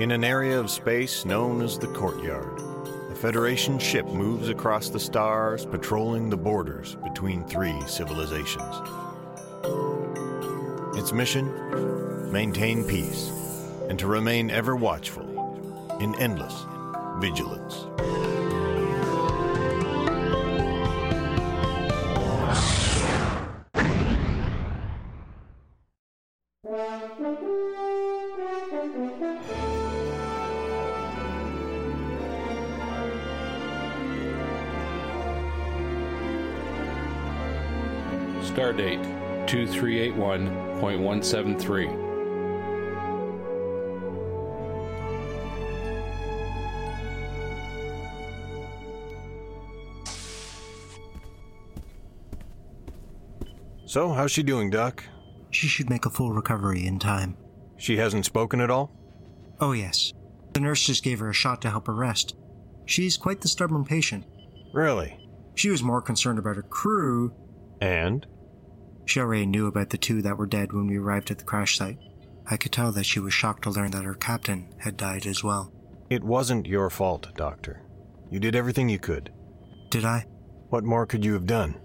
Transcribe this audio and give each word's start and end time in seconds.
In 0.00 0.12
an 0.12 0.24
area 0.24 0.58
of 0.58 0.70
space 0.70 1.26
known 1.26 1.60
as 1.60 1.78
the 1.78 1.86
Courtyard, 1.88 2.58
a 3.10 3.14
Federation 3.14 3.78
ship 3.78 4.06
moves 4.06 4.48
across 4.48 4.88
the 4.88 4.98
stars, 4.98 5.66
patrolling 5.66 6.30
the 6.30 6.38
borders 6.38 6.96
between 7.04 7.44
three 7.44 7.78
civilizations. 7.86 8.74
Its 10.96 11.12
mission? 11.12 12.32
Maintain 12.32 12.82
peace, 12.82 13.30
and 13.90 13.98
to 13.98 14.06
remain 14.06 14.50
ever 14.50 14.74
watchful, 14.74 15.98
in 16.00 16.14
endless 16.14 16.64
vigilance. 17.20 18.39
2381.173. 39.50 42.08
So, 53.86 54.12
how's 54.12 54.30
she 54.30 54.44
doing, 54.44 54.70
Doc? 54.70 55.02
She 55.50 55.66
should 55.66 55.90
make 55.90 56.06
a 56.06 56.10
full 56.10 56.32
recovery 56.32 56.86
in 56.86 57.00
time. 57.00 57.36
She 57.76 57.96
hasn't 57.96 58.24
spoken 58.24 58.60
at 58.60 58.70
all? 58.70 58.92
Oh, 59.58 59.72
yes. 59.72 60.12
The 60.52 60.60
nurse 60.60 60.86
just 60.86 61.02
gave 61.02 61.18
her 61.18 61.30
a 61.30 61.34
shot 61.34 61.60
to 61.62 61.70
help 61.70 61.88
her 61.88 61.94
rest. 61.96 62.36
She's 62.86 63.16
quite 63.16 63.40
the 63.40 63.48
stubborn 63.48 63.84
patient. 63.84 64.26
Really? 64.72 65.28
She 65.56 65.70
was 65.70 65.82
more 65.82 66.00
concerned 66.00 66.38
about 66.38 66.54
her 66.54 66.62
crew. 66.62 67.34
And? 67.80 68.24
She 69.10 69.18
already 69.18 69.44
knew 69.44 69.66
about 69.66 69.90
the 69.90 69.98
two 69.98 70.22
that 70.22 70.38
were 70.38 70.46
dead 70.46 70.72
when 70.72 70.86
we 70.86 70.96
arrived 70.96 71.32
at 71.32 71.38
the 71.38 71.44
crash 71.44 71.76
site. 71.76 71.98
I 72.48 72.56
could 72.56 72.70
tell 72.70 72.92
that 72.92 73.06
she 73.06 73.18
was 73.18 73.34
shocked 73.34 73.64
to 73.64 73.70
learn 73.70 73.90
that 73.90 74.04
her 74.04 74.14
captain 74.14 74.72
had 74.78 74.96
died 74.96 75.26
as 75.26 75.42
well. 75.42 75.72
It 76.08 76.22
wasn't 76.22 76.68
your 76.68 76.88
fault, 76.90 77.26
Doctor. 77.34 77.82
You 78.30 78.38
did 78.38 78.54
everything 78.54 78.88
you 78.88 79.00
could. 79.00 79.32
Did 79.90 80.04
I? 80.04 80.26
What 80.68 80.84
more 80.84 81.06
could 81.06 81.24
you 81.24 81.32
have 81.32 81.46
done? 81.46 81.80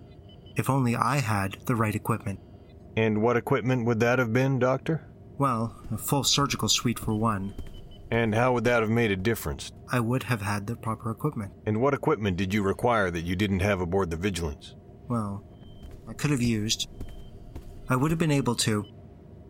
If 0.56 0.70
only 0.70 0.96
I 0.96 1.18
had 1.18 1.58
the 1.66 1.76
right 1.76 1.96
equipment. 1.96 2.42
And 2.96 3.24
what 3.24 3.38
equipment 3.38 3.88
would 3.88 4.02
that 4.02 4.20
have 4.20 4.32
been, 4.32 4.60
Doctor? 4.60 5.08
Well, 5.40 5.76
a 5.92 5.98
full 5.98 6.24
surgical 6.24 6.70
suite 6.70 7.00
for 7.00 7.16
one. 7.16 7.56
And 8.12 8.36
how 8.36 8.54
would 8.54 8.66
that 8.66 8.84
have 8.84 8.92
made 8.92 9.10
a 9.10 9.16
difference? 9.16 9.72
I 9.92 10.00
would 10.00 10.22
have 10.22 10.44
had 10.44 10.68
the 10.68 10.76
proper 10.76 11.10
equipment. 11.10 11.54
And 11.66 11.82
what 11.82 11.96
equipment 11.96 12.38
did 12.38 12.54
you 12.54 12.62
require 12.62 13.10
that 13.10 13.26
you 13.26 13.36
didn't 13.36 13.62
have 13.62 13.82
aboard 13.82 14.12
the 14.12 14.16
Vigilance? 14.16 14.76
Well, 15.10 15.44
I 16.08 16.14
could 16.14 16.30
have 16.30 16.44
used. 16.44 16.88
I 17.88 17.96
would 17.96 18.10
have 18.10 18.20
been 18.20 18.32
able 18.32 18.56
to. 18.56 18.84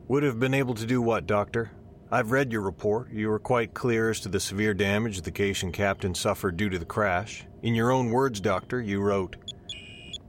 Would 0.09 0.23
have 0.23 0.39
been 0.41 0.53
able 0.53 0.73
to 0.73 0.86
do 0.86 1.02
what, 1.02 1.25
Doctor? 1.25 1.72
I've 2.11 2.31
read 2.31 2.52
your 2.52 2.61
report. 2.61 3.09
You 3.11 3.30
were 3.30 3.39
quite 3.39 3.73
clear 3.73 4.09
as 4.09 4.19
to 4.22 4.30
the 4.30 4.41
severe 4.41 4.73
damage 4.73 5.22
the 5.22 5.31
Cation 5.31 5.72
captain 5.72 6.14
suffered 6.14 6.58
due 6.58 6.69
to 6.69 6.78
the 6.78 6.86
crash. 6.86 7.45
In 7.63 7.73
your 7.75 7.91
own 7.91 8.09
words, 8.09 8.41
Doctor, 8.41 8.81
you 8.81 9.02
wrote 9.02 9.38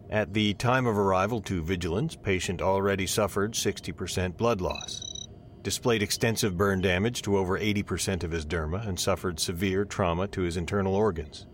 At 0.08 0.34
the 0.34 0.54
time 0.54 0.86
of 0.86 0.96
arrival 0.96 1.40
to 1.42 1.64
Vigilance, 1.64 2.14
patient 2.14 2.62
already 2.62 3.08
suffered 3.08 3.54
60% 3.54 4.36
blood 4.36 4.60
loss, 4.60 5.28
displayed 5.62 6.02
extensive 6.02 6.56
burn 6.56 6.80
damage 6.80 7.22
to 7.22 7.36
over 7.36 7.58
80% 7.58 8.22
of 8.22 8.30
his 8.30 8.46
derma, 8.46 8.86
and 8.86 9.00
suffered 9.00 9.40
severe 9.40 9.84
trauma 9.84 10.28
to 10.28 10.42
his 10.42 10.56
internal 10.56 10.94
organs. 10.94 11.46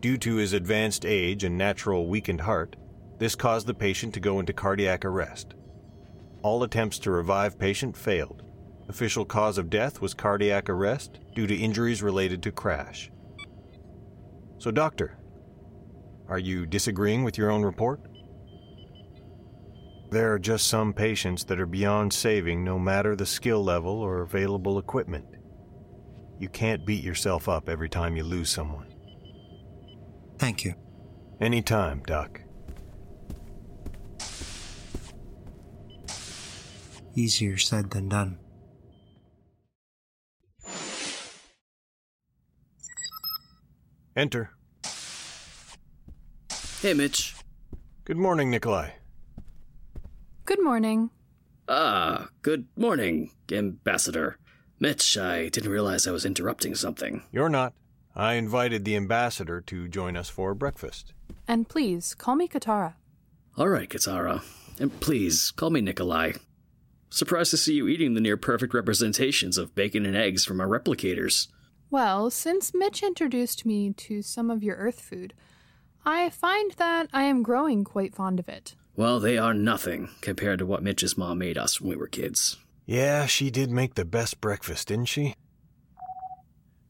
Due 0.00 0.18
to 0.18 0.36
his 0.36 0.52
advanced 0.52 1.06
age 1.06 1.42
and 1.42 1.56
natural 1.56 2.06
weakened 2.06 2.42
heart, 2.42 2.76
this 3.18 3.34
caused 3.34 3.66
the 3.66 3.74
patient 3.74 4.14
to 4.14 4.20
go 4.20 4.40
into 4.40 4.52
cardiac 4.52 5.04
arrest. 5.04 5.54
All 6.42 6.62
attempts 6.62 6.98
to 7.00 7.10
revive 7.10 7.58
patient 7.58 7.96
failed. 7.96 8.42
Official 8.88 9.24
cause 9.24 9.56
of 9.56 9.70
death 9.70 10.00
was 10.00 10.12
cardiac 10.14 10.68
arrest 10.68 11.20
due 11.34 11.46
to 11.46 11.56
injuries 11.56 12.02
related 12.02 12.42
to 12.42 12.52
crash. 12.52 13.10
So, 14.58 14.70
doctor, 14.70 15.18
are 16.28 16.38
you 16.38 16.66
disagreeing 16.66 17.24
with 17.24 17.38
your 17.38 17.50
own 17.50 17.62
report? 17.62 18.00
There 20.10 20.32
are 20.32 20.38
just 20.38 20.68
some 20.68 20.92
patients 20.92 21.44
that 21.44 21.58
are 21.58 21.66
beyond 21.66 22.12
saving 22.12 22.62
no 22.62 22.78
matter 22.78 23.16
the 23.16 23.26
skill 23.26 23.64
level 23.64 24.00
or 24.00 24.22
available 24.22 24.78
equipment. 24.78 25.26
You 26.38 26.48
can't 26.48 26.86
beat 26.86 27.02
yourself 27.02 27.48
up 27.48 27.68
every 27.68 27.88
time 27.88 28.16
you 28.16 28.22
lose 28.22 28.50
someone. 28.50 28.94
Thank 30.38 30.64
you. 30.64 30.74
Anytime, 31.40 32.02
Doc. 32.06 32.43
Easier 37.14 37.56
said 37.56 37.90
than 37.90 38.08
done. 38.08 38.38
Enter. 44.16 44.50
Hey, 46.80 46.94
Mitch. 46.94 47.34
Good 48.04 48.16
morning, 48.16 48.50
Nikolai. 48.50 48.90
Good 50.44 50.62
morning. 50.62 51.10
Ah, 51.68 52.28
good 52.42 52.66
morning, 52.76 53.30
Ambassador. 53.50 54.38
Mitch, 54.78 55.16
I 55.16 55.48
didn't 55.48 55.70
realize 55.70 56.06
I 56.06 56.10
was 56.10 56.26
interrupting 56.26 56.74
something. 56.74 57.22
You're 57.32 57.48
not. 57.48 57.72
I 58.14 58.34
invited 58.34 58.84
the 58.84 58.96
ambassador 58.96 59.60
to 59.62 59.88
join 59.88 60.16
us 60.16 60.28
for 60.28 60.54
breakfast. 60.54 61.14
And 61.48 61.68
please, 61.68 62.14
call 62.14 62.36
me 62.36 62.46
Katara. 62.46 62.94
All 63.56 63.68
right, 63.68 63.88
Katara. 63.88 64.42
And 64.78 65.00
please, 65.00 65.50
call 65.50 65.70
me 65.70 65.80
Nikolai. 65.80 66.32
Surprised 67.14 67.52
to 67.52 67.56
see 67.56 67.74
you 67.74 67.86
eating 67.86 68.14
the 68.14 68.20
near 68.20 68.36
perfect 68.36 68.74
representations 68.74 69.56
of 69.56 69.72
bacon 69.76 70.04
and 70.04 70.16
eggs 70.16 70.44
from 70.44 70.60
our 70.60 70.66
replicators. 70.66 71.46
Well, 71.88 72.28
since 72.28 72.74
Mitch 72.74 73.04
introduced 73.04 73.64
me 73.64 73.92
to 73.92 74.20
some 74.20 74.50
of 74.50 74.64
your 74.64 74.74
Earth 74.74 75.00
food, 75.00 75.32
I 76.04 76.28
find 76.28 76.72
that 76.72 77.06
I 77.12 77.22
am 77.22 77.44
growing 77.44 77.84
quite 77.84 78.16
fond 78.16 78.40
of 78.40 78.48
it. 78.48 78.74
Well, 78.96 79.20
they 79.20 79.38
are 79.38 79.54
nothing 79.54 80.08
compared 80.22 80.58
to 80.58 80.66
what 80.66 80.82
Mitch's 80.82 81.16
mom 81.16 81.38
made 81.38 81.56
us 81.56 81.80
when 81.80 81.90
we 81.90 81.96
were 81.96 82.08
kids. 82.08 82.56
Yeah, 82.84 83.26
she 83.26 83.48
did 83.48 83.70
make 83.70 83.94
the 83.94 84.04
best 84.04 84.40
breakfast, 84.40 84.88
didn't 84.88 85.06
she? 85.06 85.36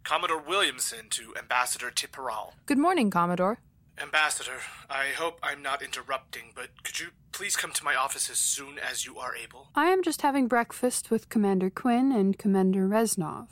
Commodore 0.04 0.40
Williamson 0.40 1.10
to 1.10 1.34
Ambassador 1.36 1.90
Tipperal. 1.90 2.52
Good 2.64 2.78
morning, 2.78 3.10
Commodore. 3.10 3.58
Ambassador, 4.00 4.58
I 4.90 5.08
hope 5.16 5.38
I'm 5.42 5.62
not 5.62 5.80
interrupting, 5.82 6.52
but 6.54 6.82
could 6.82 6.98
you 6.98 7.08
please 7.32 7.54
come 7.54 7.72
to 7.72 7.84
my 7.84 7.94
office 7.94 8.28
as 8.28 8.38
soon 8.38 8.78
as 8.78 9.06
you 9.06 9.18
are 9.18 9.36
able? 9.36 9.68
I 9.74 9.86
am 9.86 10.02
just 10.02 10.22
having 10.22 10.48
breakfast 10.48 11.10
with 11.10 11.28
Commander 11.28 11.70
Quinn 11.70 12.10
and 12.10 12.36
Commander 12.36 12.88
Reznov. 12.88 13.48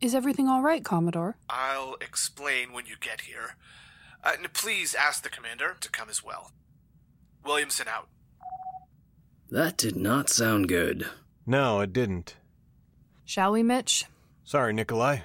Is 0.00 0.14
everything 0.14 0.48
all 0.48 0.62
right, 0.62 0.84
Commodore? 0.84 1.36
I'll 1.50 1.96
explain 2.00 2.72
when 2.72 2.86
you 2.86 2.96
get 2.98 3.22
here. 3.22 3.56
Uh, 4.22 4.32
and 4.38 4.52
please 4.54 4.94
ask 4.94 5.22
the 5.22 5.28
commander 5.28 5.76
to 5.80 5.90
come 5.90 6.08
as 6.08 6.24
well. 6.24 6.50
Williamson 7.44 7.86
out. 7.88 8.08
That 9.50 9.76
did 9.76 9.96
not 9.96 10.30
sound 10.30 10.68
good. 10.68 11.06
No, 11.46 11.80
it 11.80 11.92
didn't. 11.92 12.36
Shall 13.26 13.52
we, 13.52 13.62
Mitch? 13.62 14.06
Sorry, 14.44 14.72
Nikolai. 14.72 15.18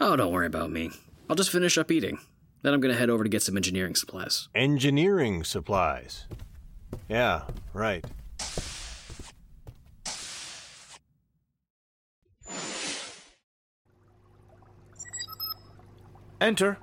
Oh, 0.00 0.16
don't 0.16 0.32
worry 0.32 0.46
about 0.46 0.70
me. 0.70 0.90
I'll 1.28 1.36
just 1.36 1.50
finish 1.50 1.76
up 1.76 1.90
eating. 1.90 2.18
Then 2.66 2.74
I'm 2.74 2.80
gonna 2.80 2.94
head 2.94 3.10
over 3.10 3.22
to 3.22 3.30
get 3.30 3.42
some 3.42 3.56
engineering 3.56 3.94
supplies. 3.94 4.48
Engineering 4.52 5.44
supplies. 5.44 6.26
Yeah, 7.08 7.42
right. 7.72 8.04
Enter. 16.40 16.78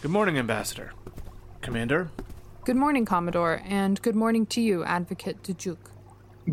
Good 0.00 0.10
morning, 0.10 0.38
Ambassador. 0.38 0.94
Commander? 1.60 2.10
Good 2.64 2.76
morning, 2.76 3.04
Commodore, 3.04 3.60
and 3.66 4.00
good 4.00 4.16
morning 4.16 4.46
to 4.46 4.62
you, 4.62 4.82
Advocate 4.82 5.42
Dujuk. 5.42 5.76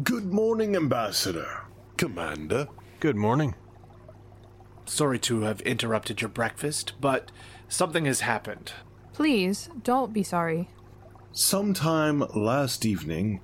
Good 0.03 0.33
morning, 0.33 0.75
Ambassador. 0.75 1.61
Commander. 1.95 2.67
Good 2.99 3.15
morning. 3.15 3.55
Sorry 4.91 5.19
to 5.19 5.43
have 5.43 5.61
interrupted 5.61 6.19
your 6.19 6.27
breakfast, 6.27 6.91
but 6.99 7.31
something 7.69 8.03
has 8.03 8.19
happened. 8.19 8.73
Please, 9.13 9.69
don't 9.85 10.11
be 10.11 10.21
sorry. 10.21 10.67
Sometime 11.31 12.25
last 12.35 12.85
evening, 12.85 13.39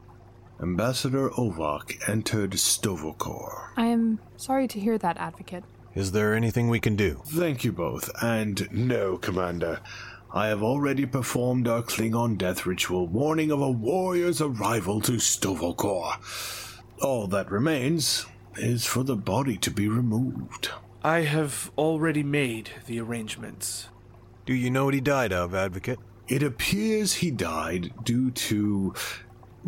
Ambassador 0.61 1.31
Ovak 1.39 1.99
entered 2.05 2.51
Stovokor. 2.51 3.69
I 3.77 3.85
am 3.85 4.19
sorry 4.35 4.67
to 4.67 4.77
hear 4.77 4.97
that, 4.97 5.15
Advocate. 5.15 5.63
Is 5.95 6.11
there 6.11 6.35
anything 6.35 6.67
we 6.67 6.81
can 6.81 6.97
do? 6.97 7.21
Thank 7.27 7.63
you 7.63 7.71
both, 7.71 8.11
and 8.21 8.67
no, 8.69 9.17
Commander. 9.17 9.79
I 10.33 10.47
have 10.47 10.61
already 10.61 11.05
performed 11.05 11.65
our 11.65 11.81
Klingon 11.81 12.37
death 12.37 12.65
ritual 12.65 13.07
warning 13.07 13.51
of 13.51 13.61
a 13.61 13.71
warrior's 13.71 14.41
arrival 14.41 14.99
to 14.99 15.13
Stovokor. 15.13 16.17
All 17.01 17.25
that 17.27 17.49
remains 17.49 18.25
is 18.57 18.85
for 18.85 19.03
the 19.03 19.15
body 19.15 19.55
to 19.59 19.71
be 19.71 19.87
removed. 19.87 20.71
I 21.03 21.21
have 21.21 21.71
already 21.77 22.23
made 22.23 22.71
the 22.85 22.99
arrangements. 22.99 23.89
Do 24.45 24.53
you 24.53 24.69
know 24.69 24.85
what 24.85 24.93
he 24.93 25.01
died 25.01 25.31
of, 25.31 25.53
Advocate? 25.53 25.99
It 26.27 26.43
appears 26.43 27.15
he 27.15 27.31
died 27.31 27.93
due 28.03 28.31
to 28.31 28.93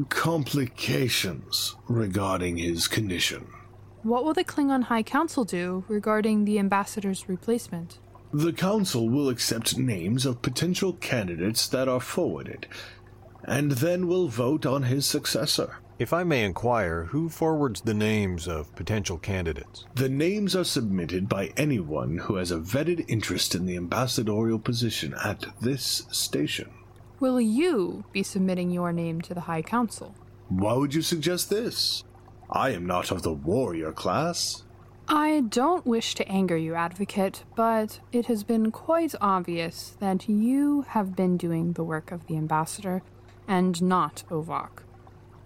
complications 0.09 1.75
regarding 1.87 2.57
his 2.57 2.87
condition. 2.87 3.47
What 4.03 4.23
will 4.23 4.33
the 4.33 4.43
Klingon 4.43 4.83
High 4.83 5.03
Council 5.03 5.43
do 5.43 5.83
regarding 5.87 6.45
the 6.45 6.57
ambassador's 6.59 7.27
replacement? 7.27 7.99
The 8.33 8.53
Council 8.53 9.09
will 9.09 9.29
accept 9.29 9.77
names 9.77 10.25
of 10.25 10.41
potential 10.41 10.93
candidates 10.93 11.67
that 11.67 11.87
are 11.87 11.99
forwarded, 11.99 12.67
and 13.43 13.71
then 13.73 14.07
will 14.07 14.27
vote 14.27 14.65
on 14.65 14.83
his 14.83 15.05
successor. 15.05 15.77
If 15.99 16.13
I 16.13 16.23
may 16.23 16.45
inquire, 16.45 17.03
who 17.03 17.27
forwards 17.27 17.81
the 17.81 17.93
names 17.93 18.47
of 18.47 18.73
potential 18.73 19.17
candidates? 19.17 19.85
The 19.95 20.07
names 20.07 20.55
are 20.55 20.63
submitted 20.63 21.27
by 21.27 21.51
anyone 21.57 22.19
who 22.19 22.35
has 22.35 22.51
a 22.51 22.57
vetted 22.57 23.03
interest 23.09 23.53
in 23.53 23.65
the 23.65 23.75
ambassadorial 23.75 24.59
position 24.59 25.13
at 25.21 25.45
this 25.59 26.05
station. 26.09 26.71
Will 27.19 27.41
you 27.41 28.05
be 28.13 28.23
submitting 28.23 28.71
your 28.71 28.93
name 28.93 29.19
to 29.21 29.33
the 29.33 29.41
High 29.41 29.61
Council? 29.61 30.15
Why 30.47 30.75
would 30.75 30.93
you 30.93 31.01
suggest 31.01 31.49
this? 31.49 32.05
I 32.49 32.69
am 32.69 32.85
not 32.85 33.11
of 33.11 33.23
the 33.23 33.33
warrior 33.33 33.91
class. 33.91 34.63
I 35.09 35.41
don't 35.49 35.85
wish 35.85 36.15
to 36.15 36.27
anger 36.29 36.55
you, 36.55 36.75
Advocate, 36.75 37.43
but 37.57 37.99
it 38.13 38.27
has 38.27 38.45
been 38.45 38.71
quite 38.71 39.15
obvious 39.19 39.97
that 39.99 40.29
you 40.29 40.83
have 40.83 41.17
been 41.17 41.35
doing 41.35 41.73
the 41.73 41.83
work 41.83 42.13
of 42.13 42.27
the 42.27 42.37
ambassador 42.37 43.01
and 43.49 43.81
not 43.81 44.23
Ovak. 44.31 44.83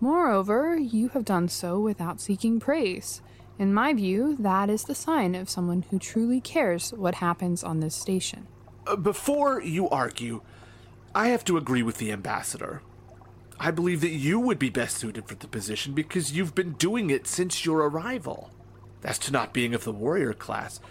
Moreover, 0.04 0.76
you 0.78 1.08
have 1.14 1.24
done 1.24 1.48
so 1.48 1.80
without 1.80 2.20
seeking 2.20 2.60
praise. 2.60 3.22
In 3.58 3.74
my 3.74 3.94
view, 3.94 4.36
that 4.38 4.70
is 4.70 4.84
the 4.84 4.94
sign 4.94 5.34
of 5.34 5.50
someone 5.50 5.86
who 5.90 5.98
truly 5.98 6.42
cares 6.42 6.92
what 6.92 7.16
happens 7.16 7.64
on 7.64 7.80
this 7.80 7.96
station. 7.96 8.46
Uh, 8.86 8.98
before 8.98 9.62
you 9.62 9.88
argue, 9.88 10.42
I 11.16 11.30
have 11.30 11.46
to 11.46 11.56
agree 11.56 11.84
with 11.84 12.00
the 12.00 12.12
ambassador. 12.12 12.82
I 13.58 13.72
believe 13.72 14.02
that 14.02 14.10
you 14.10 14.42
would 14.42 14.60
be 14.60 14.70
best 14.70 14.98
suited 14.98 15.26
for 15.26 15.36
the 15.36 15.48
position 15.48 15.94
because 15.94 16.34
you've 16.34 16.54
been 16.54 16.74
doing 16.74 17.10
it 17.10 17.26
since 17.26 17.64
your 17.64 17.88
arrival. 17.88 18.52
As 19.06 19.18
to 19.20 19.32
not 19.32 19.54
being 19.54 19.74
of 19.74 19.86
the 19.86 19.94
warrior 19.94 20.34
class, 20.34 20.82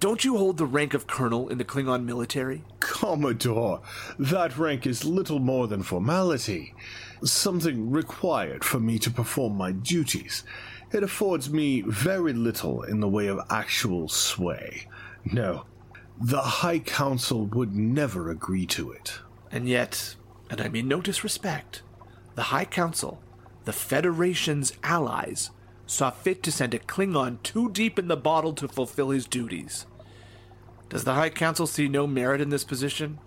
don't 0.00 0.24
you 0.24 0.38
hold 0.38 0.56
the 0.56 0.64
rank 0.64 0.94
of 0.94 1.06
colonel 1.06 1.50
in 1.50 1.58
the 1.58 1.64
Klingon 1.64 2.04
military? 2.04 2.64
Commodore, 2.80 3.82
that 4.18 4.56
rank 4.56 4.86
is 4.86 5.04
little 5.04 5.40
more 5.40 5.66
than 5.66 5.82
formality, 5.82 6.74
something 7.24 7.90
required 7.90 8.64
for 8.64 8.80
me 8.80 8.98
to 9.00 9.10
perform 9.10 9.56
my 9.56 9.72
duties. 9.72 10.44
It 10.92 11.02
affords 11.02 11.50
me 11.50 11.82
very 11.82 12.32
little 12.32 12.82
in 12.82 13.00
the 13.00 13.08
way 13.08 13.26
of 13.26 13.40
actual 13.50 14.08
sway. 14.08 14.88
No, 15.24 15.64
the 16.20 16.40
High 16.40 16.78
Council 16.78 17.46
would 17.46 17.74
never 17.74 18.30
agree 18.30 18.66
to 18.66 18.92
it. 18.92 19.20
And 19.50 19.68
yet, 19.68 20.16
and 20.48 20.60
I 20.60 20.68
mean 20.68 20.88
no 20.88 21.00
disrespect, 21.00 21.82
the 22.34 22.44
High 22.44 22.64
Council, 22.64 23.20
the 23.64 23.72
Federation's 23.72 24.72
allies, 24.82 25.50
saw 25.86 26.10
fit 26.10 26.42
to 26.42 26.52
send 26.52 26.74
a 26.74 26.78
Klingon 26.78 27.42
too 27.42 27.70
deep 27.70 27.98
in 27.98 28.08
the 28.08 28.16
bottle 28.16 28.52
to 28.54 28.68
fulfill 28.68 29.10
his 29.10 29.26
duties. 29.26 29.86
Does 30.88 31.04
the 31.04 31.14
High 31.14 31.30
Council 31.30 31.66
see 31.66 31.88
no 31.88 32.06
merit 32.06 32.40
in 32.40 32.50
this 32.50 32.64
position? 32.64 33.18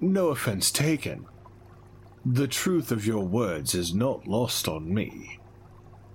No 0.00 0.28
offense 0.28 0.70
taken. 0.70 1.26
The 2.24 2.48
truth 2.48 2.92
of 2.92 3.06
your 3.06 3.26
words 3.26 3.74
is 3.74 3.94
not 3.94 4.26
lost 4.26 4.68
on 4.68 4.92
me. 4.92 5.40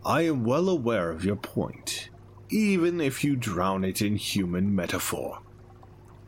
I 0.05 0.21
am 0.21 0.43
well 0.43 0.69
aware 0.69 1.09
of 1.09 1.25
your 1.25 1.35
point, 1.35 2.09
even 2.49 3.01
if 3.01 3.23
you 3.23 3.35
drown 3.35 3.83
it 3.83 4.03
in 4.03 4.15
human 4.15 4.75
metaphor. 4.75 5.39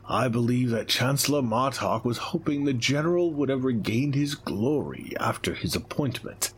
I 0.04 0.26
believe 0.26 0.70
that 0.70 0.88
Chancellor 0.88 1.42
Martok 1.42 2.04
was 2.04 2.18
hoping 2.18 2.64
the 2.64 2.72
general 2.72 3.32
would 3.34 3.50
have 3.50 3.62
regained 3.62 4.16
his 4.16 4.34
glory 4.34 5.12
after 5.20 5.54
his 5.54 5.76
appointment. 5.76 6.52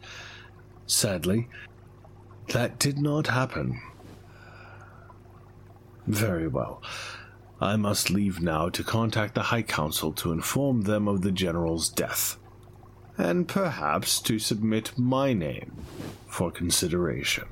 Sadly, 0.87 1.49
that 2.49 2.79
did 2.79 2.99
not 2.99 3.27
happen. 3.27 3.81
Very 6.07 6.49
well. 6.49 6.83
I 7.61 7.77
must 7.77 8.09
leave 8.09 8.41
now 8.41 8.71
to 8.71 8.83
contact 8.83 9.35
the 9.35 9.43
High 9.43 9.63
Council 9.63 10.13
to 10.15 10.33
inform 10.33 10.83
them 10.83 11.07
of 11.07 11.21
the 11.21 11.33
General's 11.33 11.91
death, 11.91 12.39
and 13.21 13.47
perhaps 13.47 14.19
to 14.21 14.39
submit 14.39 14.93
my 14.99 15.33
name 15.35 15.77
for 16.27 16.51
consideration. 16.51 17.45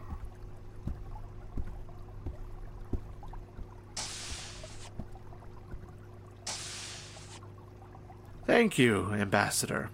Thank 8.47 8.79
you, 8.79 9.13
Ambassador, 9.13 9.91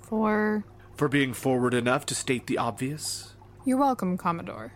For. 0.00 0.64
for 0.96 1.08
being 1.08 1.34
forward 1.34 1.74
enough 1.74 2.06
to 2.06 2.14
state 2.14 2.46
the 2.46 2.56
obvious. 2.56 3.34
You're 3.64 3.76
welcome, 3.76 4.16
Commodore. 4.16 4.72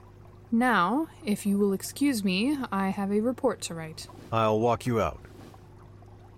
Now, 0.52 1.08
if 1.25 1.47
you 1.47 1.58
will 1.58 1.73
excuse 1.73 2.23
me, 2.23 2.58
I 2.70 2.90
have 2.90 3.11
a 3.11 3.20
report 3.20 3.62
to 3.62 3.75
write. 3.75 4.06
I'll 4.31 4.61
walk 4.61 4.87
you 4.87 5.00
out. 5.00 5.20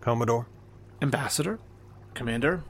Commodore? 0.00 0.46
Ambassador? 1.02 1.58
Commander? 2.14 2.62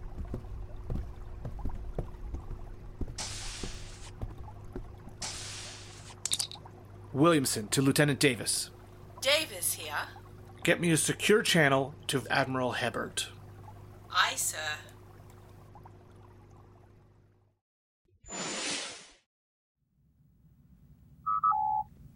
Williamson 7.16 7.66
to 7.68 7.80
Lieutenant 7.80 8.18
Davis. 8.20 8.70
Davis 9.22 9.72
here. 9.72 9.94
Get 10.62 10.80
me 10.80 10.90
a 10.90 10.98
secure 10.98 11.42
channel 11.42 11.94
to 12.08 12.22
Admiral 12.28 12.72
Hebert. 12.72 13.28
Aye, 14.10 14.34
sir. 14.36 14.58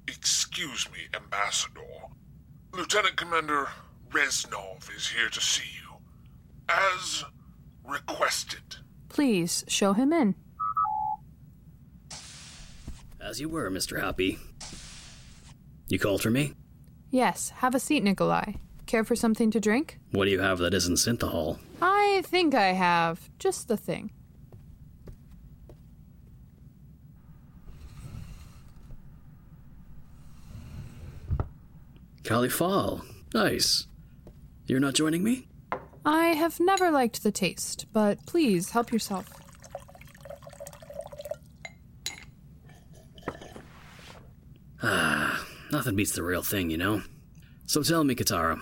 Excuse 0.07 0.91
me, 0.93 0.99
Ambassador. 1.15 1.81
Lieutenant 2.73 3.17
Commander 3.17 3.69
Reznov 4.11 4.95
is 4.95 5.09
here 5.09 5.31
to 5.31 5.41
see 5.41 5.71
you. 5.83 5.97
As 6.69 7.25
requested. 7.85 8.77
Please 9.09 9.65
show 9.67 9.95
him 9.95 10.13
in. 10.13 10.35
As 13.19 13.41
you 13.41 13.49
were, 13.49 13.71
Mr. 13.71 14.01
Happy. 14.01 14.39
You 15.91 15.99
called 15.99 16.23
for 16.23 16.31
me? 16.31 16.55
Yes, 17.11 17.51
have 17.57 17.75
a 17.75 17.81
seat, 17.81 18.05
Nikolai. 18.05 18.53
Care 18.87 19.03
for 19.03 19.17
something 19.17 19.51
to 19.51 19.59
drink? 19.59 19.99
What 20.13 20.27
do 20.27 20.31
you 20.31 20.39
have 20.39 20.59
that 20.59 20.73
isn't 20.73 20.95
synthahol? 20.95 21.59
I 21.83 22.23
think 22.25 22.55
I 22.55 22.69
have 22.73 23.29
just 23.41 23.67
the 23.67 23.77
thing. 23.77 24.13
Califal. 32.23 33.03
Nice. 33.35 33.89
You're 34.67 34.79
not 34.79 34.95
joining 34.95 35.25
me? 35.25 35.49
I 36.05 36.29
have 36.29 36.61
never 36.61 36.93
liked 36.93 37.25
the 37.25 37.33
taste, 37.33 37.87
but 37.93 38.25
please 38.27 38.71
help 38.71 38.93
yourself. 38.93 39.27
Ah, 44.83 45.45
nothing 45.73 45.97
beats 45.97 46.13
the 46.13 46.23
real 46.23 46.43
thing, 46.43 46.71
you 46.71 46.77
know? 46.77 47.03
So 47.67 47.83
tell 47.83 48.05
me, 48.05 48.15
Katara, 48.15 48.61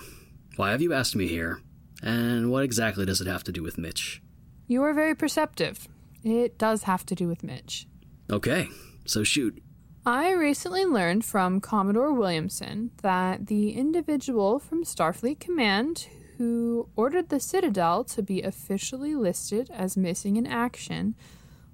why 0.56 0.70
have 0.70 0.82
you 0.82 0.92
asked 0.92 1.16
me 1.16 1.28
here? 1.28 1.60
And 2.02 2.50
what 2.50 2.64
exactly 2.64 3.06
does 3.06 3.20
it 3.20 3.26
have 3.26 3.44
to 3.44 3.52
do 3.52 3.62
with 3.62 3.78
Mitch? 3.78 4.22
You 4.66 4.82
are 4.82 4.92
very 4.92 5.14
perceptive. 5.14 5.88
It 6.22 6.58
does 6.58 6.82
have 6.84 7.06
to 7.06 7.14
do 7.14 7.26
with 7.26 7.42
Mitch. 7.42 7.86
Okay, 8.30 8.68
so 9.06 9.24
shoot. 9.24 9.62
I 10.04 10.32
recently 10.32 10.84
learned 10.84 11.24
from 11.24 11.60
Commodore 11.60 12.12
Williamson 12.12 12.90
that 13.02 13.46
the 13.46 13.72
individual 13.72 14.58
from 14.58 14.84
Starfleet 14.84 15.40
Command 15.40 16.08
who 16.38 16.88
ordered 16.94 17.28
the 17.28 17.40
Citadel 17.40 18.04
to 18.04 18.22
be 18.22 18.42
officially 18.42 19.14
listed 19.16 19.68
as 19.74 19.96
missing 19.96 20.36
in 20.36 20.46
action 20.46 21.16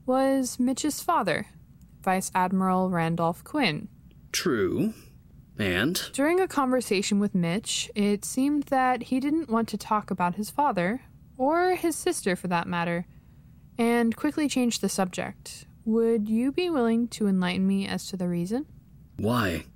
was 0.07 0.59
Mitch's 0.59 1.03
father, 1.03 1.47
Vice 2.03 2.31
Admiral 2.35 2.89
Randolph 2.89 3.45
Quinn. 3.45 3.89
True. 4.33 4.95
And? 5.59 6.01
During 6.13 6.41
a 6.41 6.49
conversation 6.49 7.21
with 7.21 7.35
Mitch, 7.35 7.91
it 7.95 8.25
seemed 8.25 8.65
that 8.65 9.05
he 9.05 9.21
didn't 9.21 9.51
want 9.51 9.69
to 9.69 9.77
talk 9.77 10.11
about 10.11 10.35
his 10.35 10.51
father, 10.51 11.03
or 11.37 11.75
his 11.77 11.95
sister 11.97 12.35
for 12.37 12.49
that 12.49 12.67
matter, 12.67 13.07
and 13.79 14.17
quickly 14.17 14.49
changed 14.49 14.81
the 14.81 14.89
subject. 14.89 15.67
Would 15.85 16.29
you 16.29 16.51
be 16.51 16.71
willing 16.71 17.09
to 17.09 17.27
enlighten 17.27 17.67
me 17.67 17.87
as 17.87 18.07
to 18.09 18.17
the 18.17 18.29
reason? 18.29 18.67
Why? 19.17 19.67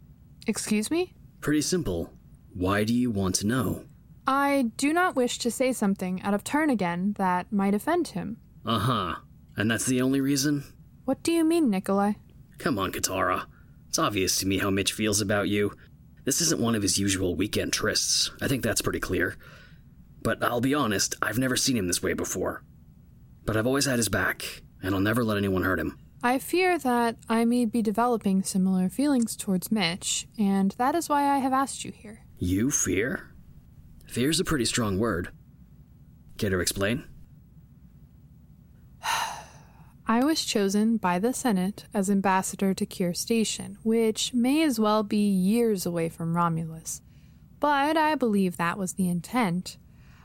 Excuse 0.47 0.91
me? 0.91 1.15
Pretty 1.41 1.63
simple. 1.63 2.13
Why 2.55 2.83
do 2.85 2.95
you 2.95 3.11
want 3.11 3.37
to 3.37 3.47
know? 3.47 3.85
I 4.27 4.73
do 4.77 4.93
not 4.93 5.17
wish 5.17 5.39
to 5.39 5.51
say 5.51 5.73
something 5.73 6.21
out 6.23 6.35
of 6.35 6.45
turn 6.45 6.71
again 6.71 7.15
that 7.19 7.53
might 7.53 7.75
offend 7.75 8.09
him. 8.09 8.39
Uh 8.65 8.79
huh. 8.79 9.15
And 9.57 9.71
that's 9.71 9.87
the 9.87 10.03
only 10.03 10.21
reason? 10.21 10.65
What 11.05 11.23
do 11.23 11.33
you 11.33 11.45
mean, 11.45 11.71
Nikolai? 11.71 12.15
Come 12.59 12.79
on, 12.79 12.93
Katara. 12.93 13.47
It's 13.89 13.99
obvious 13.99 14.37
to 14.39 14.47
me 14.47 14.59
how 14.59 14.71
Mitch 14.71 14.93
feels 14.93 15.21
about 15.21 15.49
you. 15.49 15.73
This 16.25 16.41
isn't 16.41 16.61
one 16.61 16.75
of 16.75 16.83
his 16.83 16.99
usual 16.99 17.35
weekend 17.35 17.73
trysts. 17.73 18.31
I 18.41 18.49
think 18.49 18.63
that's 18.63 18.83
pretty 18.83 19.01
clear. 19.01 19.37
But 20.23 20.43
I'll 20.43 20.61
be 20.61 20.75
honest, 20.75 21.15
I've 21.23 21.39
never 21.39 21.57
seen 21.57 21.77
him 21.77 21.87
this 21.87 22.03
way 22.03 22.13
before. 22.13 22.63
But 23.45 23.57
I've 23.57 23.67
always 23.67 23.87
had 23.87 23.99
his 23.99 24.09
back, 24.11 24.63
and 24.83 24.95
I'll 24.95 25.01
never 25.01 25.25
let 25.25 25.39
anyone 25.39 25.63
hurt 25.63 25.81
him. 25.81 25.99
I 26.23 26.39
fear 26.39 26.79
that 26.79 27.17
I 27.29 27.45
may 27.45 27.65
be 27.65 27.81
developing 27.81 28.43
similar 28.43 28.89
feelings 28.89 29.37
towards 29.37 29.73
Mitch, 29.73 30.27
and 30.39 30.73
that 30.73 30.95
is 30.95 31.09
why 31.09 31.29
I 31.29 31.39
have 31.39 31.53
asked 31.53 31.85
you 31.85 31.93
here. 31.93 32.25
You 32.39 32.71
fear? 32.71 33.31
Fear's 34.07 34.41
a 34.41 34.45
pretty 34.45 34.65
strong 34.65 34.99
word. 34.99 35.31
Care 36.37 36.51
to 36.51 36.59
explain? 36.59 37.05
I 40.11 40.25
was 40.25 40.43
chosen 40.43 40.97
by 40.97 41.19
the 41.19 41.35
Senate 41.35 41.85
as 41.93 42.09
ambassador 42.09 42.73
to 42.73 42.87
Cure 42.87 43.13
Station, 43.13 43.77
which 43.83 44.33
may 44.33 44.63
as 44.63 44.81
well 44.81 45.03
be 45.03 45.29
years 45.29 45.85
away 45.85 46.09
from 46.09 46.35
Romulus. 46.35 47.03
But 47.61 47.99
I 47.99 48.15
believe 48.15 48.57
that 48.57 48.79
was 48.79 48.95
the 48.95 49.07
intent. 49.07 49.77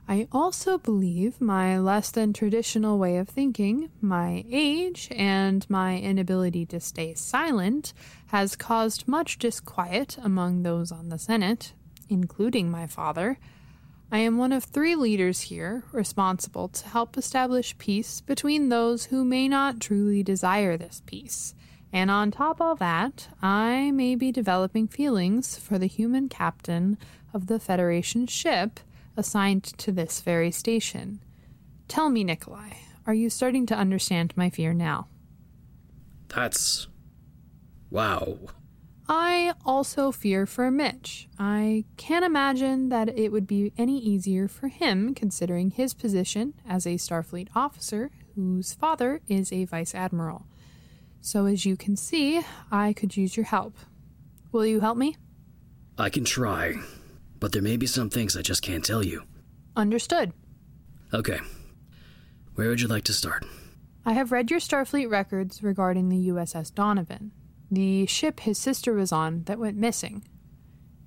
I 0.08 0.30
also 0.32 0.78
believe 0.78 1.42
my 1.42 1.78
less 1.78 2.12
than 2.12 2.32
traditional 2.32 2.98
way 2.98 3.18
of 3.18 3.28
thinking, 3.28 3.90
my 4.00 4.46
age, 4.50 5.10
and 5.12 5.70
my 5.70 6.00
inability 6.00 6.66
to 6.68 6.80
stay 6.80 7.14
silent 7.14 7.92
has 8.28 8.56
caused 8.56 9.06
much 9.06 9.38
disquiet 9.38 10.18
among 10.24 10.64
those 10.64 10.94
on 10.94 11.10
the 11.10 11.20
Senate, 11.20 11.74
including 12.08 12.72
my 12.72 12.88
father. 12.88 13.38
I 14.14 14.20
am 14.20 14.38
one 14.38 14.52
of 14.52 14.66
three 14.66 14.94
leaders 14.94 15.42
here 15.42 15.86
responsible 15.92 16.68
to 16.68 16.88
help 16.88 17.18
establish 17.18 17.76
peace 17.80 18.22
between 18.22 18.70
those 18.70 19.06
who 19.06 19.26
may 19.26 19.48
not 19.48 19.80
truly 19.80 20.22
desire 20.22 20.78
this 20.78 21.02
peace. 21.08 21.56
And 21.92 22.12
on 22.12 22.30
top 22.30 22.62
of 22.62 22.78
that, 22.78 23.30
I 23.42 23.90
may 23.90 24.14
be 24.14 24.32
developing 24.32 24.88
feelings 24.88 25.58
for 25.58 25.80
the 25.80 25.88
human 25.88 26.30
captain 26.30 27.00
of 27.34 27.48
the 27.48 27.60
Federation 27.60 28.28
ship 28.28 28.80
assigned 29.18 29.64
to 29.80 29.92
this 29.92 30.22
very 30.22 30.52
station. 30.52 31.20
Tell 31.88 32.12
me, 32.12 32.24
Nikolai, 32.24 32.74
are 33.08 33.16
you 33.16 33.32
starting 33.32 33.66
to 33.66 33.76
understand 33.76 34.38
my 34.38 34.52
fear 34.52 34.76
now? 34.76 35.08
That's. 36.28 36.88
Wow. 37.90 38.38
I 39.08 39.54
also 39.66 40.12
fear 40.12 40.46
for 40.46 40.72
Mitch. 40.72 41.28
I 41.38 41.84
can't 41.98 42.24
imagine 42.24 42.90
that 42.90 43.18
it 43.18 43.32
would 43.32 43.46
be 43.46 43.74
any 43.78 44.00
easier 44.00 44.48
for 44.48 44.70
him 44.70 45.14
considering 45.14 45.72
his 45.72 45.94
position 45.94 46.54
as 46.68 46.86
a 46.86 46.96
Starfleet 46.96 47.50
officer 47.54 48.12
whose 48.36 48.74
father 48.74 49.20
is 49.28 49.52
a 49.52 49.66
vice 49.66 49.94
admiral. 49.94 50.46
So, 51.22 51.46
as 51.46 51.66
you 51.66 51.76
can 51.76 51.96
see, 51.96 52.42
I 52.72 52.94
could 52.94 53.16
use 53.16 53.38
your 53.38 53.46
help. 53.46 53.76
Will 54.52 54.66
you 54.66 54.80
help 54.80 54.98
me? 54.98 55.18
I 55.98 56.10
can 56.10 56.26
try, 56.26 56.76
but 57.40 57.52
there 57.52 57.62
may 57.62 57.78
be 57.78 57.88
some 57.88 58.10
things 58.10 58.36
I 58.36 58.42
just 58.42 58.62
can't 58.62 58.84
tell 58.84 59.04
you. 59.04 59.24
Understood. 59.76 60.34
Okay. 61.14 61.40
Where 62.56 62.70
would 62.70 62.82
you 62.82 62.88
like 62.88 63.04
to 63.06 63.14
start? 63.14 63.46
I 64.06 64.14
have 64.14 64.32
read 64.32 64.52
your 64.52 64.60
Starfleet 64.60 65.10
records 65.10 65.64
regarding 65.64 66.10
the 66.10 66.28
USS 66.30 66.74
Donovan, 66.74 67.32
the 67.76 68.06
ship 68.06 68.42
his 68.42 68.58
sister 68.58 68.94
was 68.94 69.12
on 69.12 69.44
that 69.44 69.60
went 69.60 69.78
missing. 69.78 70.24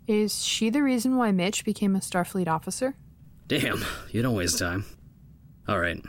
Is 0.06 0.44
she 0.44 0.70
the 0.70 0.82
reason 0.82 1.16
why 1.16 1.32
Mitch 1.32 1.64
became 1.64 1.96
a 1.96 2.00
Starfleet 2.00 2.48
officer? 2.48 2.94
Damn, 3.48 3.84
you 4.10 4.22
don't 4.22 4.34
waste 4.34 4.58
time. 4.58 4.84
Alright. 5.68 6.04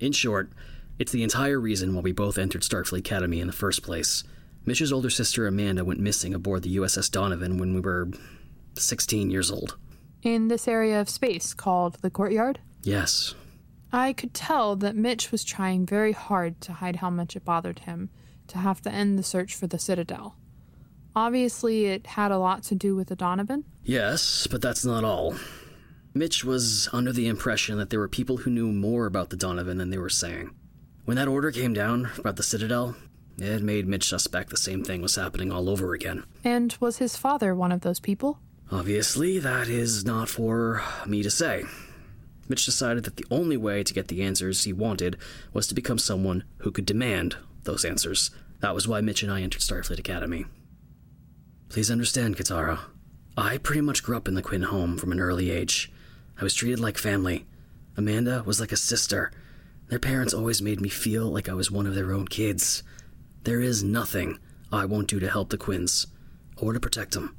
In 0.00 0.12
short, 0.12 0.52
it's 0.98 1.12
the 1.12 1.22
entire 1.22 1.58
reason 1.58 1.94
why 1.94 2.00
we 2.00 2.12
both 2.12 2.38
entered 2.38 2.62
Starfleet 2.62 3.00
Academy 3.00 3.40
in 3.40 3.46
the 3.46 3.52
first 3.52 3.82
place. 3.82 4.22
Mitch's 4.64 4.92
older 4.92 5.10
sister 5.10 5.46
Amanda 5.46 5.84
went 5.84 6.00
missing 6.00 6.34
aboard 6.34 6.62
the 6.62 6.76
USS 6.76 7.10
Donovan 7.10 7.58
when 7.58 7.74
we 7.74 7.80
were 7.80 8.10
16 8.76 9.30
years 9.30 9.50
old. 9.50 9.76
In 10.22 10.48
this 10.48 10.68
area 10.68 11.00
of 11.00 11.08
space 11.08 11.54
called 11.54 11.94
the 12.02 12.10
Courtyard? 12.10 12.60
Yes. 12.82 13.34
I 13.92 14.12
could 14.12 14.34
tell 14.34 14.76
that 14.76 14.94
Mitch 14.94 15.32
was 15.32 15.42
trying 15.42 15.86
very 15.86 16.12
hard 16.12 16.60
to 16.62 16.74
hide 16.74 16.96
how 16.96 17.10
much 17.10 17.34
it 17.34 17.44
bothered 17.44 17.80
him 17.80 18.10
to 18.50 18.58
have 18.58 18.80
to 18.82 18.92
end 18.92 19.18
the 19.18 19.22
search 19.22 19.54
for 19.54 19.66
the 19.66 19.78
Citadel. 19.78 20.36
Obviously, 21.16 21.86
it 21.86 22.06
had 22.06 22.30
a 22.30 22.38
lot 22.38 22.62
to 22.64 22.74
do 22.74 22.94
with 22.94 23.08
the 23.08 23.16
Donovan. 23.16 23.64
Yes, 23.82 24.46
but 24.46 24.62
that's 24.62 24.84
not 24.84 25.02
all. 25.02 25.34
Mitch 26.14 26.44
was 26.44 26.88
under 26.92 27.12
the 27.12 27.26
impression 27.26 27.78
that 27.78 27.90
there 27.90 28.00
were 28.00 28.08
people 28.08 28.38
who 28.38 28.50
knew 28.50 28.72
more 28.72 29.06
about 29.06 29.30
the 29.30 29.36
Donovan 29.36 29.78
than 29.78 29.90
they 29.90 29.98
were 29.98 30.08
saying. 30.08 30.50
When 31.04 31.16
that 31.16 31.28
order 31.28 31.50
came 31.50 31.72
down 31.72 32.10
about 32.18 32.36
the 32.36 32.42
Citadel, 32.42 32.94
it 33.38 33.62
made 33.62 33.88
Mitch 33.88 34.08
suspect 34.08 34.50
the 34.50 34.56
same 34.56 34.84
thing 34.84 35.02
was 35.02 35.16
happening 35.16 35.50
all 35.50 35.68
over 35.68 35.94
again. 35.94 36.24
And 36.44 36.76
was 36.80 36.98
his 36.98 37.16
father 37.16 37.54
one 37.54 37.72
of 37.72 37.80
those 37.80 38.00
people? 38.00 38.38
Obviously, 38.70 39.38
that 39.38 39.68
is 39.68 40.04
not 40.04 40.28
for 40.28 40.82
me 41.06 41.22
to 41.22 41.30
say. 41.30 41.64
Mitch 42.48 42.64
decided 42.64 43.04
that 43.04 43.16
the 43.16 43.26
only 43.30 43.56
way 43.56 43.82
to 43.82 43.94
get 43.94 44.08
the 44.08 44.22
answers 44.22 44.64
he 44.64 44.72
wanted 44.72 45.16
was 45.52 45.66
to 45.68 45.74
become 45.74 45.98
someone 45.98 46.44
who 46.58 46.70
could 46.70 46.86
demand 46.86 47.36
those 47.64 47.84
answers. 47.84 48.30
That 48.60 48.74
was 48.74 48.86
why 48.86 49.00
Mitch 49.00 49.22
and 49.22 49.32
I 49.32 49.42
entered 49.42 49.62
Starfleet 49.62 49.98
Academy. 49.98 50.46
Please 51.68 51.90
understand, 51.90 52.36
Katara. 52.36 52.78
I 53.36 53.58
pretty 53.58 53.80
much 53.80 54.02
grew 54.02 54.16
up 54.16 54.28
in 54.28 54.34
the 54.34 54.42
Quinn 54.42 54.62
home 54.62 54.98
from 54.98 55.12
an 55.12 55.20
early 55.20 55.50
age. 55.50 55.90
I 56.38 56.44
was 56.44 56.54
treated 56.54 56.80
like 56.80 56.98
family. 56.98 57.46
Amanda 57.96 58.42
was 58.44 58.60
like 58.60 58.72
a 58.72 58.76
sister. 58.76 59.30
Their 59.88 59.98
parents 59.98 60.34
always 60.34 60.62
made 60.62 60.80
me 60.80 60.88
feel 60.88 61.26
like 61.26 61.48
I 61.48 61.54
was 61.54 61.70
one 61.70 61.86
of 61.86 61.94
their 61.94 62.12
own 62.12 62.28
kids. 62.28 62.82
There 63.44 63.60
is 63.60 63.82
nothing 63.82 64.38
I 64.72 64.84
won't 64.84 65.08
do 65.08 65.20
to 65.20 65.30
help 65.30 65.50
the 65.50 65.58
Quinns 65.58 66.06
or 66.56 66.72
to 66.72 66.80
protect 66.80 67.12
them. 67.12 67.36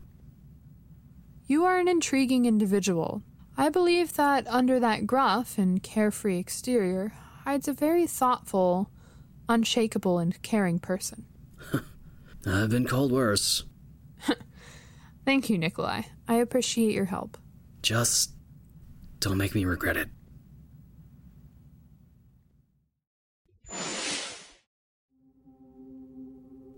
You 1.46 1.66
are 1.66 1.78
an 1.80 1.88
intriguing 1.88 2.46
individual. 2.46 3.22
I 3.58 3.70
believe 3.70 4.14
that 4.16 4.48
under 4.48 4.80
that 4.80 5.06
gruff 5.06 5.58
and 5.58 5.84
carefree 5.84 6.40
exterior 6.40 7.12
hides 7.44 7.68
a 7.68 7.74
very 7.74 8.08
thoughtful, 8.08 8.90
unshakable, 9.52 10.18
and 10.18 10.42
caring 10.42 10.80
person. 10.80 11.26
I've 12.48 12.70
been 12.70 12.88
called 12.88 13.12
worse. 13.12 13.64
Thank 15.26 15.50
you, 15.50 15.58
Nikolai. 15.58 16.04
I 16.28 16.36
appreciate 16.36 16.94
your 16.94 17.06
help. 17.06 17.38
Just 17.82 18.32
don't 19.20 19.38
make 19.38 19.54
me 19.54 19.66
regret 19.66 19.98
it. 19.98 20.10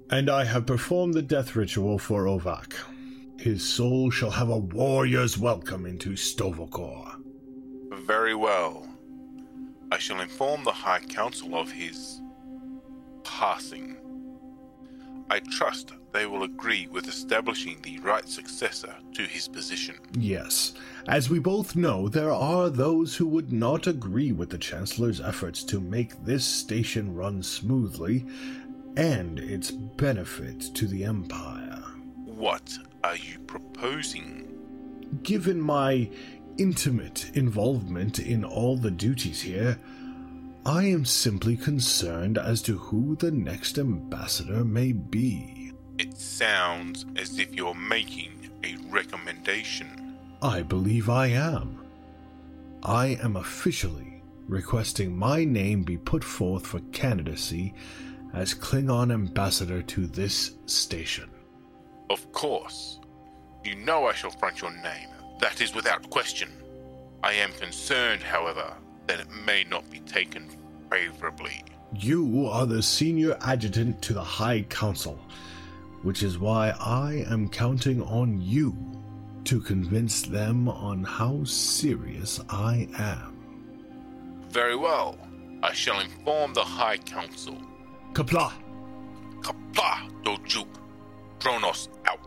And 0.09 0.29
I 0.29 0.43
have 0.43 0.65
performed 0.65 1.13
the 1.13 1.21
death 1.21 1.55
ritual 1.55 1.97
for 1.97 2.27
Ovak. 2.27 2.75
His 3.39 3.67
soul 3.67 4.09
shall 4.11 4.31
have 4.31 4.49
a 4.49 4.57
warrior's 4.57 5.37
welcome 5.37 5.85
into 5.85 6.11
Stovokor. 6.11 7.19
Very 8.05 8.35
well. 8.35 8.87
I 9.91 9.97
shall 9.97 10.21
inform 10.21 10.63
the 10.63 10.71
High 10.71 11.01
Council 11.01 11.55
of 11.55 11.71
his 11.71 12.21
passing. 13.39 13.97
I 15.31 15.39
trust 15.39 15.91
they 16.11 16.27
will 16.27 16.43
agree 16.43 16.85
with 16.85 17.07
establishing 17.07 17.81
the 17.81 17.97
right 17.99 18.29
successor 18.29 18.93
to 19.13 19.23
his 19.23 19.47
position. 19.47 19.95
Yes, 20.13 20.73
as 21.07 21.31
we 21.31 21.39
both 21.39 21.75
know, 21.75 22.07
there 22.07 22.31
are 22.31 22.69
those 22.69 23.15
who 23.15 23.27
would 23.27 23.51
not 23.51 23.87
agree 23.87 24.31
with 24.31 24.51
the 24.51 24.59
Chancellor's 24.59 25.19
efforts 25.19 25.63
to 25.63 25.79
make 25.79 26.23
this 26.23 26.45
station 26.45 27.15
run 27.15 27.41
smoothly 27.41 28.27
and 28.97 29.39
its 29.39 29.71
benefit 29.71 30.61
to 30.75 30.85
the 30.85 31.03
Empire. 31.03 31.81
What 32.25 32.77
are 33.03 33.15
you 33.15 33.39
proposing? 33.39 34.47
Given 35.23 35.59
my 35.59 36.07
intimate 36.59 37.31
involvement 37.33 38.19
in 38.19 38.45
all 38.45 38.77
the 38.77 38.91
duties 38.91 39.41
here, 39.41 39.79
I 40.65 40.83
am 40.85 41.03
simply 41.03 41.57
concerned 41.57 42.37
as 42.37 42.61
to 42.63 42.77
who 42.77 43.17
the 43.17 43.31
next 43.31 43.77
ambassador 43.77 44.63
may 44.63 44.93
be. 44.93 45.73
It 45.97 46.17
sounds 46.17 47.05
as 47.17 47.37
if 47.37 47.53
you're 47.53 47.75
making 47.75 48.49
a 48.63 48.77
recommendation. 48.89 50.17
I 50.41 50.61
believe 50.61 51.09
I 51.09 51.27
am. 51.27 51.83
I 52.81 53.17
am 53.21 53.35
officially 53.35 54.21
requesting 54.47 55.17
my 55.17 55.43
name 55.43 55.83
be 55.83 55.97
put 55.97 56.23
forth 56.23 56.65
for 56.65 56.79
candidacy 56.91 57.73
as 58.33 58.53
Klingon 58.53 59.13
ambassador 59.13 59.81
to 59.81 60.07
this 60.07 60.55
station. 60.65 61.29
Of 62.09 62.31
course. 62.31 62.99
You 63.65 63.75
know 63.75 64.05
I 64.05 64.13
shall 64.13 64.31
front 64.31 64.61
your 64.61 64.71
name. 64.71 65.09
That 65.39 65.61
is 65.61 65.75
without 65.75 66.09
question. 66.09 66.49
I 67.21 67.33
am 67.33 67.51
concerned, 67.53 68.21
however, 68.21 68.73
that 69.07 69.19
it 69.19 69.27
may 69.45 69.63
not 69.69 69.89
be 69.89 69.99
taken 69.99 70.49
favorably. 70.89 71.63
You 71.95 72.47
are 72.47 72.65
the 72.65 72.81
senior 72.81 73.37
adjutant 73.41 74.01
to 74.03 74.13
the 74.13 74.23
High 74.23 74.63
Council, 74.63 75.19
which 76.01 76.23
is 76.23 76.39
why 76.39 76.69
I 76.79 77.25
am 77.29 77.49
counting 77.49 78.01
on 78.01 78.41
you 78.41 78.75
to 79.45 79.59
convince 79.59 80.21
them 80.21 80.67
on 80.69 81.03
how 81.03 81.43
serious 81.43 82.39
I 82.49 82.87
am. 82.97 83.37
Very 84.49 84.75
well. 84.75 85.17
I 85.61 85.73
shall 85.73 85.99
inform 85.99 86.53
the 86.53 86.63
High 86.63 86.97
Council. 86.97 87.57
Qapla'! 88.13 88.51
Qapla', 89.41 90.23
Dojuk. 90.23 90.67
Kronos 91.39 91.89
out. 92.05 92.19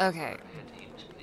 Okay. 0.00 0.36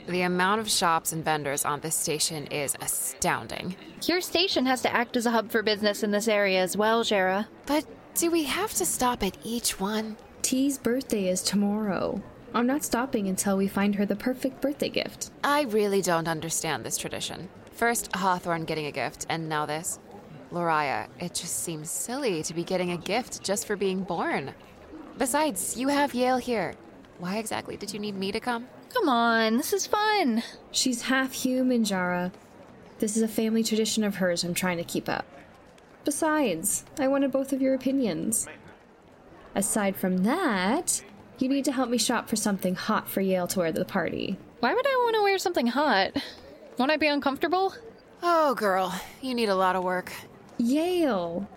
The 0.07 0.21
amount 0.21 0.61
of 0.61 0.69
shops 0.69 1.11
and 1.11 1.25
vendors 1.25 1.65
on 1.65 1.81
this 1.81 1.95
station 1.95 2.47
is 2.47 2.77
astounding. 2.79 3.75
Your 4.03 4.21
station 4.21 4.65
has 4.65 4.81
to 4.83 4.93
act 4.93 5.17
as 5.17 5.25
a 5.25 5.31
hub 5.31 5.51
for 5.51 5.61
business 5.63 6.03
in 6.03 6.11
this 6.11 6.27
area 6.27 6.61
as 6.61 6.77
well, 6.77 7.03
Jera. 7.03 7.47
But 7.65 7.85
do 8.13 8.31
we 8.31 8.43
have 8.43 8.73
to 8.75 8.85
stop 8.85 9.23
at 9.23 9.37
each 9.43 9.79
one? 9.79 10.15
T's 10.43 10.77
birthday 10.77 11.27
is 11.27 11.41
tomorrow. 11.41 12.21
I'm 12.53 12.67
not 12.67 12.85
stopping 12.85 13.27
until 13.27 13.57
we 13.57 13.67
find 13.67 13.95
her 13.95 14.05
the 14.05 14.15
perfect 14.15 14.61
birthday 14.61 14.89
gift. 14.89 15.31
I 15.43 15.63
really 15.63 16.01
don't 16.01 16.27
understand 16.27 16.85
this 16.85 16.97
tradition. 16.97 17.49
First, 17.71 18.15
Hawthorne 18.15 18.63
getting 18.63 18.85
a 18.85 18.91
gift, 18.91 19.25
and 19.27 19.49
now 19.49 19.65
this. 19.65 19.99
Loriah, 20.51 21.07
it 21.19 21.33
just 21.33 21.63
seems 21.63 21.91
silly 21.91 22.41
to 22.43 22.53
be 22.53 22.63
getting 22.63 22.91
a 22.91 22.97
gift 22.97 23.43
just 23.43 23.67
for 23.67 23.75
being 23.75 24.03
born. 24.03 24.53
Besides, 25.17 25.77
you 25.77 25.89
have 25.89 26.15
Yale 26.15 26.37
here. 26.37 26.75
Why 27.19 27.37
exactly 27.37 27.77
did 27.77 27.93
you 27.93 27.99
need 27.99 28.15
me 28.15 28.31
to 28.31 28.39
come? 28.39 28.67
Come 28.93 29.09
on, 29.09 29.57
this 29.57 29.73
is 29.73 29.87
fun. 29.87 30.43
She's 30.71 31.03
half 31.03 31.33
human, 31.33 31.83
Jara. 31.83 32.31
This 32.99 33.17
is 33.17 33.23
a 33.23 33.27
family 33.27 33.63
tradition 33.63 34.03
of 34.03 34.15
hers 34.15 34.43
I'm 34.43 34.53
trying 34.53 34.77
to 34.77 34.83
keep 34.83 35.09
up. 35.09 35.25
Besides, 36.05 36.85
I 36.99 37.07
wanted 37.07 37.31
both 37.31 37.51
of 37.51 37.61
your 37.61 37.73
opinions. 37.73 38.47
Aside 39.55 39.95
from 39.95 40.19
that, 40.19 41.03
you 41.39 41.49
need 41.49 41.65
to 41.65 41.71
help 41.71 41.89
me 41.89 41.97
shop 41.97 42.29
for 42.29 42.35
something 42.35 42.75
hot 42.75 43.09
for 43.09 43.21
Yale 43.21 43.47
to 43.47 43.59
wear 43.59 43.71
to 43.71 43.79
the 43.79 43.85
party. 43.85 44.37
Why 44.59 44.73
would 44.73 44.87
I 44.87 45.01
want 45.03 45.15
to 45.15 45.23
wear 45.23 45.37
something 45.37 45.67
hot? 45.67 46.11
Won't 46.77 46.91
I 46.91 46.97
be 46.97 47.07
uncomfortable? 47.07 47.73
Oh, 48.23 48.55
girl, 48.55 48.93
you 49.21 49.33
need 49.35 49.49
a 49.49 49.55
lot 49.55 49.75
of 49.75 49.83
work. 49.83 50.11
Yale! 50.57 51.47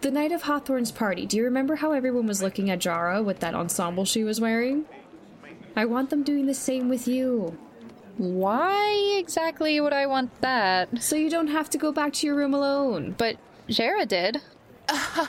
The 0.00 0.10
night 0.10 0.32
of 0.32 0.42
Hawthorne's 0.42 0.90
party, 0.90 1.26
do 1.26 1.36
you 1.36 1.44
remember 1.44 1.76
how 1.76 1.92
everyone 1.92 2.26
was 2.26 2.42
looking 2.42 2.70
at 2.70 2.78
Jara 2.78 3.22
with 3.22 3.40
that 3.40 3.54
ensemble 3.54 4.04
she 4.04 4.24
was 4.24 4.40
wearing? 4.40 4.86
I 5.76 5.84
want 5.84 6.10
them 6.10 6.22
doing 6.22 6.46
the 6.46 6.54
same 6.54 6.88
with 6.88 7.06
you. 7.06 7.56
Why 8.16 9.16
exactly 9.18 9.80
would 9.80 9.92
I 9.92 10.06
want 10.06 10.40
that? 10.40 11.02
So 11.02 11.16
you 11.16 11.30
don't 11.30 11.46
have 11.48 11.70
to 11.70 11.78
go 11.78 11.90
back 11.92 12.12
to 12.14 12.26
your 12.26 12.36
room 12.36 12.52
alone. 12.52 13.14
But 13.16 13.36
Jara 13.68 14.04
did. 14.04 14.40
Uh, 14.88 15.28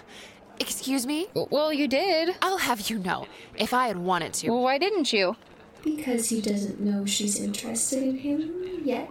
excuse 0.59 1.05
me? 1.05 1.27
Well, 1.33 1.71
you 1.71 1.87
did. 1.87 2.35
I'll 2.41 2.57
have 2.57 2.89
you 2.89 2.99
know, 2.99 3.27
if 3.55 3.73
I 3.73 3.87
had 3.87 3.97
wanted 3.97 4.33
to. 4.33 4.49
Well, 4.49 4.63
why 4.63 4.77
didn't 4.77 5.13
you? 5.13 5.35
Because 5.83 6.29
he 6.29 6.41
doesn't 6.41 6.79
know 6.79 7.05
she's 7.05 7.39
interested 7.39 8.03
in 8.03 8.17
him 8.17 8.81
yet. 8.83 9.09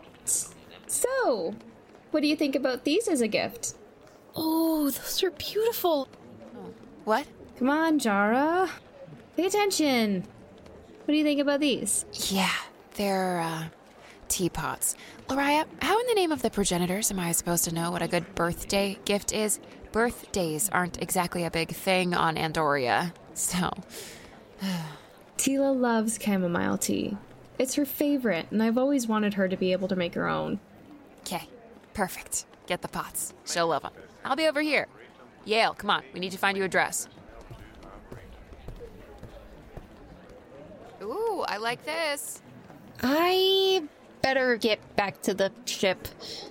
So, 0.87 1.55
what 2.11 2.21
do 2.21 2.27
you 2.27 2.37
think 2.37 2.55
about 2.55 2.85
these 2.85 3.09
as 3.09 3.21
a 3.21 3.29
gift? 3.29 3.75
Oh, 4.35 4.91
those 4.91 5.23
are 5.23 5.31
beautiful. 5.31 6.09
What? 7.05 7.27
Come 7.59 7.71
on, 7.71 7.99
Jara. 7.99 8.71
Pay 9.37 9.47
attention. 9.47 10.25
What 11.11 11.15
do 11.15 11.19
you 11.19 11.25
think 11.25 11.41
about 11.41 11.59
these? 11.59 12.07
Yeah, 12.29 12.55
they're, 12.95 13.41
uh, 13.41 13.65
teapots. 14.29 14.95
Loriah, 15.29 15.67
how 15.83 15.99
in 15.99 16.07
the 16.07 16.15
name 16.15 16.31
of 16.31 16.41
the 16.41 16.51
progenitors 16.51 17.11
am 17.11 17.19
I 17.19 17.33
supposed 17.33 17.65
to 17.65 17.75
know 17.75 17.91
what 17.91 18.01
a 18.01 18.07
good 18.07 18.37
birthday 18.37 18.97
gift 19.05 19.33
is? 19.33 19.59
Birthdays 19.91 20.69
aren't 20.69 21.03
exactly 21.03 21.43
a 21.43 21.51
big 21.51 21.71
thing 21.71 22.15
on 22.15 22.37
Andoria, 22.37 23.13
so. 23.35 23.73
Tila 25.37 25.77
loves 25.77 26.17
chamomile 26.23 26.79
tea. 26.79 27.17
It's 27.59 27.75
her 27.75 27.85
favorite, 27.85 28.47
and 28.53 28.63
I've 28.63 28.79
always 28.79 29.09
wanted 29.09 29.35
her 29.35 29.49
to 29.49 29.57
be 29.57 29.73
able 29.73 29.89
to 29.89 29.97
make 29.97 30.15
her 30.15 30.29
own. 30.29 30.61
Okay, 31.23 31.49
perfect. 31.93 32.45
Get 32.69 32.83
the 32.83 32.89
pots. 32.89 33.35
She'll 33.45 33.67
love 33.67 33.83
them. 33.83 33.95
I'll 34.25 34.37
be 34.37 34.47
over 34.47 34.61
here. 34.61 34.87
Yale, 35.45 35.75
come 35.75 35.91
on. 35.91 36.05
We 36.15 36.21
need 36.21 36.31
to 36.31 36.39
find 36.39 36.57
you 36.57 36.63
a 36.63 36.69
dress. 36.69 37.09
Ooh, 41.11 41.45
I 41.49 41.57
like 41.57 41.85
this. 41.85 42.41
I 43.03 43.83
better 44.23 44.57
get 44.57 44.79
back 44.97 45.21
to 45.23 45.35
the 45.35 45.51
ship. 45.65 46.07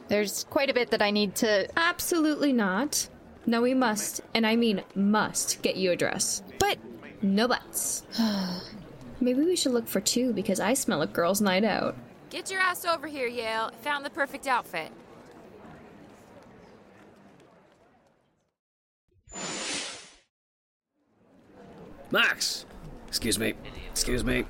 There's 0.07 0.45
quite 0.49 0.69
a 0.69 0.73
bit 0.73 0.91
that 0.91 1.01
I 1.01 1.11
need 1.11 1.35
to. 1.35 1.69
Absolutely 1.77 2.51
not. 2.51 3.07
No, 3.45 3.61
we 3.61 3.73
must, 3.73 4.21
and 4.33 4.45
I 4.45 4.55
mean 4.55 4.83
must, 4.95 5.61
get 5.61 5.75
you 5.75 5.91
a 5.91 5.95
dress. 5.95 6.43
But. 6.59 6.77
No 7.21 7.47
buts. 7.47 8.03
Maybe 9.21 9.43
we 9.43 9.55
should 9.55 9.73
look 9.73 9.87
for 9.87 9.99
two 9.99 10.33
because 10.33 10.59
I 10.59 10.73
smell 10.73 11.01
a 11.01 11.07
girls' 11.07 11.41
night 11.41 11.63
out. 11.63 11.95
Get 12.29 12.51
your 12.51 12.61
ass 12.61 12.85
over 12.85 13.07
here, 13.07 13.27
Yale. 13.27 13.71
Found 13.81 14.05
the 14.05 14.09
perfect 14.09 14.47
outfit. 14.47 14.91
Max! 22.11 22.65
Excuse 23.07 23.37
me. 23.37 23.53
Excuse 23.99 24.23
me. 24.23 24.45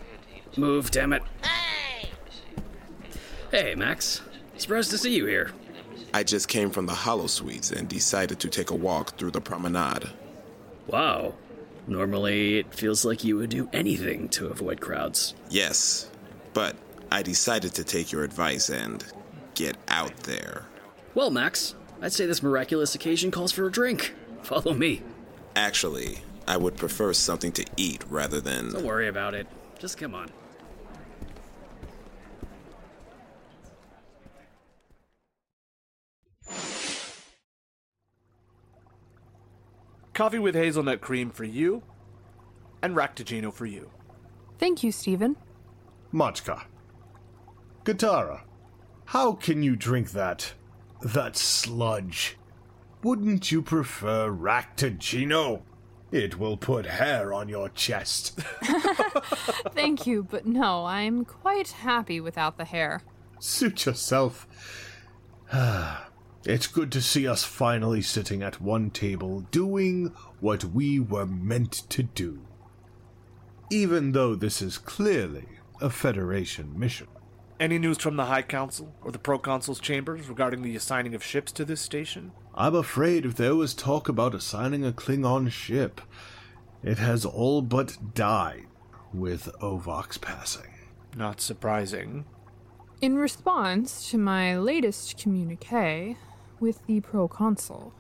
Move, 0.58 0.92
damn 0.92 1.12
it. 1.12 1.24
Hey! 1.42 2.12
Hey, 3.50 3.74
Max. 3.74 4.22
Surprised 4.58 4.92
to 4.92 4.98
see 5.00 5.16
you 5.16 5.26
here. 5.26 5.54
I 6.14 6.22
just 6.22 6.48
came 6.48 6.70
from 6.70 6.86
the 6.86 6.94
Holosuites 6.94 7.72
and 7.72 7.90
decided 7.90 8.40
to 8.42 8.50
take 8.50 8.70
a 8.70 8.76
walk 8.76 9.18
through 9.18 9.32
the 9.32 9.42
promenade. 9.42 10.12
Wow. 10.86 11.34
Normally, 11.88 12.60
it 12.60 12.76
feels 12.76 13.04
like 13.04 13.24
you 13.24 13.38
would 13.38 13.50
do 13.50 13.68
anything 13.74 14.30
to 14.30 14.50
avoid 14.50 14.82
crowds. 14.82 15.34
Yes, 15.50 16.12
but 16.54 16.76
I 17.12 17.24
decided 17.24 17.74
to 17.74 17.84
take 17.84 18.12
your 18.12 18.24
advice 18.24 18.70
and 18.70 19.04
get 19.56 19.78
out 19.88 20.16
there. 20.18 20.66
Well, 21.16 21.32
Max, 21.32 21.74
I'd 22.04 22.14
say 22.14 22.28
this 22.28 22.44
miraculous 22.44 22.94
occasion 22.94 23.32
calls 23.32 23.52
for 23.52 23.66
a 23.66 23.72
drink. 23.72 24.14
Follow 24.44 24.76
me. 24.76 25.02
Actually, 25.56 26.20
I 26.50 26.58
would 26.58 26.78
prefer 26.78 27.14
something 27.14 27.52
to 27.52 27.66
eat 27.78 28.04
rather 28.10 28.42
than. 28.42 28.74
Don't 28.74 28.84
worry 28.84 29.08
about 29.08 29.36
it. 29.36 29.46
Just 29.78 30.00
come 30.00 30.16
on. 30.16 30.32
Coffee 40.16 40.40
with 40.40 40.56
hazelnut 40.56 41.02
cream 41.02 41.30
for 41.30 41.44
you, 41.44 41.84
and 42.82 42.96
Raktajino 42.96 43.54
for 43.54 43.68
you. 43.68 43.92
Thank 44.58 44.82
you, 44.82 44.92
Stephen. 44.92 45.36
Machka. 46.12 46.64
Katara, 47.84 48.42
how 49.06 49.34
can 49.34 49.62
you 49.62 49.76
drink 49.76 50.14
that. 50.14 50.54
that 51.02 51.38
sludge? 51.38 52.38
Wouldn't 53.04 53.52
you 53.52 53.62
prefer 53.62 54.30
Raktajino? 54.32 55.62
It 56.12 56.40
will 56.40 56.58
put 56.58 56.86
hair 56.88 57.34
on 57.34 57.50
your 57.50 57.70
chest. 57.70 58.40
Thank 59.74 60.08
you, 60.08 60.24
but 60.24 60.46
no, 60.46 60.86
I'm 60.86 61.24
quite 61.24 61.70
happy 61.70 62.20
without 62.20 62.58
the 62.58 62.66
hair. 62.66 63.04
Suit 63.40 63.86
yourself. 63.86 64.48
it's 66.46 66.68
good 66.68 66.92
to 66.92 67.02
see 67.02 67.28
us 67.28 67.44
finally 67.44 68.02
sitting 68.02 68.42
at 68.42 68.62
one 68.62 68.90
table 68.90 69.42
doing 69.52 70.14
what 70.40 70.64
we 70.64 71.00
were 71.00 71.28
meant 71.28 71.74
to 71.90 72.04
do. 72.04 72.42
Even 73.70 74.14
though 74.14 74.36
this 74.36 74.62
is 74.62 74.80
clearly 74.80 75.46
a 75.80 75.90
Federation 75.90 76.78
mission. 76.78 77.08
Any 77.60 77.78
news 77.78 77.98
from 77.98 78.16
the 78.16 78.26
High 78.26 78.44
Council 78.44 78.96
or 79.02 79.12
the 79.12 79.20
Proconsul's 79.20 79.82
chambers 79.82 80.30
regarding 80.30 80.62
the 80.62 80.78
assigning 80.78 81.14
of 81.14 81.22
ships 81.22 81.52
to 81.52 81.66
this 81.66 81.82
station? 81.82 82.32
I'm 82.56 82.74
afraid 82.74 83.26
if 83.26 83.36
there 83.36 83.54
was 83.56 83.74
talk 83.74 84.08
about 84.08 84.34
assigning 84.34 84.86
a 84.86 84.94
Klingon 84.94 85.52
ship, 85.52 86.00
it 86.84 87.00
has 87.00 87.26
all 87.26 87.62
but 87.62 87.98
died 88.14 88.68
with 89.14 89.50
Ovak's 89.62 90.18
passing. 90.18 90.72
Not 91.18 91.42
surprising. 91.42 92.24
In 93.02 93.18
response 93.18 94.10
to 94.12 94.18
my 94.18 94.58
latest 94.58 95.18
communique 95.18 96.16
with 96.62 96.86
the 96.88 97.02
proconsul, 97.02 97.94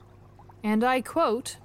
and 0.63 0.85
I 0.85 1.01
quote, 1.01 1.57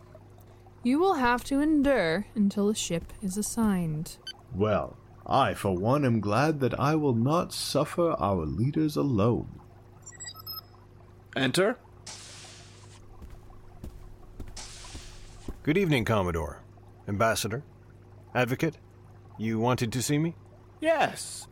You 0.82 0.98
will 0.98 1.14
have 1.14 1.44
to 1.44 1.60
endure 1.60 2.26
until 2.34 2.68
a 2.68 2.74
ship 2.74 3.12
is 3.22 3.36
assigned. 3.36 4.16
Well, 4.52 4.96
I, 5.26 5.54
for 5.54 5.76
one, 5.76 6.04
am 6.04 6.20
glad 6.20 6.60
that 6.60 6.78
I 6.78 6.94
will 6.96 7.14
not 7.14 7.52
suffer 7.52 8.12
our 8.12 8.44
leaders 8.44 8.96
alone. 8.96 9.60
Enter. 11.34 11.78
Good 15.62 15.78
evening, 15.78 16.04
Commodore. 16.04 16.60
Ambassador. 17.08 17.62
Advocate. 18.34 18.76
You 19.38 19.58
wanted 19.58 19.92
to 19.92 20.02
see 20.02 20.18
me? 20.18 20.34
Yes. 20.80 21.46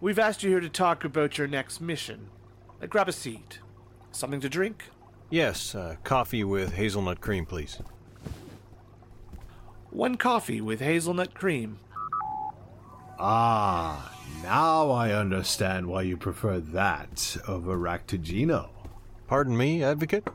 We've 0.00 0.18
asked 0.18 0.42
you 0.42 0.50
here 0.50 0.60
to 0.60 0.68
talk 0.68 1.02
about 1.04 1.38
your 1.38 1.46
next 1.46 1.80
mission. 1.80 2.28
Uh, 2.82 2.86
grab 2.86 3.08
a 3.08 3.12
seat. 3.12 3.60
Something 4.12 4.40
to 4.40 4.48
drink? 4.50 4.84
Yes, 5.30 5.74
uh, 5.74 5.96
coffee 6.04 6.44
with 6.44 6.74
hazelnut 6.74 7.20
cream, 7.20 7.46
please. 7.46 7.80
One 9.90 10.16
coffee 10.16 10.60
with 10.60 10.80
hazelnut 10.80 11.34
cream. 11.34 11.78
Ah, 13.18 14.12
Now 14.42 14.90
I 14.90 15.12
understand 15.12 15.86
why 15.86 16.02
you 16.02 16.16
prefer 16.16 16.60
that 16.60 17.36
over 17.46 17.78
Raktajino. 17.78 18.68
Pardon 19.26 19.56
me, 19.56 19.82
Advocate? 19.82 20.26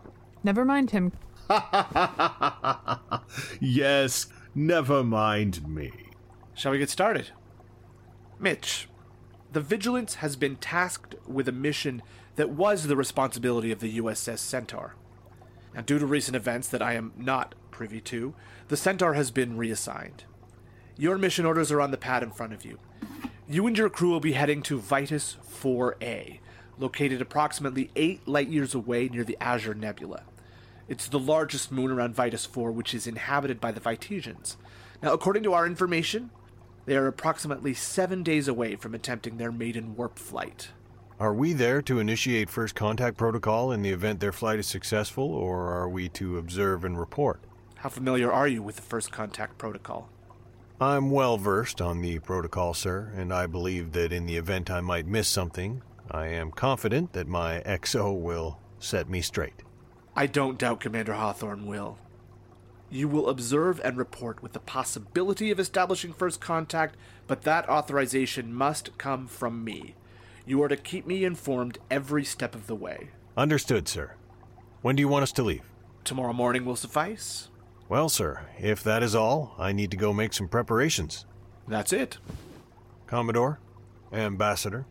Never 0.44 0.65
mind 0.65 0.92
him. 0.92 1.12
yes, 3.60 4.28
never 4.56 5.04
mind 5.04 5.68
me. 5.68 5.92
Shall 6.54 6.72
we 6.72 6.80
get 6.80 6.89
started? 6.89 7.32
Mitch, 8.39 8.88
the 9.52 9.62
Vigilance 9.62 10.15
has 10.15 10.36
been 10.36 10.56
tasked 10.56 11.15
with 11.28 11.48
a 11.48 11.52
mission 11.54 12.02
that 12.36 12.52
was 12.52 12.88
the 12.88 12.96
responsibility 12.96 13.72
of 13.72 13.80
the 13.80 13.98
USS 13.98 14.39
Centaur. 14.39 14.96
Now, 15.74 15.82
due 15.82 16.00
to 16.00 16.06
recent 16.06 16.36
events 16.36 16.68
that 16.70 16.82
I 16.82 16.94
am 16.94 17.13
not 17.18 17.56
privy 17.72 18.02
to, 18.02 18.34
the 18.70 18.78
Centaur 18.78 19.13
has 19.13 19.32
been 19.32 19.58
reassigned. 19.58 20.24
Your 21.00 21.18
mission 21.18 21.46
orders 21.46 21.72
are 21.72 21.80
on 21.80 21.92
the 21.92 21.98
pad 21.98 22.24
in 22.24 22.32
front 22.32 22.52
of 22.52 22.66
you. 22.66 22.78
You 23.48 23.66
and 23.68 23.78
your 23.78 23.90
crew 23.90 24.10
will 24.10 24.20
be 24.20 24.34
heading 24.34 24.62
to 24.64 24.82
Vitus 24.82 25.38
4A, 25.50 26.40
located 26.78 27.22
approximately 27.22 27.90
8 27.96 28.28
light 28.28 28.50
years 28.50 28.76
away 28.76 29.08
near 29.08 29.24
the 29.24 29.38
Azure 29.40 29.74
Nebula. 29.74 30.24
It's 30.90 31.08
the 31.08 31.18
largest 31.18 31.72
moon 31.72 31.90
around 31.90 32.16
Vitus 32.16 32.46
4, 32.46 32.74
which 32.74 32.94
is 32.94 33.08
inhabited 33.08 33.62
by 33.62 33.72
the 33.72 33.80
Vitesians. 33.80 34.58
Now, 35.02 35.14
according 35.14 35.44
to 35.44 35.54
our 35.54 35.66
information, 35.66 36.32
they 36.86 36.98
are 36.98 37.08
approximately 37.08 37.74
seven 37.74 38.22
days 38.22 38.50
away 38.50 38.76
from 38.76 38.94
attempting 38.94 39.38
their 39.38 39.54
maiden 39.54 39.96
warp 39.96 40.20
flight. 40.20 40.72
Are 41.18 41.34
we 41.34 41.54
there 41.54 41.82
to 41.84 42.00
initiate 42.00 42.50
first 42.50 42.76
contact 42.76 43.16
protocol 43.16 43.72
in 43.72 43.84
the 43.84 43.92
event 43.92 44.20
their 44.20 44.34
flight 44.34 44.60
is 44.60 44.68
successful, 44.68 45.34
or 45.34 45.70
are 45.70 45.88
we 45.88 46.10
to 46.10 46.38
observe 46.38 46.84
and 46.84 47.00
report? 47.00 47.40
How 47.76 47.88
familiar 47.88 48.30
are 48.30 48.50
you 48.50 48.62
with 48.62 48.76
the 48.76 48.82
first 48.82 49.14
contact 49.14 49.58
protocol? 49.58 50.10
I'm 50.82 51.12
well 51.12 51.38
versed 51.38 51.82
on 51.82 52.00
the 52.00 52.20
protocol, 52.20 52.74
sir, 52.74 53.12
and 53.13 53.34
I 53.34 53.48
believe 53.48 53.92
that 53.92 54.13
in 54.13 54.26
the 54.26 54.38
event 54.38 54.72
I 54.72 54.80
might 54.80 55.06
miss 55.06 55.28
something, 55.28 55.82
I 56.10 56.28
am 56.28 56.52
confident 56.52 57.12
that 57.12 57.28
my 57.28 57.62
XO 57.65 58.18
will 58.18 58.60
set 58.80 59.10
me 59.10 59.22
straight. 59.22 59.62
I 60.15 60.26
don't 60.26 60.58
doubt 60.58 60.80
Commander 60.80 61.15
Hawthorne 61.15 61.65
will. 61.65 61.98
You 62.89 63.10
will 63.10 63.28
observe 63.28 63.82
and 63.84 63.98
report 63.98 64.42
with 64.42 64.54
the 64.54 64.62
possibility 64.62 65.52
of 65.52 65.60
establishing 65.60 66.13
first 66.13 66.39
contact, 66.39 66.96
but 67.28 67.42
that 67.42 67.68
authorization 67.68 68.54
must 68.54 68.98
come 68.98 69.28
from 69.28 69.65
me. 69.65 69.96
You 70.46 70.63
are 70.63 70.70
to 70.70 70.78
keep 70.78 71.06
me 71.06 71.26
informed 71.26 71.78
every 71.92 72.24
step 72.24 72.56
of 72.56 72.68
the 72.68 72.76
way. 72.76 73.10
Understood, 73.36 73.89
sir. 73.89 74.13
When 74.82 74.96
do 74.96 75.02
you 75.02 75.10
want 75.10 75.24
us 75.24 75.34
to 75.34 75.44
leave? 75.44 75.63
Tomorrow 76.06 76.32
morning 76.32 76.63
will 76.63 76.78
suffice. 76.78 77.50
Well, 77.89 78.08
sir, 78.08 78.45
if 78.60 78.84
that 78.84 79.02
is 79.02 79.15
all, 79.15 79.56
I 79.58 79.71
need 79.71 79.89
to 79.89 79.97
go 79.97 80.13
make 80.13 80.34
some 80.34 80.47
preparations. 80.47 81.25
That's 81.67 81.91
it. 81.91 82.19
Commodore, 83.08 83.60
Ambassador, 84.13 84.86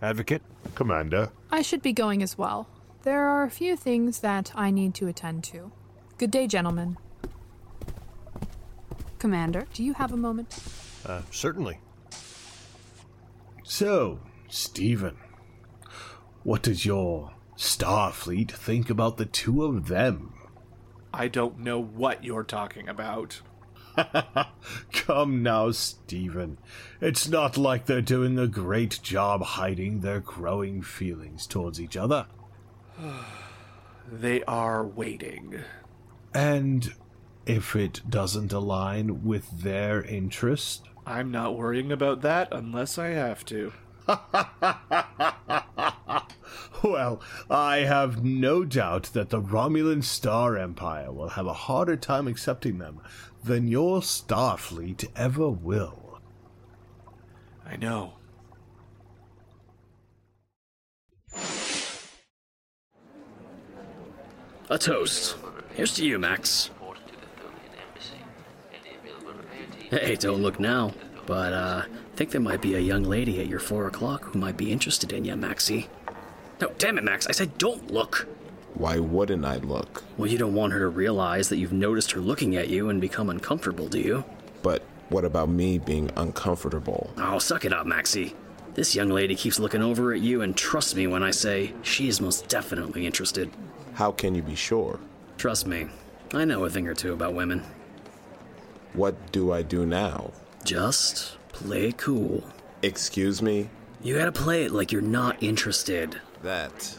Advocate, 0.00 0.40
Commander. 0.74 1.32
I 1.50 1.60
should 1.60 1.82
be 1.82 1.92
going 1.92 2.22
as 2.22 2.38
well. 2.38 2.66
There 3.02 3.28
are 3.28 3.44
a 3.44 3.50
few 3.50 3.76
things 3.76 4.20
that 4.20 4.52
I 4.54 4.70
need 4.70 4.94
to 4.94 5.06
attend 5.06 5.44
to. 5.44 5.70
Good 6.16 6.30
day, 6.30 6.46
gentlemen. 6.46 6.96
Commander, 9.18 9.66
do 9.74 9.84
you 9.84 9.92
have 9.92 10.10
a 10.10 10.16
moment? 10.16 10.58
Uh, 11.04 11.20
certainly. 11.30 11.80
So, 13.64 14.20
Stephen, 14.48 15.18
what 16.42 16.62
does 16.62 16.86
your 16.86 17.32
Starfleet 17.58 18.50
think 18.50 18.88
about 18.88 19.18
the 19.18 19.26
two 19.26 19.62
of 19.62 19.88
them? 19.88 20.32
I 21.12 21.28
don't 21.28 21.58
know 21.58 21.80
what 21.80 22.24
you're 22.24 22.44
talking 22.44 22.88
about. 22.88 23.40
Come 24.92 25.42
now, 25.42 25.70
Stephen. 25.72 26.58
It's 27.00 27.28
not 27.28 27.56
like 27.56 27.86
they're 27.86 28.00
doing 28.00 28.38
a 28.38 28.46
great 28.46 29.00
job 29.02 29.42
hiding 29.42 30.00
their 30.00 30.20
growing 30.20 30.82
feelings 30.82 31.46
towards 31.46 31.80
each 31.80 31.96
other. 31.96 32.26
they 34.10 34.42
are 34.44 34.86
waiting. 34.86 35.60
And 36.32 36.94
if 37.46 37.74
it 37.74 38.02
doesn't 38.08 38.52
align 38.52 39.24
with 39.24 39.62
their 39.62 40.02
interest? 40.02 40.88
I'm 41.06 41.30
not 41.30 41.56
worrying 41.56 41.90
about 41.90 42.20
that 42.22 42.48
unless 42.52 42.98
I 42.98 43.08
have 43.08 43.44
to. 43.46 43.72
well, 46.84 47.20
I 47.50 47.78
have 47.78 48.24
no 48.24 48.64
doubt 48.64 49.10
that 49.12 49.30
the 49.30 49.40
Romulan 49.40 50.02
Star 50.02 50.56
Empire 50.56 51.12
will 51.12 51.30
have 51.30 51.46
a 51.46 51.52
harder 51.52 51.96
time 51.96 52.26
accepting 52.26 52.78
them 52.78 53.00
than 53.44 53.68
your 53.68 54.00
Starfleet 54.00 55.08
ever 55.16 55.48
will. 55.50 56.20
I 57.66 57.76
know. 57.76 58.14
A 64.68 64.78
toast. 64.78 65.36
Here's 65.74 65.94
to 65.94 66.06
you, 66.06 66.18
Max. 66.18 66.70
Hey, 69.90 70.14
don't 70.14 70.42
look 70.42 70.60
now, 70.60 70.94
but 71.26 71.52
uh, 71.52 71.82
I 71.86 72.16
think 72.16 72.30
there 72.30 72.40
might 72.40 72.62
be 72.62 72.76
a 72.76 72.78
young 72.78 73.02
lady 73.02 73.40
at 73.40 73.48
your 73.48 73.58
four 73.58 73.88
o'clock 73.88 74.24
who 74.24 74.38
might 74.38 74.56
be 74.56 74.70
interested 74.70 75.12
in 75.12 75.24
you, 75.24 75.34
Maxie. 75.34 75.88
No, 76.60 76.72
damn 76.78 76.98
it, 76.98 77.04
Max! 77.04 77.26
I 77.26 77.32
said 77.32 77.56
don't 77.58 77.90
look. 77.90 78.28
Why 78.74 78.98
wouldn't 78.98 79.44
I 79.44 79.56
look? 79.56 80.04
Well, 80.16 80.30
you 80.30 80.38
don't 80.38 80.54
want 80.54 80.72
her 80.72 80.78
to 80.78 80.88
realize 80.88 81.48
that 81.48 81.56
you've 81.56 81.72
noticed 81.72 82.12
her 82.12 82.20
looking 82.20 82.56
at 82.56 82.68
you 82.68 82.88
and 82.88 83.00
become 83.00 83.28
uncomfortable, 83.30 83.88
do 83.88 83.98
you? 83.98 84.24
But 84.62 84.82
what 85.08 85.24
about 85.24 85.48
me 85.48 85.78
being 85.78 86.10
uncomfortable? 86.16 87.12
Oh, 87.16 87.38
suck 87.38 87.64
it 87.64 87.72
up, 87.72 87.86
Maxie. 87.86 88.34
This 88.74 88.94
young 88.94 89.08
lady 89.08 89.34
keeps 89.34 89.58
looking 89.58 89.82
over 89.82 90.12
at 90.12 90.20
you, 90.20 90.42
and 90.42 90.56
trust 90.56 90.94
me 90.94 91.06
when 91.06 91.22
I 91.22 91.32
say 91.32 91.74
she 91.82 92.08
is 92.08 92.20
most 92.20 92.48
definitely 92.48 93.04
interested. 93.06 93.50
How 93.94 94.12
can 94.12 94.34
you 94.34 94.42
be 94.42 94.54
sure? 94.54 95.00
Trust 95.36 95.66
me, 95.66 95.88
I 96.32 96.44
know 96.44 96.64
a 96.64 96.70
thing 96.70 96.86
or 96.86 96.94
two 96.94 97.12
about 97.12 97.34
women. 97.34 97.64
What 98.92 99.32
do 99.32 99.52
I 99.52 99.62
do 99.62 99.84
now? 99.84 100.30
Just 100.64 101.38
play 101.48 101.92
cool. 101.92 102.44
Excuse 102.82 103.42
me? 103.42 103.68
You 104.02 104.16
gotta 104.16 104.32
play 104.32 104.64
it 104.64 104.72
like 104.72 104.92
you're 104.92 105.02
not 105.02 105.42
interested. 105.42 106.18
That 106.42 106.98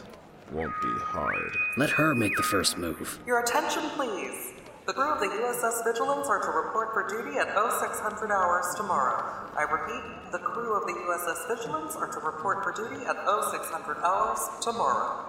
won't 0.52 0.72
be 0.80 0.92
hard. 1.00 1.56
Let 1.76 1.90
her 1.90 2.14
make 2.14 2.36
the 2.36 2.44
first 2.44 2.78
move. 2.78 3.18
Your 3.26 3.40
attention, 3.40 3.82
please. 3.96 4.52
The 4.86 4.92
crew 4.92 5.12
of 5.12 5.18
the 5.18 5.26
USS 5.26 5.82
Vigilance 5.84 6.28
are 6.28 6.38
to 6.38 6.50
report 6.50 6.92
for 6.92 7.08
duty 7.08 7.38
at 7.38 7.48
0600 7.48 8.30
hours 8.30 8.66
tomorrow. 8.76 9.50
I 9.56 9.62
repeat, 9.62 10.30
the 10.30 10.38
crew 10.38 10.76
of 10.76 10.86
the 10.86 10.92
USS 10.92 11.56
Vigilance 11.56 11.96
are 11.96 12.06
to 12.06 12.20
report 12.20 12.62
for 12.62 12.72
duty 12.72 13.04
at 13.04 13.16
0600 13.16 13.96
hours 13.98 14.38
tomorrow. 14.60 15.24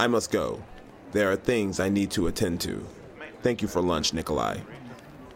I 0.00 0.06
must 0.06 0.30
go. 0.30 0.62
There 1.12 1.30
are 1.30 1.36
things 1.36 1.78
I 1.78 1.90
need 1.90 2.10
to 2.12 2.26
attend 2.26 2.62
to. 2.62 2.86
Thank 3.42 3.60
you 3.60 3.68
for 3.68 3.82
lunch, 3.82 4.14
Nikolai. 4.14 4.60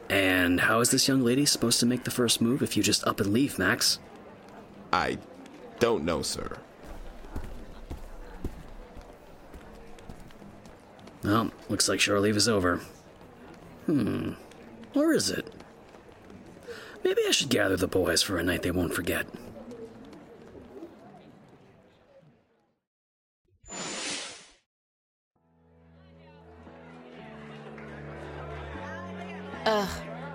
And 0.09 0.61
how 0.61 0.81
is 0.81 0.91
this 0.91 1.07
young 1.07 1.23
lady 1.23 1.45
supposed 1.45 1.81
to 1.81 1.87
make 1.87 2.05
the 2.05 2.11
first 2.11 2.41
move 2.41 2.63
if 2.63 2.79
you 2.79 2.83
just 2.83 3.07
up 3.07 3.21
and 3.21 3.33
leave, 3.33 3.59
Max? 3.59 3.99
I 4.93 5.19
don't 5.79 6.05
know, 6.05 6.23
sir. 6.23 6.59
Well, 11.23 11.51
looks 11.69 11.89
like 11.89 12.01
shore 12.01 12.21
leave 12.21 12.37
is 12.37 12.49
over. 12.49 12.81
Hmm. 13.87 14.33
Or 14.95 15.13
is 15.13 15.31
it? 15.31 15.53
Maybe 17.03 17.23
I 17.27 17.31
should 17.31 17.51
gather 17.51 17.77
the 17.77 17.89
boys 17.89 18.23
for 18.23 18.39
a 18.39 18.43
night 18.43 18.63
they 18.63 18.71
won't 18.71 18.95
forget. 18.95 19.27
Ugh. 29.67 29.89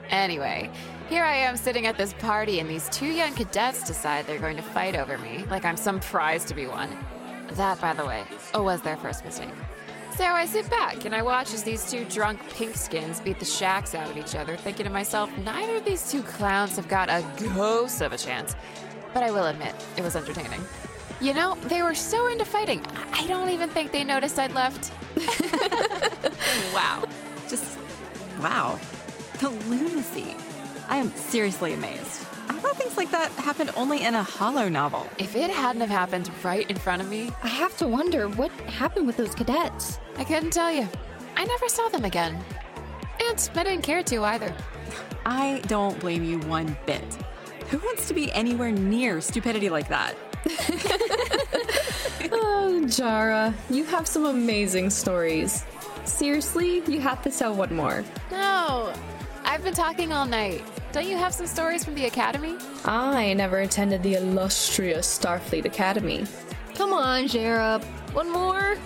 Anyway, 0.10 0.70
here 1.12 1.24
I 1.26 1.36
am 1.36 1.58
sitting 1.58 1.88
at 1.88 1.98
this 1.98 2.14
party, 2.14 2.62
and 2.62 2.70
these 2.70 2.88
two 2.88 3.08
young 3.08 3.34
cadets 3.34 3.84
decide 3.84 4.26
they're 4.26 4.40
going 4.40 4.56
to 4.56 4.64
fight 4.64 4.96
over 4.96 5.18
me, 5.18 5.44
like 5.50 5.66
I'm 5.66 5.76
some 5.76 6.00
prize 6.00 6.46
to 6.46 6.56
be 6.56 6.68
won. 6.68 6.90
That, 7.56 7.82
by 7.82 7.92
the 7.92 8.06
way, 8.06 8.24
oh, 8.54 8.64
was 8.64 8.82
their 8.82 8.96
first 8.96 9.26
mistake. 9.26 9.50
So 10.16 10.24
I 10.24 10.46
sit 10.46 10.70
back 10.70 11.04
and 11.04 11.14
I 11.14 11.22
watch 11.22 11.54
as 11.54 11.64
these 11.64 11.92
two 11.92 12.06
drunk 12.06 12.40
pinkskins 12.52 13.22
beat 13.22 13.40
the 13.40 13.46
shacks 13.46 13.94
out 13.94 14.10
of 14.10 14.16
each 14.16 14.36
other, 14.36 14.56
thinking 14.56 14.86
to 14.86 14.90
myself, 14.90 15.30
neither 15.40 15.76
of 15.76 15.84
these 15.84 16.10
two 16.10 16.24
clowns 16.24 16.78
have 16.78 16.88
got 16.88 17.10
a 17.10 17.26
ghost 17.56 18.02
of 18.02 18.14
a 18.14 18.18
chance. 18.18 18.56
But 19.14 19.24
I 19.24 19.32
will 19.32 19.48
admit, 19.48 19.76
it 19.98 20.04
was 20.04 20.16
entertaining. 20.16 20.62
You 21.20 21.34
know, 21.34 21.56
they 21.66 21.82
were 21.82 21.94
so 21.94 22.28
into 22.28 22.46
fighting, 22.46 22.86
I 23.12 23.28
don't 23.28 23.50
even 23.50 23.68
think 23.68 23.92
they 23.92 24.06
noticed 24.06 24.40
I'd 24.40 24.54
left. 24.54 24.94
wow. 26.74 27.04
Just, 27.50 27.78
wow. 28.40 28.80
The 29.40 29.50
lunacy. 29.50 30.38
I 30.92 30.98
am 30.98 31.10
seriously 31.16 31.72
amazed. 31.72 32.28
I 32.50 32.60
thought 32.60 32.76
things 32.76 32.98
like 32.98 33.12
that 33.12 33.32
happened 33.32 33.72
only 33.78 34.04
in 34.04 34.14
a 34.14 34.24
holonovel. 34.24 35.08
If 35.18 35.38
it 35.38 35.50
hadn't 35.50 35.80
have 35.80 35.90
happened 35.90 36.30
right 36.44 36.70
in 36.70 36.76
front 36.76 37.02
of 37.02 37.10
me, 37.10 37.32
I 37.42 37.48
have 37.48 37.78
to 37.78 37.88
wonder 37.88 38.28
what 38.28 38.52
happened 38.68 39.08
with 39.08 39.16
those 39.16 39.34
cadets. 39.34 40.00
I 40.18 40.26
couldn't 40.26 40.52
tell 40.52 40.70
you. 40.70 40.90
I 41.38 41.46
never 41.46 41.70
saw 41.70 41.88
them 41.88 42.04
again. 42.04 42.38
And 43.24 43.50
I 43.56 43.64
didn't 43.64 43.84
care 43.84 44.04
to 44.04 44.26
either. 44.26 44.54
I 45.26 45.62
don't 45.68 45.98
blame 46.02 46.26
you 46.26 46.40
one 46.40 46.76
bit. 46.86 47.06
Who 47.70 47.78
wants 47.78 48.10
to 48.10 48.14
be 48.14 48.30
anywhere 48.34 48.72
near 48.72 49.22
stupidity 49.22 49.70
like 49.70 49.88
that? 49.88 50.16
oh, 52.34 52.86
Jara, 52.90 53.54
you 53.70 53.86
have 53.86 54.08
some 54.08 54.26
amazing 54.26 54.90
stories. 54.90 55.64
Seriously, 56.04 56.82
you 56.86 57.00
have 57.00 57.22
to 57.22 57.32
tell 57.32 57.56
one 57.56 57.74
more. 57.74 58.04
No, 58.30 58.92
I've 59.46 59.64
been 59.64 59.74
talking 59.74 60.12
all 60.12 60.26
night. 60.26 60.62
Don't 60.92 61.08
you 61.08 61.16
have 61.16 61.34
some 61.34 61.48
stories 61.48 61.86
from 61.86 61.96
the 61.96 62.06
Academy? 62.06 62.58
I 62.84 63.34
never 63.34 63.60
attended 63.60 64.04
the 64.04 64.16
illustrious 64.16 65.08
Starfleet 65.08 65.64
Academy. 65.64 66.26
Come 66.76 66.92
on, 66.92 67.30
Jara. 67.30 67.80
One 68.12 68.30
more? 68.30 68.78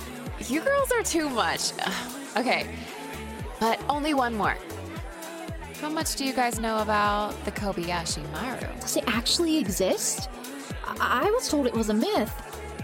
You 0.47 0.61
girls 0.61 0.91
are 0.91 1.01
too 1.01 1.27
much. 1.29 1.71
okay, 2.37 2.67
but 3.59 3.81
only 3.89 4.13
one 4.13 4.35
more. 4.35 4.55
How 5.81 5.89
much 5.89 6.15
do 6.15 6.25
you 6.25 6.33
guys 6.33 6.59
know 6.59 6.77
about 6.77 7.43
the 7.43 7.51
Kobayashi 7.51 8.23
Maru? 8.31 8.71
Does 8.81 8.97
it 8.97 9.03
actually 9.07 9.57
exist? 9.57 10.29
I, 10.85 11.23
I 11.25 11.31
was 11.31 11.49
told 11.49 11.65
it 11.65 11.73
was 11.73 11.89
a 11.89 11.93
myth. 11.95 12.33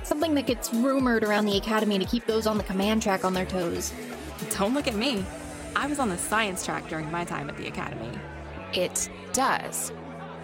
Something 0.01 0.33
that 0.33 0.47
gets 0.47 0.73
rumored 0.73 1.23
around 1.23 1.45
the 1.45 1.57
Academy 1.57 1.99
to 1.99 2.05
keep 2.05 2.25
those 2.25 2.47
on 2.47 2.57
the 2.57 2.63
command 2.63 3.03
track 3.03 3.23
on 3.23 3.35
their 3.35 3.45
toes. 3.45 3.93
Don't 4.57 4.73
look 4.73 4.87
at 4.87 4.95
me. 4.95 5.23
I 5.75 5.85
was 5.85 5.99
on 5.99 6.09
the 6.09 6.17
science 6.17 6.65
track 6.65 6.89
during 6.89 7.11
my 7.11 7.23
time 7.23 7.51
at 7.51 7.57
the 7.57 7.67
Academy. 7.67 8.09
It 8.73 9.09
does. 9.33 9.91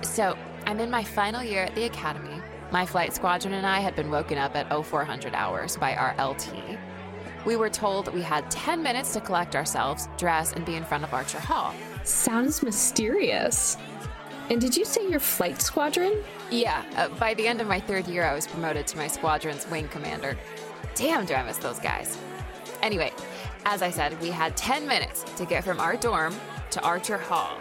So, 0.01 0.37
I'm 0.65 0.79
in 0.79 0.91
my 0.91 1.03
final 1.03 1.43
year 1.43 1.63
at 1.63 1.75
the 1.75 1.85
Academy. 1.85 2.41
My 2.71 2.85
flight 2.85 3.13
squadron 3.13 3.53
and 3.53 3.65
I 3.65 3.79
had 3.79 3.95
been 3.95 4.11
woken 4.11 4.37
up 4.37 4.55
at 4.55 4.67
0400 4.69 5.33
hours 5.33 5.77
by 5.77 5.95
our 5.95 6.13
LT. 6.23 6.77
We 7.45 7.55
were 7.55 7.69
told 7.69 8.13
we 8.13 8.21
had 8.21 8.51
10 8.51 8.83
minutes 8.83 9.13
to 9.13 9.21
collect 9.21 9.55
ourselves, 9.55 10.09
dress, 10.17 10.51
and 10.51 10.65
be 10.65 10.75
in 10.75 10.83
front 10.83 11.05
of 11.05 11.13
Archer 11.13 11.39
Hall. 11.39 11.73
Sounds 12.03 12.61
mysterious. 12.61 13.77
And 14.49 14.59
did 14.59 14.75
you 14.75 14.83
say 14.83 15.07
your 15.09 15.21
flight 15.21 15.61
squadron? 15.61 16.21
Yeah, 16.51 16.83
uh, 16.97 17.07
by 17.17 17.33
the 17.33 17.47
end 17.47 17.61
of 17.61 17.67
my 17.67 17.79
third 17.79 18.07
year, 18.07 18.25
I 18.25 18.33
was 18.33 18.47
promoted 18.47 18.87
to 18.87 18.97
my 18.97 19.07
squadron's 19.07 19.65
wing 19.69 19.87
commander. 19.87 20.37
Damn, 20.95 21.25
do 21.25 21.33
I 21.33 21.43
miss 21.43 21.57
those 21.57 21.79
guys. 21.79 22.17
Anyway, 22.81 23.13
as 23.65 23.81
I 23.81 23.91
said, 23.91 24.19
we 24.21 24.29
had 24.29 24.55
10 24.57 24.87
minutes 24.87 25.23
to 25.35 25.45
get 25.45 25.63
from 25.63 25.79
our 25.79 25.95
dorm 25.95 26.35
to 26.71 26.81
Archer 26.81 27.17
Hall, 27.17 27.57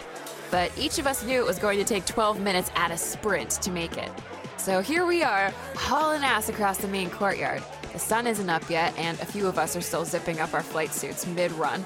but 0.51 0.71
each 0.79 0.99
of 0.99 1.07
us 1.07 1.25
knew 1.25 1.41
it 1.41 1.47
was 1.47 1.59
going 1.59 1.79
to 1.79 1.85
take 1.85 2.07
12 2.07 2.41
minutes 2.41 2.71
at 2.75 2.91
a 2.91 2.97
sprint 2.97 3.51
to 3.63 3.71
make 3.71 3.97
it. 3.97 4.11
So 4.57 4.81
here 4.81 5.07
we 5.07 5.23
are, 5.23 5.53
hauling 5.77 6.25
ass 6.25 6.49
across 6.49 6.79
the 6.79 6.89
main 6.89 7.11
courtyard. 7.11 7.63
The 7.93 7.99
sun 7.99 8.27
isn't 8.27 8.51
up 8.51 8.69
yet, 8.69 8.97
and 8.99 9.19
a 9.21 9.25
few 9.25 9.47
of 9.47 9.59
us 9.59 9.77
are 9.77 9.81
still 9.81 10.05
zipping 10.05 10.41
up 10.41 10.55
our 10.55 10.63
flight 10.63 10.93
suits 10.93 11.27
mid 11.27 11.53
run. 11.53 11.85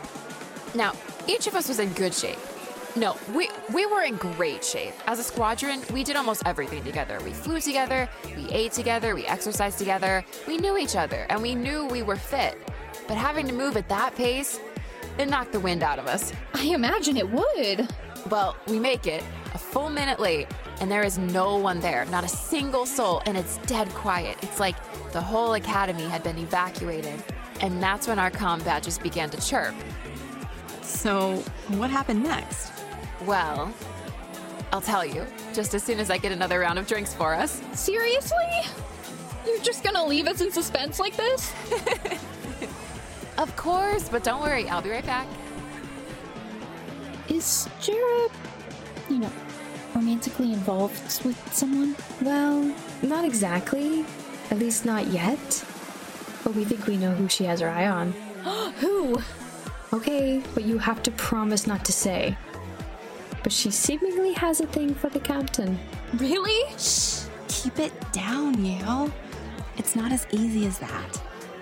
Now, 0.74 0.94
each 1.28 1.46
of 1.46 1.54
us 1.54 1.68
was 1.68 1.78
in 1.78 1.92
good 1.92 2.14
shape. 2.14 2.38
No, 2.96 3.16
we 3.34 3.48
we 3.72 3.86
were 3.86 4.02
in 4.02 4.16
great 4.16 4.64
shape. 4.64 4.94
As 5.06 5.20
a 5.20 5.22
squadron, 5.22 5.82
we 5.92 6.02
did 6.02 6.16
almost 6.16 6.42
everything 6.44 6.82
together. 6.82 7.20
We 7.24 7.30
flew 7.30 7.60
together, 7.60 8.08
we 8.36 8.48
ate 8.50 8.72
together, 8.72 9.14
we 9.14 9.26
exercised 9.26 9.78
together. 9.78 10.24
We 10.48 10.56
knew 10.56 10.76
each 10.76 10.96
other, 10.96 11.26
and 11.30 11.40
we 11.40 11.54
knew 11.54 11.86
we 11.86 12.02
were 12.02 12.16
fit. 12.16 12.58
But 13.06 13.16
having 13.16 13.46
to 13.46 13.52
move 13.52 13.76
at 13.76 13.88
that 13.88 14.16
pace, 14.16 14.58
it 15.18 15.28
knocked 15.28 15.52
the 15.52 15.60
wind 15.60 15.84
out 15.84 16.00
of 16.00 16.06
us. 16.06 16.32
I 16.54 16.64
imagine 16.64 17.16
it 17.16 17.30
would. 17.30 17.88
Well, 18.28 18.56
we 18.66 18.78
make 18.78 19.06
it 19.06 19.24
a 19.54 19.58
full 19.58 19.88
minute 19.88 20.20
late, 20.20 20.46
and 20.80 20.90
there 20.90 21.02
is 21.02 21.18
no 21.18 21.56
one 21.56 21.80
there, 21.80 22.04
not 22.06 22.24
a 22.24 22.28
single 22.28 22.86
soul, 22.86 23.22
and 23.26 23.36
it's 23.36 23.58
dead 23.58 23.88
quiet. 23.90 24.36
It's 24.42 24.60
like 24.60 24.76
the 25.12 25.20
whole 25.20 25.54
academy 25.54 26.04
had 26.04 26.22
been 26.22 26.38
evacuated. 26.38 27.22
And 27.60 27.82
that's 27.82 28.06
when 28.06 28.18
our 28.18 28.30
comm 28.30 28.64
badges 28.64 28.98
began 28.98 29.30
to 29.30 29.40
chirp. 29.40 29.74
So, 30.82 31.36
what 31.68 31.90
happened 31.90 32.22
next? 32.22 32.72
Well, 33.26 33.72
I'll 34.72 34.80
tell 34.80 35.04
you, 35.04 35.26
just 35.52 35.74
as 35.74 35.82
soon 35.82 35.98
as 35.98 36.10
I 36.10 36.18
get 36.18 36.32
another 36.32 36.60
round 36.60 36.78
of 36.78 36.86
drinks 36.86 37.12
for 37.12 37.34
us. 37.34 37.60
Seriously? 37.72 38.36
You're 39.46 39.60
just 39.60 39.82
gonna 39.82 40.04
leave 40.04 40.26
us 40.26 40.40
in 40.40 40.50
suspense 40.50 40.98
like 40.98 41.16
this? 41.16 41.52
of 43.38 43.54
course, 43.56 44.08
but 44.08 44.22
don't 44.22 44.40
worry, 44.42 44.68
I'll 44.68 44.82
be 44.82 44.90
right 44.90 45.04
back. 45.04 45.26
Is 47.30 47.68
Jara, 47.80 48.28
you 49.08 49.20
know, 49.20 49.30
romantically 49.94 50.52
involved 50.52 51.24
with 51.24 51.38
someone? 51.54 51.94
Well, 52.20 52.74
not 53.02 53.24
exactly. 53.24 54.04
At 54.50 54.58
least 54.58 54.84
not 54.84 55.06
yet. 55.06 55.64
But 56.42 56.54
we 56.54 56.64
think 56.64 56.86
we 56.86 56.96
know 56.96 57.12
who 57.12 57.28
she 57.28 57.44
has 57.44 57.60
her 57.60 57.68
eye 57.68 57.86
on. 57.86 58.12
who? 58.80 59.16
Okay, 59.92 60.42
but 60.54 60.64
you 60.64 60.78
have 60.78 61.02
to 61.04 61.10
promise 61.12 61.68
not 61.68 61.84
to 61.84 61.92
say. 61.92 62.36
But 63.44 63.52
she 63.52 63.70
seemingly 63.70 64.32
has 64.32 64.60
a 64.60 64.66
thing 64.66 64.92
for 64.94 65.08
the 65.08 65.20
captain. 65.20 65.78
Really? 66.14 66.76
Shh. 66.78 67.26
Keep 67.46 67.78
it 67.78 68.12
down, 68.12 68.64
Yale. 68.64 69.12
It's 69.76 69.94
not 69.94 70.10
as 70.10 70.26
easy 70.32 70.66
as 70.66 70.78
that. 70.78 71.20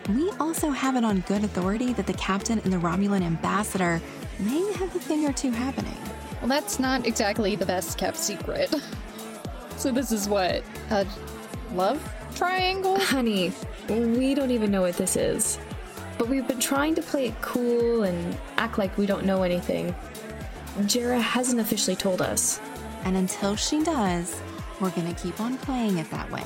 We 0.08 0.30
also 0.40 0.70
have 0.70 0.96
it 0.96 1.04
on 1.04 1.20
good 1.20 1.44
authority 1.44 1.92
that 1.92 2.06
the 2.06 2.14
captain 2.14 2.58
and 2.60 2.72
the 2.72 2.78
Romulan 2.78 3.22
ambassador 3.22 4.00
may 4.38 4.72
have 4.74 4.94
a 4.94 4.98
thing 4.98 5.26
or 5.26 5.32
two 5.32 5.50
happening. 5.50 5.96
Well, 6.40 6.48
that's 6.48 6.78
not 6.78 7.06
exactly 7.06 7.56
the 7.56 7.66
best 7.66 7.98
kept 7.98 8.16
secret. 8.16 8.74
So 9.78 9.92
this 9.92 10.10
is 10.10 10.28
what? 10.28 10.64
A 10.90 11.06
love 11.72 12.02
triangle? 12.34 12.98
Honey, 13.00 13.52
we 13.88 14.34
don't 14.34 14.50
even 14.50 14.72
know 14.72 14.80
what 14.80 14.96
this 14.96 15.14
is. 15.14 15.56
But 16.18 16.28
we've 16.28 16.48
been 16.48 16.58
trying 16.58 16.96
to 16.96 17.02
play 17.02 17.28
it 17.28 17.40
cool 17.42 18.02
and 18.02 18.36
act 18.56 18.76
like 18.76 18.98
we 18.98 19.06
don't 19.06 19.24
know 19.24 19.44
anything. 19.44 19.94
Jara 20.86 21.20
hasn't 21.20 21.60
officially 21.60 21.94
told 21.94 22.20
us. 22.20 22.60
And 23.04 23.16
until 23.16 23.54
she 23.54 23.84
does, 23.84 24.40
we're 24.80 24.90
gonna 24.90 25.14
keep 25.14 25.40
on 25.40 25.56
playing 25.58 25.98
it 25.98 26.10
that 26.10 26.28
way. 26.32 26.44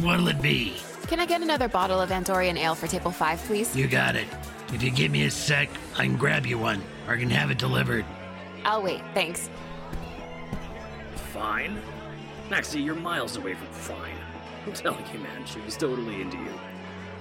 What'll 0.00 0.26
it 0.26 0.42
be? 0.42 0.74
Can 1.10 1.18
I 1.18 1.26
get 1.26 1.42
another 1.42 1.66
bottle 1.66 2.00
of 2.00 2.10
Andorian 2.10 2.56
ale 2.56 2.76
for 2.76 2.86
table 2.86 3.10
five, 3.10 3.40
please? 3.40 3.74
You 3.74 3.88
got 3.88 4.14
it. 4.14 4.28
If 4.72 4.80
you 4.80 4.92
give 4.92 5.10
me 5.10 5.24
a 5.24 5.30
sec, 5.32 5.68
I 5.98 6.04
can 6.04 6.16
grab 6.16 6.46
you 6.46 6.56
one, 6.56 6.80
or 7.08 7.14
I 7.14 7.18
can 7.18 7.28
have 7.30 7.50
it 7.50 7.58
delivered. 7.58 8.04
I'll 8.64 8.80
wait, 8.80 9.02
thanks. 9.12 9.50
Fine? 11.32 11.80
Maxie, 12.48 12.80
you're 12.80 12.94
miles 12.94 13.36
away 13.36 13.54
from 13.54 13.66
fine. 13.72 14.14
I'm 14.64 14.72
telling 14.72 15.04
you, 15.12 15.18
man, 15.18 15.44
she 15.46 15.58
was 15.62 15.76
totally 15.76 16.20
into 16.20 16.36
you. 16.36 16.52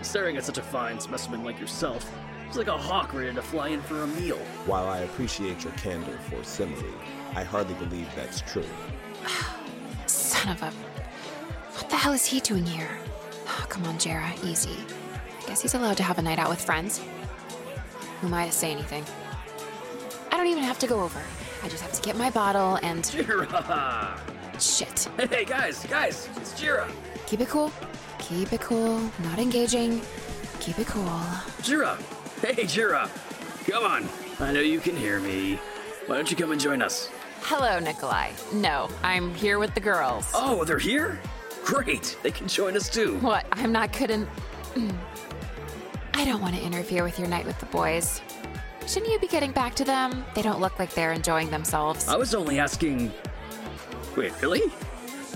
Staring 0.03 0.37
at 0.37 0.43
such 0.43 0.59
a 0.59 0.61
fine 0.61 0.99
specimen 0.99 1.43
like 1.43 1.59
yourself 1.59 2.15
is 2.47 2.57
like 2.57 2.67
a 2.67 2.77
hawk 2.77 3.11
ready 3.15 3.33
to 3.33 3.41
fly 3.41 3.69
in 3.69 3.81
for 3.81 4.03
a 4.03 4.07
meal. 4.07 4.37
While 4.67 4.87
I 4.87 4.99
appreciate 4.99 5.63
your 5.63 5.73
candor 5.73 6.19
for 6.29 6.43
simile, 6.43 6.93
I 7.33 7.43
hardly 7.43 7.73
believe 7.73 8.07
that's 8.15 8.41
true. 8.41 8.69
Son 10.05 10.51
of 10.51 10.61
a. 10.61 10.69
What 11.73 11.89
the 11.89 11.95
hell 11.95 12.13
is 12.13 12.27
he 12.27 12.39
doing 12.39 12.67
here? 12.67 12.99
Oh, 13.59 13.65
come 13.67 13.83
on, 13.85 13.97
Jara, 13.97 14.31
easy. 14.43 14.77
I 15.43 15.47
guess 15.47 15.61
he's 15.61 15.73
allowed 15.73 15.97
to 15.97 16.03
have 16.03 16.17
a 16.17 16.21
night 16.21 16.39
out 16.39 16.49
with 16.49 16.63
friends. 16.63 17.01
Who 18.21 18.27
am 18.27 18.33
I 18.33 18.45
to 18.45 18.51
say 18.51 18.71
anything? 18.71 19.03
I 20.31 20.37
don't 20.37 20.47
even 20.47 20.63
have 20.63 20.79
to 20.79 20.87
go 20.87 21.01
over. 21.01 21.19
I 21.61 21.67
just 21.67 21.83
have 21.83 21.91
to 21.91 22.01
get 22.01 22.15
my 22.15 22.29
bottle 22.29 22.79
and. 22.81 23.03
Jira! 23.03 24.17
Shit. 24.61 25.09
Hey, 25.29 25.45
guys, 25.45 25.85
guys, 25.87 26.29
it's 26.37 26.53
Jira. 26.59 26.89
Keep 27.27 27.41
it 27.41 27.49
cool. 27.49 27.71
Keep 28.17 28.53
it 28.53 28.61
cool. 28.61 28.99
Not 29.23 29.39
engaging. 29.39 30.01
Keep 30.59 30.79
it 30.79 30.87
cool. 30.87 31.03
Jira! 31.61 31.97
Hey, 32.41 32.63
Jira! 32.63 33.09
Come 33.69 33.83
on. 33.83 34.09
I 34.39 34.53
know 34.53 34.61
you 34.61 34.79
can 34.79 34.95
hear 34.95 35.19
me. 35.19 35.55
Why 36.07 36.15
don't 36.15 36.31
you 36.31 36.37
come 36.37 36.51
and 36.51 36.59
join 36.61 36.81
us? 36.81 37.09
Hello, 37.41 37.79
Nikolai. 37.79 38.31
No, 38.53 38.89
I'm 39.03 39.33
here 39.35 39.59
with 39.59 39.73
the 39.73 39.79
girls. 39.81 40.29
Oh, 40.33 40.63
they're 40.63 40.77
here? 40.77 41.19
Great. 41.69 42.17
They 42.23 42.31
can 42.31 42.47
join 42.47 42.75
us 42.75 42.89
too. 42.89 43.19
What? 43.19 43.45
I'm 43.51 43.71
not 43.71 43.93
good 43.95 44.09
in. 44.09 44.27
I 46.15 46.25
don't 46.25 46.41
want 46.41 46.55
to 46.55 46.61
interfere 46.61 47.03
with 47.03 47.19
your 47.19 47.27
night 47.27 47.45
with 47.45 47.59
the 47.59 47.67
boys. 47.67 48.21
Shouldn't 48.87 49.11
you 49.11 49.19
be 49.19 49.27
getting 49.27 49.51
back 49.51 49.75
to 49.75 49.83
them? 49.83 50.25
They 50.33 50.41
don't 50.41 50.59
look 50.59 50.79
like 50.79 50.95
they're 50.95 51.13
enjoying 51.13 51.51
themselves. 51.51 52.07
I 52.07 52.15
was 52.15 52.33
only 52.33 52.57
asking. 52.57 53.13
Wait, 54.17 54.33
really? 54.41 54.63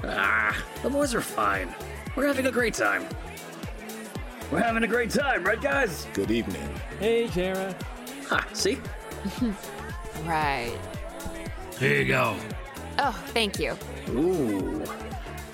Ah, 0.04 0.58
the 0.82 0.90
boys 0.90 1.14
are 1.14 1.22
fine. 1.22 1.74
We're 2.16 2.26
having 2.26 2.48
a 2.48 2.52
great 2.52 2.74
time. 2.74 3.08
We're 4.52 4.64
having 4.64 4.84
a 4.84 4.88
great 4.88 5.12
time, 5.12 5.44
right, 5.44 5.62
guys? 5.62 6.08
Good 6.14 6.32
evening. 6.32 6.68
Hey, 7.00 7.28
Jara. 7.28 7.76
Ha, 8.30 8.48
see? 8.54 8.80
right. 10.26 10.76
Here 11.78 12.02
you 12.02 12.06
go. 12.06 12.36
Oh, 12.98 13.24
thank 13.28 13.60
you. 13.60 13.78
Ooh. 14.10 14.84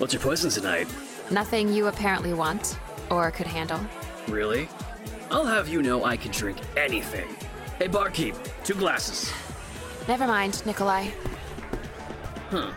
What's 0.00 0.14
your 0.14 0.22
poison 0.22 0.48
tonight? 0.48 0.88
Nothing 1.30 1.70
you 1.70 1.88
apparently 1.88 2.32
want 2.32 2.78
or 3.10 3.30
could 3.30 3.46
handle. 3.46 3.78
Really? 4.28 4.66
I'll 5.30 5.44
have 5.44 5.68
you 5.68 5.82
know 5.82 6.06
I 6.06 6.16
can 6.16 6.32
drink 6.32 6.56
anything. 6.74 7.28
Hey, 7.78 7.86
barkeep, 7.86 8.34
two 8.64 8.72
glasses. 8.72 9.30
Never 10.08 10.26
mind, 10.26 10.64
Nikolai. 10.64 11.08
Huh. 12.48 12.72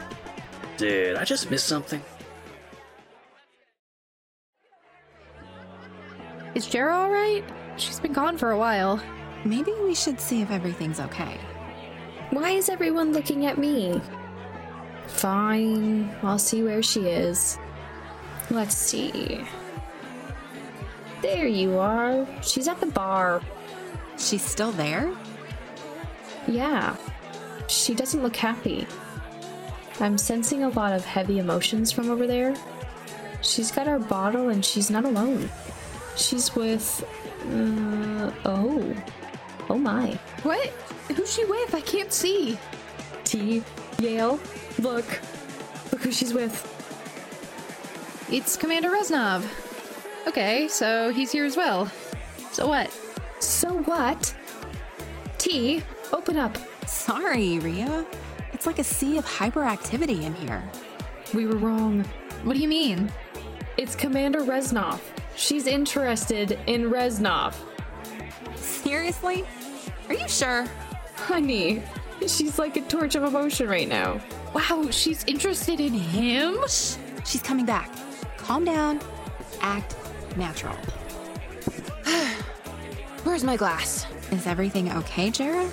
Did 0.75 1.15
I 1.15 1.23
just 1.23 1.49
miss 1.49 1.63
something? 1.63 2.01
Is 6.55 6.67
Jara 6.67 6.93
alright? 6.93 7.45
She's 7.77 8.01
been 8.01 8.11
gone 8.11 8.37
for 8.37 8.51
a 8.51 8.57
while. 8.57 9.01
Maybe 9.45 9.71
we 9.81 9.95
should 9.95 10.19
see 10.19 10.41
if 10.41 10.51
everything's 10.51 10.99
okay. 10.99 11.39
Why 12.31 12.49
is 12.49 12.67
everyone 12.67 13.13
looking 13.13 13.45
at 13.45 13.57
me? 13.57 14.01
Fine, 15.07 16.13
I'll 16.23 16.39
see 16.39 16.63
where 16.63 16.83
she 16.83 17.07
is. 17.07 17.57
Let's 18.49 18.75
see. 18.75 19.45
There 21.21 21.47
you 21.47 21.77
are. 21.77 22.27
She's 22.41 22.67
at 22.67 22.79
the 22.79 22.87
bar. 22.87 23.41
She's 24.17 24.43
still 24.43 24.71
there? 24.73 25.13
Yeah. 26.47 26.95
She 27.67 27.95
doesn't 27.95 28.21
look 28.21 28.35
happy. 28.35 28.85
I'm 29.99 30.17
sensing 30.17 30.63
a 30.63 30.69
lot 30.69 30.93
of 30.93 31.05
heavy 31.05 31.39
emotions 31.39 31.91
from 31.91 32.09
over 32.09 32.27
there. 32.27 32.55
She's 33.41 33.71
got 33.71 33.87
her 33.87 33.99
bottle 33.99 34.49
and 34.49 34.63
she's 34.63 34.89
not 34.89 35.05
alone. 35.05 35.49
She's 36.15 36.53
with. 36.55 37.03
Uh, 37.51 38.31
oh. 38.45 38.95
Oh 39.69 39.77
my. 39.77 40.19
What? 40.43 40.67
Who's 41.15 41.33
she 41.33 41.45
with? 41.45 41.73
I 41.73 41.81
can't 41.81 42.11
see. 42.11 42.57
T. 43.23 43.63
Yale. 43.99 44.39
Look. 44.79 45.05
Look 45.91 46.01
who 46.01 46.11
she's 46.11 46.33
with. 46.33 46.69
It's 48.31 48.57
Commander 48.57 48.89
Reznov. 48.89 49.43
Okay, 50.27 50.67
so 50.67 51.11
he's 51.11 51.31
here 51.31 51.45
as 51.45 51.57
well. 51.57 51.91
So 52.51 52.67
what? 52.67 52.91
So 53.39 53.69
what? 53.83 54.35
T, 55.37 55.83
open 56.11 56.37
up. 56.37 56.57
Sorry, 56.87 57.59
Ria. 57.59 58.05
It's 58.53 58.65
like 58.65 58.79
a 58.79 58.83
sea 58.83 59.17
of 59.17 59.25
hyperactivity 59.25 60.23
in 60.23 60.33
here. 60.35 60.63
We 61.33 61.45
were 61.45 61.57
wrong. 61.57 62.03
What 62.43 62.53
do 62.53 62.59
you 62.59 62.67
mean? 62.67 63.11
It's 63.77 63.95
Commander 63.95 64.39
Reznov. 64.41 64.99
She's 65.35 65.67
interested 65.67 66.59
in 66.67 66.83
Reznov. 66.83 67.55
Seriously? 68.55 69.43
Are 70.07 70.13
you 70.13 70.27
sure? 70.27 70.67
Honey, 71.15 71.81
she's 72.21 72.59
like 72.59 72.77
a 72.77 72.81
torch 72.81 73.15
of 73.15 73.23
emotion 73.23 73.67
right 73.67 73.87
now. 73.87 74.21
Wow, 74.53 74.87
she's 74.91 75.23
interested 75.25 75.79
in 75.79 75.93
him? 75.93 76.57
She's 77.25 77.41
coming 77.41 77.65
back. 77.65 77.91
Calm 78.37 78.65
down. 78.65 78.99
Act 79.61 79.95
natural. 80.37 80.75
Where's 83.23 83.43
my 83.43 83.55
glass? 83.55 84.05
Is 84.31 84.47
everything 84.47 84.91
okay, 84.91 85.29
Jera? 85.29 85.69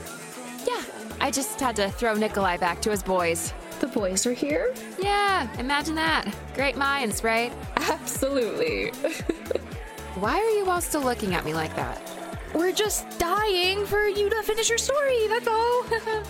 Yeah, 0.66 0.83
I 1.20 1.31
just 1.31 1.59
had 1.61 1.76
to 1.76 1.90
throw 1.90 2.14
Nikolai 2.14 2.57
back 2.57 2.81
to 2.83 2.90
his 2.90 3.03
boys. 3.03 3.53
The 3.81 3.87
boys 3.87 4.26
are 4.26 4.33
here? 4.33 4.74
Yeah, 4.98 5.48
imagine 5.59 5.94
that. 5.94 6.33
Great 6.55 6.76
minds, 6.76 7.24
right? 7.24 7.53
Absolutely. 7.76 8.90
Why 10.16 10.38
are 10.38 10.50
you 10.50 10.68
all 10.68 10.81
still 10.81 11.03
looking 11.03 11.35
at 11.35 11.44
me 11.44 11.55
like 11.55 11.74
that? 11.76 12.19
We're 12.54 12.72
just 12.72 13.18
dying 13.18 13.86
for 13.86 14.06
you 14.06 14.28
to 14.28 14.42
finish 14.42 14.68
your 14.68 14.78
story, 14.78 15.28
that's 15.28 15.46
all. 15.46 15.84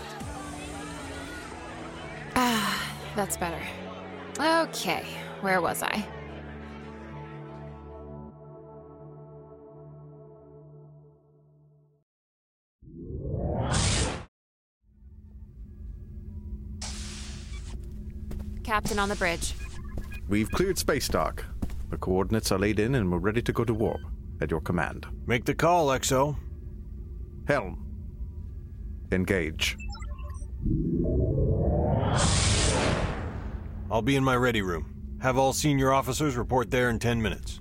ah, 2.36 2.92
that's 3.16 3.36
better. 3.38 3.62
Okay, 4.38 5.04
where 5.40 5.60
was 5.60 5.82
I? 5.82 6.06
Captain 18.62 18.98
on 18.98 19.08
the 19.08 19.16
bridge. 19.16 19.54
We've 20.28 20.50
cleared 20.50 20.78
space 20.78 21.08
dock. 21.08 21.44
The 21.88 21.96
coordinates 21.96 22.52
are 22.52 22.58
laid 22.58 22.78
in 22.78 22.94
and 22.94 23.10
we're 23.10 23.18
ready 23.18 23.42
to 23.42 23.52
go 23.52 23.64
to 23.64 23.74
warp. 23.74 24.00
At 24.40 24.50
your 24.50 24.60
command. 24.60 25.06
Make 25.26 25.44
the 25.44 25.54
call, 25.54 25.88
XO. 25.88 26.36
Helm. 27.46 27.86
Engage. 29.12 29.76
I'll 33.90 34.02
be 34.02 34.16
in 34.16 34.24
my 34.24 34.36
ready 34.36 34.62
room. 34.62 35.18
Have 35.20 35.36
all 35.36 35.52
senior 35.52 35.92
officers 35.92 36.36
report 36.36 36.70
there 36.70 36.88
in 36.90 36.98
10 36.98 37.20
minutes. 37.20 37.60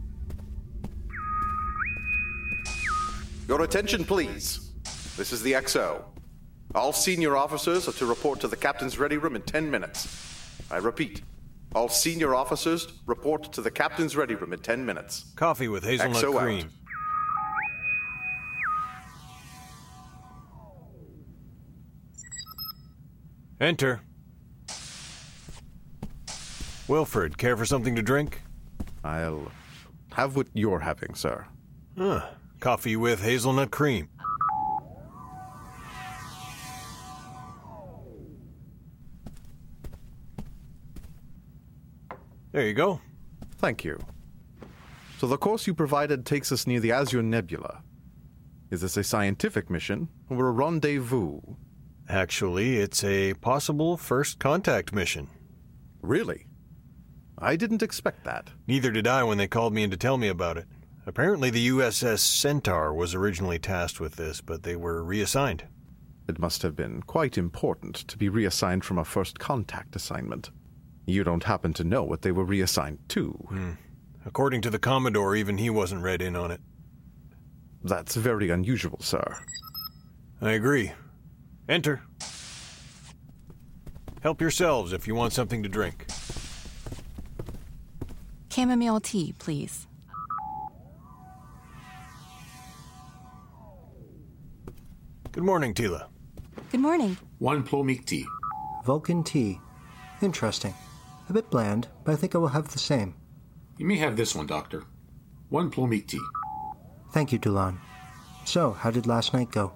Your 3.48 3.64
attention, 3.64 4.06
please. 4.06 4.72
This 5.18 5.34
is 5.34 5.42
the 5.42 5.54
XO. 5.54 6.04
All 6.76 6.94
senior 6.94 7.36
officers 7.36 7.88
are 7.88 7.94
to 7.94 8.06
report 8.06 8.40
to 8.42 8.48
the 8.48 8.56
captain's 8.56 9.00
ready 9.00 9.18
room 9.18 9.36
in 9.36 9.42
10 9.42 9.72
minutes. 9.72 10.08
I 10.70 10.78
repeat, 10.78 11.24
all 11.76 11.90
senior 11.90 12.34
officers 12.34 12.88
report 13.06 13.52
to 13.54 13.62
the 13.62 13.72
captain's 13.72 14.16
ready 14.16 14.36
room 14.36 14.54
in 14.54 14.60
10 14.60 14.86
minutes. 14.86 15.32
Coffee 15.36 15.68
with 15.68 15.84
hazelnut 15.84 16.24
XO 16.24 16.40
cream. 16.40 16.66
Out. 16.66 16.72
Enter. 23.62 24.02
Wilfred, 26.88 27.38
care 27.38 27.56
for 27.56 27.66
something 27.66 27.96
to 27.96 28.02
drink? 28.02 28.42
I'll 29.04 29.52
have 30.14 30.36
what 30.36 30.48
you're 30.54 30.80
having, 30.80 31.14
sir. 31.14 31.46
Huh. 31.98 32.26
Coffee 32.60 32.96
with 32.96 33.22
hazelnut 33.22 33.70
cream. 33.70 34.10
There 42.52 42.66
you 42.66 42.74
go. 42.74 43.02
Thank 43.58 43.84
you. 43.84 44.00
So 45.20 45.28
the 45.28 45.38
course 45.38 45.68
you 45.68 45.74
provided 45.74 46.26
takes 46.26 46.52
us 46.52 46.66
near 46.66 46.80
the 46.80 46.92
Azure 46.92 47.22
Nebula. 47.22 47.84
Is 48.72 48.82
this 48.82 48.98
a 48.98 49.04
scientific 49.04 49.70
mission 49.70 50.10
or 50.30 50.48
a 50.48 50.52
rendezvous? 50.52 51.42
Actually, 52.08 52.78
it's 52.78 53.04
a 53.04 53.34
possible 53.36 53.98
first 53.98 54.40
contact 54.40 54.94
mission. 54.94 55.28
Really? 56.02 56.48
I 57.38 57.56
didn't 57.56 57.84
expect 57.84 58.24
that. 58.26 58.50
Neither 58.68 58.92
did 58.92 59.08
I 59.08 59.24
when 59.24 59.38
they 59.38 59.48
called 59.48 59.74
me 59.74 59.84
in 59.84 59.92
to 59.92 59.98
tell 59.98 60.18
me 60.18 60.28
about 60.28 60.58
it. 60.58 60.66
Apparently, 61.06 61.50
the 61.50 61.70
USS 61.70 62.20
Centaur 62.20 62.94
was 62.94 63.16
originally 63.16 63.60
tasked 63.60 64.00
with 64.00 64.16
this, 64.16 64.42
but 64.42 64.64
they 64.64 64.76
were 64.76 65.04
reassigned. 65.04 65.64
It 66.28 66.40
must 66.40 66.62
have 66.62 66.76
been 66.76 67.02
quite 67.04 67.38
important 67.38 67.96
to 67.96 68.18
be 68.18 68.30
reassigned 68.30 68.86
from 68.86 68.98
a 68.98 69.06
first 69.06 69.40
contact 69.40 69.96
assignment. 69.96 70.52
You 71.10 71.24
don't 71.24 71.44
happen 71.44 71.74
to 71.74 71.84
know 71.84 72.04
what 72.04 72.22
they 72.22 72.32
were 72.32 72.44
reassigned 72.44 73.00
to. 73.10 73.32
Hmm. 73.50 73.72
According 74.26 74.62
to 74.62 74.70
the 74.70 74.80
Commodore, 74.80 75.36
even 75.36 75.58
he 75.58 75.70
wasn't 75.70 76.04
read 76.04 76.22
in 76.22 76.36
on 76.36 76.52
it. 76.52 76.62
That's 77.84 78.16
very 78.16 78.50
unusual, 78.50 79.00
sir. 79.02 79.38
I 80.42 80.52
agree. 80.52 80.92
Enter. 81.68 82.02
Help 84.22 84.42
yourselves 84.42 84.94
if 84.94 85.08
you 85.08 85.16
want 85.16 85.34
something 85.34 85.64
to 85.64 85.70
drink. 85.70 86.06
Chamomile 88.52 89.00
tea, 89.00 89.34
please. 89.40 89.88
Good 95.32 95.44
morning, 95.44 95.74
Tila. 95.74 96.08
Good 96.72 96.82
morning. 96.82 97.18
One 97.38 97.64
Plomeek 97.64 98.06
tea. 98.06 98.26
Vulcan 98.84 99.24
tea. 99.24 99.60
Interesting. 100.22 100.74
A 101.30 101.34
bit 101.34 101.50
bland, 101.52 101.88
but 102.04 102.14
I 102.14 102.16
think 102.16 102.34
I 102.34 102.40
will 102.40 102.48
have 102.50 102.70
the 102.70 102.80
same. 102.80 103.14
You 103.78 103.86
may 103.86 103.98
have 103.98 104.18
this 104.18 104.34
one, 104.34 104.48
Doctor. 104.48 104.84
One 105.50 105.70
Plomeek 105.70 106.08
tea. 106.08 106.20
Thank 107.12 107.32
you, 107.32 107.40
Dulon. 107.40 107.78
So, 108.46 108.72
how 108.72 108.90
did 108.90 109.06
last 109.06 109.34
night 109.34 109.52
go? 109.52 109.74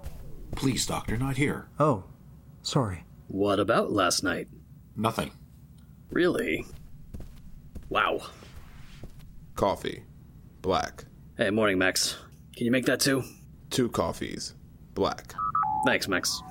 Please, 0.56 0.86
Doctor, 0.86 1.16
not 1.16 1.38
here. 1.38 1.67
Oh, 1.80 2.06
sorry. 2.63 3.06
What 3.27 3.60
about 3.60 3.92
last 3.92 4.23
night? 4.23 4.48
Nothing. 4.96 5.32
Really? 6.10 6.65
Wow. 7.90 8.21
Coffee. 9.56 10.04
Black. 10.62 11.06
Hey, 11.38 11.52
morning, 11.52 11.77
Max. 11.77 12.17
Can 12.56 12.65
you 12.65 12.71
make 12.71 12.86
that 12.86 13.00
too? 13.00 13.23
Two 13.69 13.90
coffees. 13.90 14.56
Black. 14.96 15.34
Thanks, 15.86 16.08
Max. 16.08 16.42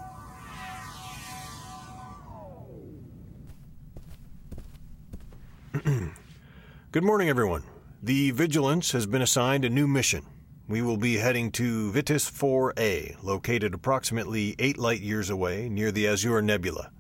Good 6.93 7.03
morning, 7.03 7.28
everyone. 7.28 7.64
The 8.05 8.30
Vigilance 8.30 8.93
has 8.93 9.05
been 9.07 9.22
assigned 9.22 9.64
a 9.64 9.70
new 9.70 9.89
mission. 9.89 10.24
We 10.68 10.80
will 10.80 10.97
be 10.97 11.16
heading 11.16 11.51
to 11.53 11.91
Vitis 11.91 12.30
4A, 12.30 13.20
located 13.24 13.74
approximately 13.74 14.55
8 14.61 14.78
light 14.78 15.01
years 15.01 15.28
away 15.28 15.68
near 15.68 15.91
the 15.91 16.07
Azure 16.07 16.41
Nebula. 16.41 16.93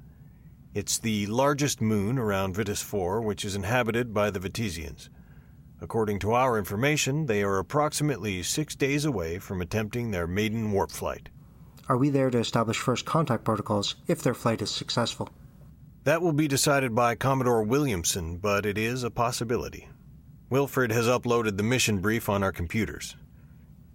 It's 0.74 0.98
the 0.98 1.26
largest 1.26 1.80
moon 1.80 2.18
around 2.18 2.56
Vitis 2.56 2.82
4, 2.82 3.20
which 3.20 3.44
is 3.44 3.54
inhabited 3.54 4.12
by 4.12 4.30
the 4.30 4.40
Vitesians. 4.40 5.10
According 5.80 6.18
to 6.20 6.32
our 6.32 6.58
information, 6.58 7.26
they 7.26 7.44
are 7.44 7.58
approximately 7.58 8.42
six 8.42 8.74
days 8.74 9.04
away 9.04 9.38
from 9.38 9.60
attempting 9.60 10.10
their 10.10 10.26
maiden 10.26 10.72
warp 10.72 10.90
flight. 10.90 11.28
Are 11.88 11.98
we 11.98 12.10
there 12.10 12.30
to 12.30 12.38
establish 12.38 12.78
first 12.78 13.04
contact 13.04 13.44
protocols 13.44 13.94
if 14.08 14.22
their 14.22 14.34
flight 14.34 14.60
is 14.60 14.72
successful? 14.72 15.28
That 16.04 16.20
will 16.20 16.32
be 16.32 16.48
decided 16.48 16.94
by 16.94 17.14
Commodore 17.14 17.62
Williamson, 17.62 18.38
but 18.38 18.66
it 18.66 18.76
is 18.76 19.04
a 19.04 19.10
possibility. 19.10 19.88
Wilfred 20.50 20.90
has 20.90 21.06
uploaded 21.06 21.56
the 21.56 21.62
mission 21.62 22.00
brief 22.00 22.28
on 22.28 22.42
our 22.42 22.50
computers. 22.50 23.16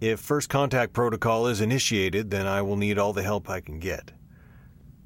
If 0.00 0.18
first 0.18 0.48
contact 0.48 0.94
protocol 0.94 1.46
is 1.48 1.60
initiated, 1.60 2.30
then 2.30 2.46
I 2.46 2.62
will 2.62 2.76
need 2.76 2.98
all 2.98 3.12
the 3.12 3.22
help 3.22 3.50
I 3.50 3.60
can 3.60 3.78
get. 3.78 4.12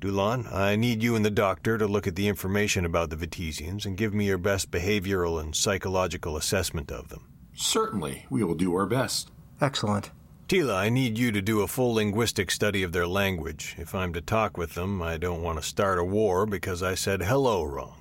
Dulon, 0.00 0.52
I 0.52 0.76
need 0.76 1.02
you 1.02 1.16
and 1.16 1.24
the 1.24 1.30
doctor 1.30 1.76
to 1.76 1.86
look 1.86 2.06
at 2.06 2.14
the 2.14 2.28
information 2.28 2.84
about 2.84 3.10
the 3.10 3.16
Vitesians 3.16 3.84
and 3.84 3.96
give 3.96 4.14
me 4.14 4.26
your 4.26 4.38
best 4.38 4.70
behavioral 4.70 5.40
and 5.40 5.56
psychological 5.56 6.36
assessment 6.36 6.92
of 6.92 7.08
them. 7.08 7.26
Certainly, 7.54 8.26
we 8.30 8.44
will 8.44 8.54
do 8.54 8.74
our 8.74 8.86
best. 8.86 9.30
Excellent. 9.60 10.10
Tila, 10.52 10.74
I 10.74 10.90
need 10.90 11.16
you 11.16 11.32
to 11.32 11.40
do 11.40 11.62
a 11.62 11.66
full 11.66 11.94
linguistic 11.94 12.50
study 12.50 12.82
of 12.82 12.92
their 12.92 13.06
language. 13.06 13.74
If 13.78 13.94
I'm 13.94 14.12
to 14.12 14.20
talk 14.20 14.58
with 14.58 14.74
them, 14.74 15.00
I 15.00 15.16
don't 15.16 15.40
want 15.40 15.58
to 15.58 15.66
start 15.66 15.98
a 15.98 16.04
war 16.04 16.44
because 16.44 16.82
I 16.82 16.94
said 16.94 17.22
hello 17.22 17.64
wrong. 17.64 17.94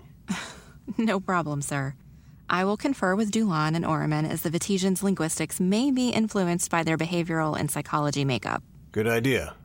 no 0.98 1.22
problem, 1.22 1.62
sir. 1.62 1.94
I 2.50 2.66
will 2.66 2.76
confer 2.76 3.16
with 3.16 3.32
Dulon 3.32 3.74
and 3.74 3.86
Oraman 3.86 4.30
as 4.30 4.42
the 4.42 4.50
Vitesians' 4.50 5.02
linguistics 5.02 5.62
may 5.62 5.92
be 5.92 6.10
influenced 6.10 6.70
by 6.70 6.84
their 6.84 6.98
behavioral 6.98 7.58
and 7.58 7.72
psychology 7.72 8.26
makeup. 8.26 8.62
Good 8.92 9.08
idea. 9.08 9.56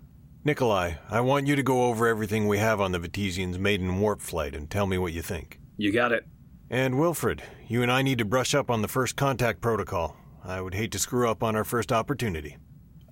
Nikolai, 0.45 0.93
I 1.11 1.23
want 1.23 1.49
you 1.49 1.57
to 1.57 1.65
go 1.65 1.87
over 1.87 2.07
everything 2.07 2.47
we 2.47 2.59
have 2.59 2.81
on 2.81 2.93
the 2.93 3.01
Vitesians' 3.01 3.59
maiden 3.59 3.99
warp 3.99 4.21
flight 4.21 4.55
and 4.55 4.71
tell 4.71 4.87
me 4.87 4.97
what 4.97 5.13
you 5.13 5.23
think. 5.23 5.59
You 5.77 5.91
got 5.91 6.13
it. 6.13 6.25
And 6.71 7.01
Wilfred, 7.01 7.43
you 7.67 7.83
and 7.83 7.91
I 7.91 8.03
need 8.03 8.19
to 8.19 8.25
brush 8.25 8.55
up 8.55 8.71
on 8.71 8.83
the 8.83 8.87
first 8.87 9.17
contact 9.17 9.61
protocol. 9.61 10.17
I 10.45 10.61
would 10.61 10.75
hate 10.75 10.93
to 10.93 11.01
screw 11.01 11.29
up 11.29 11.43
on 11.43 11.57
our 11.57 11.65
first 11.65 11.91
opportunity. 11.91 12.59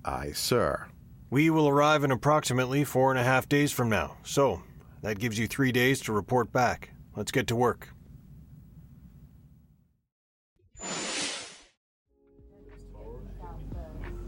Aye, 0.05 0.33
sir. 0.33 0.85
We 1.31 1.49
will 1.49 1.67
arrive 1.67 2.03
in 2.03 2.11
approximately 2.11 2.83
four 2.83 3.09
and 3.09 3.19
a 3.19 3.23
half 3.23 3.49
days 3.49 3.71
from 3.71 3.89
now, 3.89 4.17
so 4.23 4.61
that 5.01 5.17
gives 5.17 5.39
you 5.39 5.47
three 5.47 5.71
days 5.71 5.99
to 6.01 6.13
report 6.13 6.51
back. 6.51 6.91
Let's 7.15 7.31
get 7.31 7.47
to 7.47 7.55
work. 7.55 7.89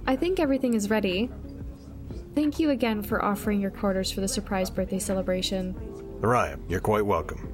I 0.07 0.15
think 0.15 0.39
everything 0.39 0.73
is 0.73 0.89
ready. 0.89 1.29
Thank 2.33 2.59
you 2.59 2.71
again 2.71 3.03
for 3.03 3.23
offering 3.23 3.61
your 3.61 3.71
quarters 3.71 4.09
for 4.09 4.21
the 4.21 4.27
surprise 4.27 4.69
birthday 4.71 4.99
celebration. 4.99 5.75
Araya, 6.21 6.59
you're 6.67 6.79
quite 6.79 7.05
welcome. 7.05 7.53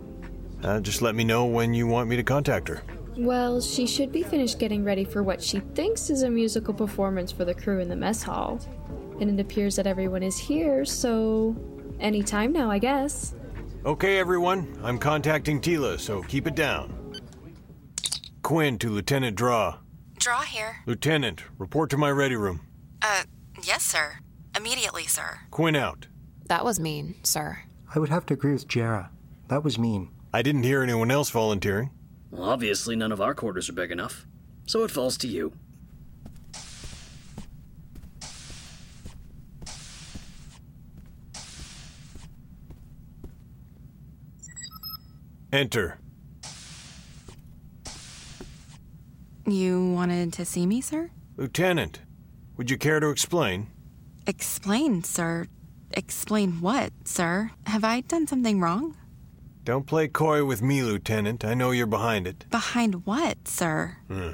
Uh, 0.64 0.80
just 0.80 1.02
let 1.02 1.16
me 1.16 1.26
know 1.26 1.46
when 1.46 1.74
you 1.74 1.88
want 1.88 2.08
me 2.08 2.16
to 2.16 2.24
contact 2.24 2.70
her. 2.70 2.84
Well, 3.16 3.62
she 3.62 3.86
should 3.86 4.12
be 4.12 4.24
finished 4.24 4.58
getting 4.58 4.84
ready 4.84 5.04
for 5.04 5.22
what 5.22 5.42
she 5.42 5.60
thinks 5.60 6.10
is 6.10 6.24
a 6.24 6.30
musical 6.30 6.74
performance 6.74 7.32
for 7.32 7.46
the 7.46 7.54
crew 7.54 7.80
in 7.80 7.88
the 7.88 7.96
mess 7.96 8.24
hall. 8.24 8.60
And 9.20 9.40
it 9.40 9.42
appears 9.42 9.76
that 9.76 9.86
everyone 9.86 10.24
is 10.24 10.38
here, 10.38 10.84
so 10.84 11.56
any 12.00 12.24
time 12.24 12.52
now, 12.52 12.72
I 12.72 12.80
guess. 12.80 13.36
Okay, 13.86 14.18
everyone. 14.18 14.80
I'm 14.84 14.98
contacting 14.98 15.62
Tila, 15.62 16.00
so 16.00 16.24
keep 16.24 16.48
it 16.48 16.56
down. 16.56 17.14
Quinn 18.42 18.80
to 18.80 18.90
Lieutenant 18.90 19.36
Draw. 19.36 19.78
Draw 20.18 20.42
here. 20.42 20.78
Lieutenant, 20.88 21.44
report 21.60 21.90
to 21.92 21.98
my 21.98 22.10
ready 22.10 22.36
room. 22.36 22.62
Uh, 23.02 23.24
yes, 23.64 23.84
sir. 23.84 24.20
Immediately, 24.56 25.04
sir. 25.04 25.42
Quinn 25.52 25.76
out. 25.76 26.08
That 26.48 26.66
was 26.66 26.80
mean, 26.80 27.16
sir. 27.24 27.60
I 27.94 28.00
would 28.00 28.10
have 28.10 28.26
to 28.28 28.34
agree 28.34 28.54
with 28.54 28.68
Jera. 28.68 29.10
That 29.50 29.64
was 29.64 29.78
mean. 29.78 30.10
I 30.34 30.42
didn't 30.42 30.64
hear 30.64 30.82
anyone 30.82 31.12
else 31.12 31.30
volunteering. 31.30 31.92
Well, 32.34 32.50
obviously, 32.50 32.96
none 32.96 33.12
of 33.12 33.22
our 33.22 33.36
quarters 33.36 33.70
are 33.70 33.74
big 33.74 33.92
enough, 33.92 34.26
so 34.66 34.84
it 34.84 34.90
falls 34.90 35.18
to 35.18 35.28
you. 35.28 35.54
Enter. 45.52 46.00
You 49.46 49.94
wanted 49.94 50.34
to 50.34 50.44
see 50.44 50.66
me, 50.66 50.82
sir? 50.82 51.12
Lieutenant, 51.38 52.00
would 52.58 52.72
you 52.72 52.80
care 52.80 53.00
to 53.00 53.10
explain? 53.10 53.68
Explain, 54.26 55.04
sir. 55.04 55.46
Explain 55.92 56.62
what, 56.62 56.94
sir? 57.06 57.52
Have 57.68 57.84
I 57.84 58.02
done 58.02 58.26
something 58.26 58.60
wrong? 58.60 58.98
Don't 59.66 59.86
play 59.86 60.10
coy 60.10 60.44
with 60.44 60.62
me, 60.62 60.84
Lieutenant. 60.84 61.46
I 61.46 61.54
know 61.54 61.72
you're 61.72 61.88
behind 61.88 62.28
it. 62.28 62.46
Behind 62.50 63.06
what, 63.06 63.48
sir? 63.48 63.98
Hmm. 64.10 64.32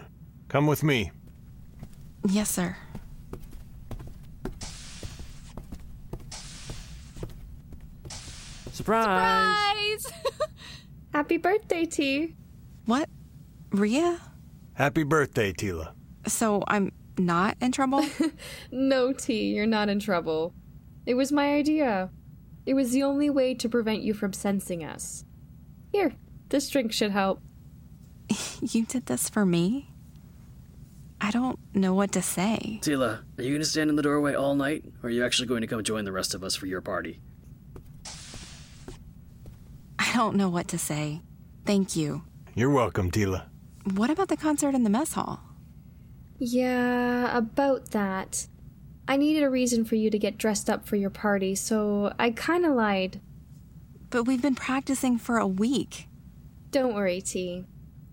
Come 0.47 0.65
with 0.65 0.83
me. 0.83 1.11
Yes, 2.27 2.49
sir. 2.49 2.75
Surprise! 8.71 10.01
Surprise! 10.01 10.13
Happy 11.13 11.37
birthday, 11.37 11.85
T. 11.85 12.35
What? 12.85 13.07
Ria? 13.71 14.19
Happy 14.73 15.03
birthday, 15.03 15.53
Tila. 15.53 15.93
So 16.25 16.63
I'm 16.67 16.91
not 17.19 17.55
in 17.61 17.71
trouble? 17.71 18.03
no, 18.71 19.13
T, 19.13 19.53
you're 19.53 19.67
not 19.67 19.89
in 19.89 19.99
trouble. 19.99 20.55
It 21.05 21.13
was 21.13 21.31
my 21.31 21.53
idea. 21.53 22.09
It 22.69 22.75
was 22.75 22.91
the 22.91 23.01
only 23.01 23.31
way 23.31 23.55
to 23.55 23.67
prevent 23.67 24.03
you 24.03 24.13
from 24.13 24.31
sensing 24.31 24.83
us. 24.83 25.25
Here, 25.91 26.13
this 26.49 26.69
drink 26.69 26.93
should 26.93 27.09
help. 27.09 27.41
you 28.61 28.85
did 28.85 29.07
this 29.07 29.27
for 29.27 29.43
me? 29.43 29.89
I 31.19 31.31
don't 31.31 31.57
know 31.73 31.95
what 31.95 32.11
to 32.11 32.21
say. 32.21 32.79
Tila, 32.83 33.23
are 33.39 33.41
you 33.41 33.49
going 33.49 33.61
to 33.61 33.65
stand 33.65 33.89
in 33.89 33.95
the 33.95 34.03
doorway 34.03 34.35
all 34.35 34.53
night, 34.53 34.85
or 35.01 35.07
are 35.07 35.11
you 35.11 35.25
actually 35.25 35.47
going 35.47 35.61
to 35.61 35.67
come 35.67 35.83
join 35.83 36.05
the 36.05 36.11
rest 36.11 36.35
of 36.35 36.43
us 36.43 36.55
for 36.55 36.67
your 36.67 36.79
party? 36.79 37.19
I 39.97 40.13
don't 40.13 40.35
know 40.35 40.49
what 40.49 40.67
to 40.67 40.77
say. 40.77 41.21
Thank 41.65 41.95
you. 41.95 42.21
You're 42.53 42.69
welcome, 42.69 43.09
Tila. 43.09 43.47
What 43.95 44.11
about 44.11 44.27
the 44.27 44.37
concert 44.37 44.75
in 44.75 44.83
the 44.83 44.91
mess 44.91 45.13
hall? 45.13 45.39
Yeah, 46.37 47.35
about 47.35 47.89
that. 47.89 48.45
I 49.09 49.17
needed 49.17 49.41
a 49.41 49.49
reason 49.49 49.85
for 49.85 49.95
you 49.95 50.11
to 50.11 50.19
get 50.19 50.37
dressed 50.37 50.69
up 50.69 50.87
for 50.87 50.95
your 50.95 51.09
party, 51.09 51.55
so 51.55 52.13
I 52.19 52.29
kinda 52.29 52.71
lied. 52.71 53.19
But 54.11 54.25
we've 54.25 54.41
been 54.41 54.53
practicing 54.53 55.17
for 55.17 55.39
a 55.39 55.47
week. 55.47 56.07
Don't 56.69 56.93
worry, 56.93 57.19
T. 57.19 57.65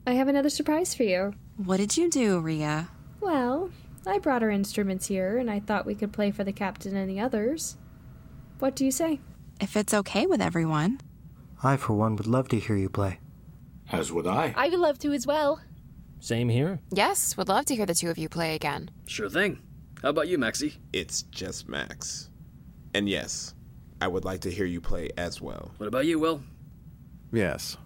I 0.07 0.15
have 0.15 0.27
another 0.27 0.49
surprise 0.49 0.95
for 0.95 1.03
you. 1.03 1.35
What 1.59 1.77
did 1.77 1.99
you 1.99 2.09
do, 2.09 2.41
Ria? 2.41 2.89
Well, 3.21 3.69
I 4.07 4.19
brought 4.19 4.43
our 4.43 4.49
instruments 4.49 5.09
here, 5.09 5.37
and 5.37 5.51
I 5.51 5.61
thought 5.61 5.85
we 5.85 5.95
could 5.95 6.15
play 6.15 6.31
for 6.31 6.45
the 6.45 6.53
captain 6.53 6.97
and 6.97 7.11
the 7.11 7.21
others. 7.21 7.77
What 8.59 8.75
do 8.75 8.87
you 8.87 8.91
say? 8.91 9.21
If 9.61 9.77
it's 9.77 9.93
okay 9.93 10.27
with 10.27 10.41
everyone. 10.41 11.01
I, 11.63 11.77
for 11.77 11.93
one, 11.93 12.17
would 12.17 12.27
love 12.27 12.49
to 12.49 12.59
hear 12.59 12.77
you 12.77 12.89
play. 12.89 13.21
As 13.93 14.13
would 14.13 14.27
I. 14.27 14.55
I 14.57 14.71
would 14.71 14.79
love 14.79 14.99
to 15.01 15.13
as 15.13 15.27
well. 15.27 15.61
Same 16.21 16.49
here. 16.49 16.81
Yes, 16.91 17.37
would 17.37 17.49
love 17.49 17.67
to 17.67 17.77
hear 17.77 17.85
the 17.85 17.95
two 17.95 18.09
of 18.09 18.17
you 18.17 18.31
play 18.31 18.55
again. 18.55 18.91
Sure 19.07 19.29
thing. 19.29 19.59
How 20.03 20.11
about 20.11 20.29
you, 20.29 20.39
Maxie? 20.39 20.75
It's 20.93 21.23
just 21.23 21.69
Max. 21.69 22.31
And 22.95 23.09
yes, 23.09 23.55
I 24.01 24.09
would 24.09 24.25
like 24.25 24.41
to 24.41 24.51
hear 24.51 24.67
you 24.67 24.81
play 24.81 25.11
as 25.17 25.41
well. 25.41 25.73
What 25.79 25.87
about 25.87 26.07
you, 26.07 26.19
Will? 26.19 26.43
Yes, 27.33 27.77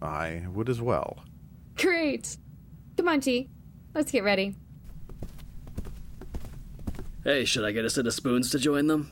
I 0.00 0.44
would 0.52 0.68
as 0.68 0.80
well. 0.80 1.22
Great. 1.76 2.36
Come 2.96 3.08
on, 3.08 3.20
T. 3.20 3.48
Let's 3.94 4.10
get 4.10 4.24
ready. 4.24 4.54
Hey, 7.24 7.44
should 7.44 7.64
I 7.64 7.72
get 7.72 7.84
a 7.84 7.90
set 7.90 8.06
of 8.06 8.14
spoons 8.14 8.50
to 8.50 8.58
join 8.58 8.86
them? 8.86 9.10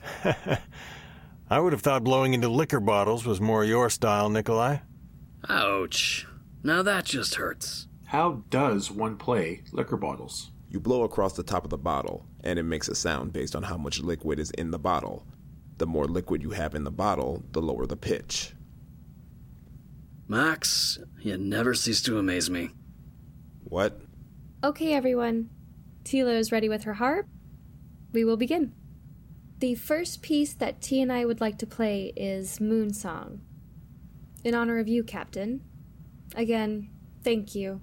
I 1.50 1.58
would 1.58 1.72
have 1.72 1.82
thought 1.82 2.04
blowing 2.04 2.32
into 2.32 2.48
liquor 2.48 2.80
bottles 2.80 3.26
was 3.26 3.40
more 3.40 3.64
your 3.64 3.90
style, 3.90 4.28
Nikolai. 4.30 4.78
Ouch. 5.48 6.26
Now 6.62 6.82
that 6.82 7.04
just 7.04 7.34
hurts. 7.34 7.88
How 8.06 8.44
does 8.50 8.90
one 8.90 9.16
play 9.16 9.62
liquor 9.72 9.96
bottles? 9.96 10.52
You 10.74 10.80
blow 10.80 11.04
across 11.04 11.34
the 11.34 11.44
top 11.44 11.62
of 11.62 11.70
the 11.70 11.78
bottle, 11.78 12.26
and 12.42 12.58
it 12.58 12.64
makes 12.64 12.88
a 12.88 12.96
sound 12.96 13.32
based 13.32 13.54
on 13.54 13.62
how 13.62 13.76
much 13.76 14.00
liquid 14.00 14.40
is 14.40 14.50
in 14.50 14.72
the 14.72 14.78
bottle. 14.78 15.24
The 15.78 15.86
more 15.86 16.06
liquid 16.06 16.42
you 16.42 16.50
have 16.50 16.74
in 16.74 16.82
the 16.82 16.90
bottle, 16.90 17.44
the 17.52 17.62
lower 17.62 17.86
the 17.86 17.94
pitch. 17.96 18.54
Max, 20.26 20.98
you 21.20 21.38
never 21.38 21.74
cease 21.74 22.02
to 22.02 22.18
amaze 22.18 22.50
me. 22.50 22.70
What? 23.62 24.00
Okay, 24.64 24.94
everyone. 24.94 25.48
Tila 26.02 26.36
is 26.36 26.50
ready 26.50 26.68
with 26.68 26.82
her 26.82 26.94
harp. 26.94 27.28
We 28.12 28.24
will 28.24 28.36
begin. 28.36 28.74
The 29.60 29.76
first 29.76 30.22
piece 30.22 30.54
that 30.54 30.82
T 30.82 31.00
and 31.00 31.12
I 31.12 31.24
would 31.24 31.40
like 31.40 31.58
to 31.58 31.68
play 31.68 32.12
is 32.16 32.60
Moon 32.60 32.92
Song. 32.92 33.42
In 34.42 34.56
honor 34.56 34.80
of 34.80 34.88
you, 34.88 35.04
Captain. 35.04 35.60
Again, 36.34 36.90
thank 37.22 37.54
you. 37.54 37.80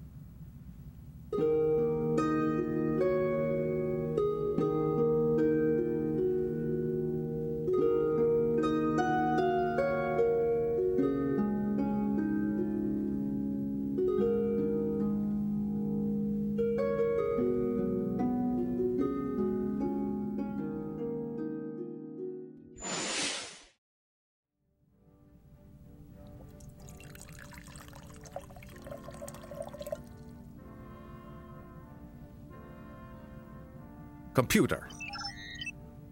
Computer. 34.52 34.86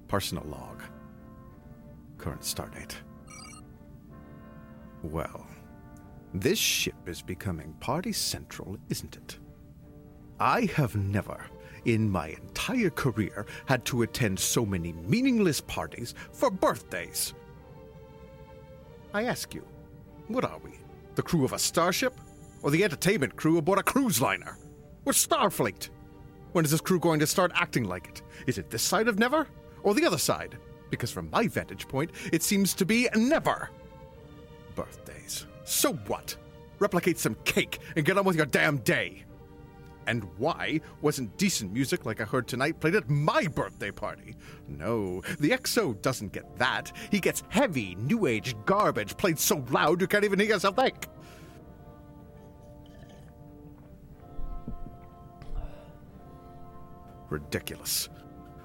Personal 0.08 0.44
log. 0.46 0.82
Current 2.16 2.40
stardate. 2.40 2.94
Well, 5.02 5.46
this 6.32 6.58
ship 6.58 6.94
is 7.04 7.20
becoming 7.20 7.74
party 7.80 8.14
central, 8.14 8.78
isn't 8.88 9.18
it? 9.18 9.38
I 10.40 10.70
have 10.74 10.96
never, 10.96 11.44
in 11.84 12.08
my 12.08 12.28
entire 12.28 12.88
career, 12.88 13.44
had 13.66 13.84
to 13.84 14.00
attend 14.04 14.40
so 14.40 14.64
many 14.64 14.94
meaningless 14.94 15.60
parties 15.60 16.14
for 16.32 16.50
birthdays. 16.50 17.34
I 19.12 19.24
ask 19.24 19.52
you, 19.52 19.66
what 20.28 20.46
are 20.46 20.60
we? 20.64 20.78
The 21.14 21.22
crew 21.22 21.44
of 21.44 21.52
a 21.52 21.58
starship? 21.58 22.18
Or 22.62 22.70
the 22.70 22.84
entertainment 22.84 23.36
crew 23.36 23.58
aboard 23.58 23.80
a 23.80 23.82
cruise 23.82 24.22
liner? 24.22 24.56
We're 25.04 25.12
Starfleet! 25.12 25.90
When 26.52 26.64
is 26.64 26.70
this 26.70 26.80
crew 26.80 26.98
going 26.98 27.20
to 27.20 27.26
start 27.26 27.52
acting 27.54 27.84
like 27.84 28.08
it? 28.08 28.22
Is 28.46 28.58
it 28.58 28.70
this 28.70 28.82
side 28.82 29.08
of 29.08 29.18
never? 29.18 29.46
Or 29.82 29.94
the 29.94 30.06
other 30.06 30.18
side? 30.18 30.56
Because 30.90 31.10
from 31.10 31.30
my 31.30 31.46
vantage 31.46 31.86
point, 31.86 32.10
it 32.32 32.42
seems 32.42 32.74
to 32.74 32.84
be 32.84 33.08
never. 33.14 33.70
Birthdays. 34.74 35.46
So 35.64 35.92
what? 35.92 36.36
Replicate 36.80 37.18
some 37.18 37.36
cake 37.44 37.78
and 37.94 38.04
get 38.04 38.18
on 38.18 38.24
with 38.24 38.36
your 38.36 38.46
damn 38.46 38.78
day. 38.78 39.24
And 40.06 40.24
why 40.38 40.80
wasn't 41.02 41.36
decent 41.36 41.72
music 41.72 42.04
like 42.04 42.20
I 42.20 42.24
heard 42.24 42.48
tonight 42.48 42.80
played 42.80 42.96
at 42.96 43.08
my 43.08 43.46
birthday 43.46 43.92
party? 43.92 44.34
No, 44.66 45.20
the 45.38 45.50
XO 45.50 46.00
doesn't 46.02 46.32
get 46.32 46.58
that. 46.58 46.90
He 47.12 47.20
gets 47.20 47.44
heavy, 47.48 47.94
new 47.96 48.26
age 48.26 48.56
garbage 48.64 49.16
played 49.16 49.38
so 49.38 49.64
loud 49.70 50.00
you 50.00 50.08
can't 50.08 50.24
even 50.24 50.40
hear 50.40 50.48
yourself 50.48 50.76
think. 50.76 51.06
Ridiculous. 57.30 58.08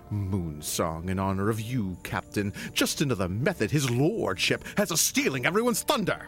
Moon 0.09 0.61
song 0.61 1.09
in 1.09 1.19
honor 1.19 1.49
of 1.49 1.61
you, 1.61 1.97
Captain. 2.03 2.53
Just 2.73 3.01
another 3.01 3.29
method 3.29 3.71
his 3.71 3.89
lordship 3.89 4.63
has 4.77 4.91
of 4.91 4.99
stealing 4.99 5.45
everyone's 5.45 5.83
thunder. 5.83 6.27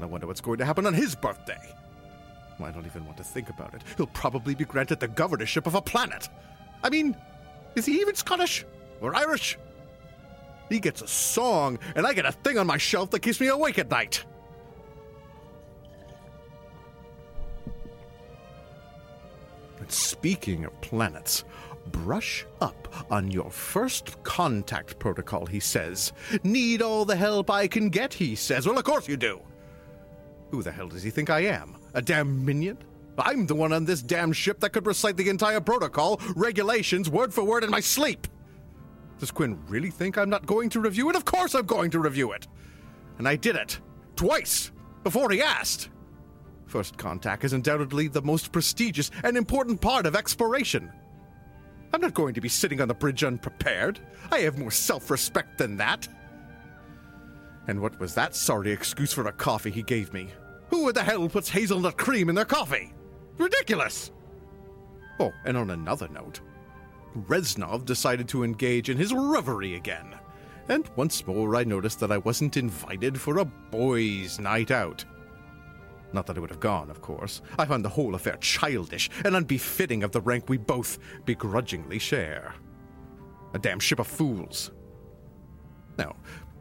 I 0.00 0.04
wonder 0.04 0.26
what's 0.26 0.40
going 0.40 0.58
to 0.58 0.64
happen 0.64 0.86
on 0.86 0.94
his 0.94 1.14
birthday. 1.14 1.58
I 2.62 2.70
don't 2.70 2.86
even 2.86 3.04
want 3.04 3.16
to 3.18 3.24
think 3.24 3.50
about 3.50 3.74
it. 3.74 3.82
He'll 3.96 4.06
probably 4.08 4.54
be 4.54 4.64
granted 4.64 5.00
the 5.00 5.08
governorship 5.08 5.66
of 5.66 5.74
a 5.74 5.82
planet. 5.82 6.28
I 6.82 6.90
mean, 6.90 7.16
is 7.74 7.86
he 7.86 8.00
even 8.00 8.14
Scottish? 8.14 8.64
Or 9.00 9.14
Irish? 9.14 9.58
He 10.68 10.80
gets 10.80 11.02
a 11.02 11.08
song, 11.08 11.78
and 11.94 12.06
I 12.06 12.12
get 12.12 12.26
a 12.26 12.32
thing 12.32 12.58
on 12.58 12.66
my 12.66 12.76
shelf 12.76 13.10
that 13.10 13.20
keeps 13.20 13.40
me 13.40 13.46
awake 13.46 13.78
at 13.78 13.90
night. 13.90 14.24
And 19.88 19.94
speaking 19.94 20.66
of 20.66 20.80
planets, 20.82 21.44
brush 21.92 22.44
up 22.60 23.06
on 23.10 23.30
your 23.30 23.50
first 23.50 24.22
contact 24.22 24.98
protocol, 24.98 25.46
he 25.46 25.60
says. 25.60 26.12
Need 26.42 26.82
all 26.82 27.06
the 27.06 27.16
help 27.16 27.50
I 27.50 27.68
can 27.68 27.88
get, 27.88 28.12
he 28.12 28.34
says. 28.34 28.66
Well, 28.66 28.76
of 28.76 28.84
course 28.84 29.08
you 29.08 29.16
do. 29.16 29.40
Who 30.50 30.62
the 30.62 30.72
hell 30.72 30.88
does 30.88 31.02
he 31.02 31.08
think 31.08 31.30
I 31.30 31.40
am? 31.40 31.74
A 31.94 32.02
damn 32.02 32.44
minion? 32.44 32.76
I'm 33.16 33.46
the 33.46 33.54
one 33.54 33.72
on 33.72 33.86
this 33.86 34.02
damn 34.02 34.30
ship 34.30 34.60
that 34.60 34.74
could 34.74 34.86
recite 34.86 35.16
the 35.16 35.30
entire 35.30 35.62
protocol, 35.62 36.20
regulations, 36.36 37.08
word 37.08 37.32
for 37.32 37.42
word 37.42 37.64
in 37.64 37.70
my 37.70 37.80
sleep. 37.80 38.26
Does 39.18 39.30
Quinn 39.30 39.58
really 39.68 39.90
think 39.90 40.18
I'm 40.18 40.28
not 40.28 40.44
going 40.44 40.68
to 40.68 40.80
review 40.80 41.08
it? 41.08 41.16
Of 41.16 41.24
course 41.24 41.54
I'm 41.54 41.64
going 41.64 41.90
to 41.92 41.98
review 41.98 42.32
it. 42.32 42.46
And 43.16 43.26
I 43.26 43.36
did 43.36 43.56
it. 43.56 43.80
Twice. 44.16 44.70
Before 45.02 45.30
he 45.30 45.40
asked. 45.40 45.88
First 46.68 46.98
contact 46.98 47.44
is 47.44 47.54
undoubtedly 47.54 48.08
the 48.08 48.20
most 48.20 48.52
prestigious 48.52 49.10
and 49.24 49.36
important 49.38 49.80
part 49.80 50.04
of 50.04 50.14
exploration. 50.14 50.92
I'm 51.94 52.02
not 52.02 52.12
going 52.12 52.34
to 52.34 52.42
be 52.42 52.48
sitting 52.50 52.82
on 52.82 52.88
the 52.88 52.94
bridge 52.94 53.24
unprepared. 53.24 53.98
I 54.30 54.40
have 54.40 54.58
more 54.58 54.70
self 54.70 55.10
respect 55.10 55.56
than 55.56 55.78
that. 55.78 56.06
And 57.66 57.80
what 57.80 57.98
was 57.98 58.14
that 58.14 58.36
sorry 58.36 58.70
excuse 58.70 59.14
for 59.14 59.26
a 59.26 59.32
coffee 59.32 59.70
he 59.70 59.82
gave 59.82 60.12
me? 60.12 60.28
Who 60.68 60.88
in 60.88 60.94
the 60.94 61.02
hell 61.02 61.26
puts 61.30 61.48
hazelnut 61.48 61.96
cream 61.96 62.28
in 62.28 62.34
their 62.34 62.44
coffee? 62.44 62.92
Ridiculous! 63.38 64.12
Oh, 65.18 65.32
and 65.46 65.56
on 65.56 65.70
another 65.70 66.08
note, 66.08 66.40
Reznov 67.16 67.86
decided 67.86 68.28
to 68.28 68.44
engage 68.44 68.90
in 68.90 68.98
his 68.98 69.14
reverie 69.14 69.74
again. 69.74 70.14
And 70.68 70.88
once 70.96 71.26
more 71.26 71.56
I 71.56 71.64
noticed 71.64 71.98
that 72.00 72.12
I 72.12 72.18
wasn't 72.18 72.58
invited 72.58 73.18
for 73.18 73.38
a 73.38 73.44
boys' 73.46 74.38
night 74.38 74.70
out. 74.70 75.06
Not 76.12 76.26
that 76.26 76.36
I 76.36 76.40
would 76.40 76.50
have 76.50 76.60
gone, 76.60 76.90
of 76.90 77.02
course. 77.02 77.42
I 77.58 77.66
find 77.66 77.84
the 77.84 77.88
whole 77.88 78.14
affair 78.14 78.36
childish 78.40 79.10
and 79.24 79.36
unbefitting 79.36 80.02
of 80.02 80.12
the 80.12 80.20
rank 80.20 80.48
we 80.48 80.56
both 80.56 80.98
begrudgingly 81.24 81.98
share. 81.98 82.54
A 83.54 83.58
damn 83.58 83.80
ship 83.80 83.98
of 83.98 84.06
fools. 84.06 84.70
Now, 85.98 86.16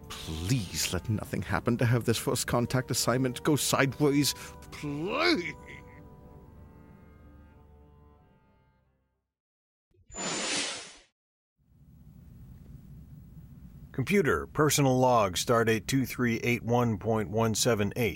please 0.09 0.93
let 0.93 1.09
nothing 1.09 1.41
happen 1.41 1.77
to 1.77 1.85
have 1.85 2.05
this 2.05 2.17
first 2.17 2.47
contact 2.47 2.91
assignment 2.91 3.43
go 3.43 3.55
sideways. 3.55 4.33
Please. 4.71 5.53
Computer, 13.91 14.47
personal 14.47 14.97
log, 14.99 15.35
stardate 15.35 15.85
2381.178. 15.85 18.15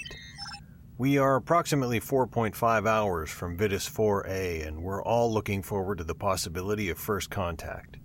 We 1.01 1.17
are 1.17 1.35
approximately 1.35 1.99
4.5 1.99 2.87
hours 2.87 3.31
from 3.31 3.57
Vitus 3.57 3.89
4A, 3.89 4.67
and 4.67 4.83
we're 4.83 5.01
all 5.01 5.33
looking 5.33 5.63
forward 5.63 5.97
to 5.97 6.03
the 6.03 6.13
possibility 6.13 6.91
of 6.91 6.99
first 6.99 7.31
contact. 7.31 7.97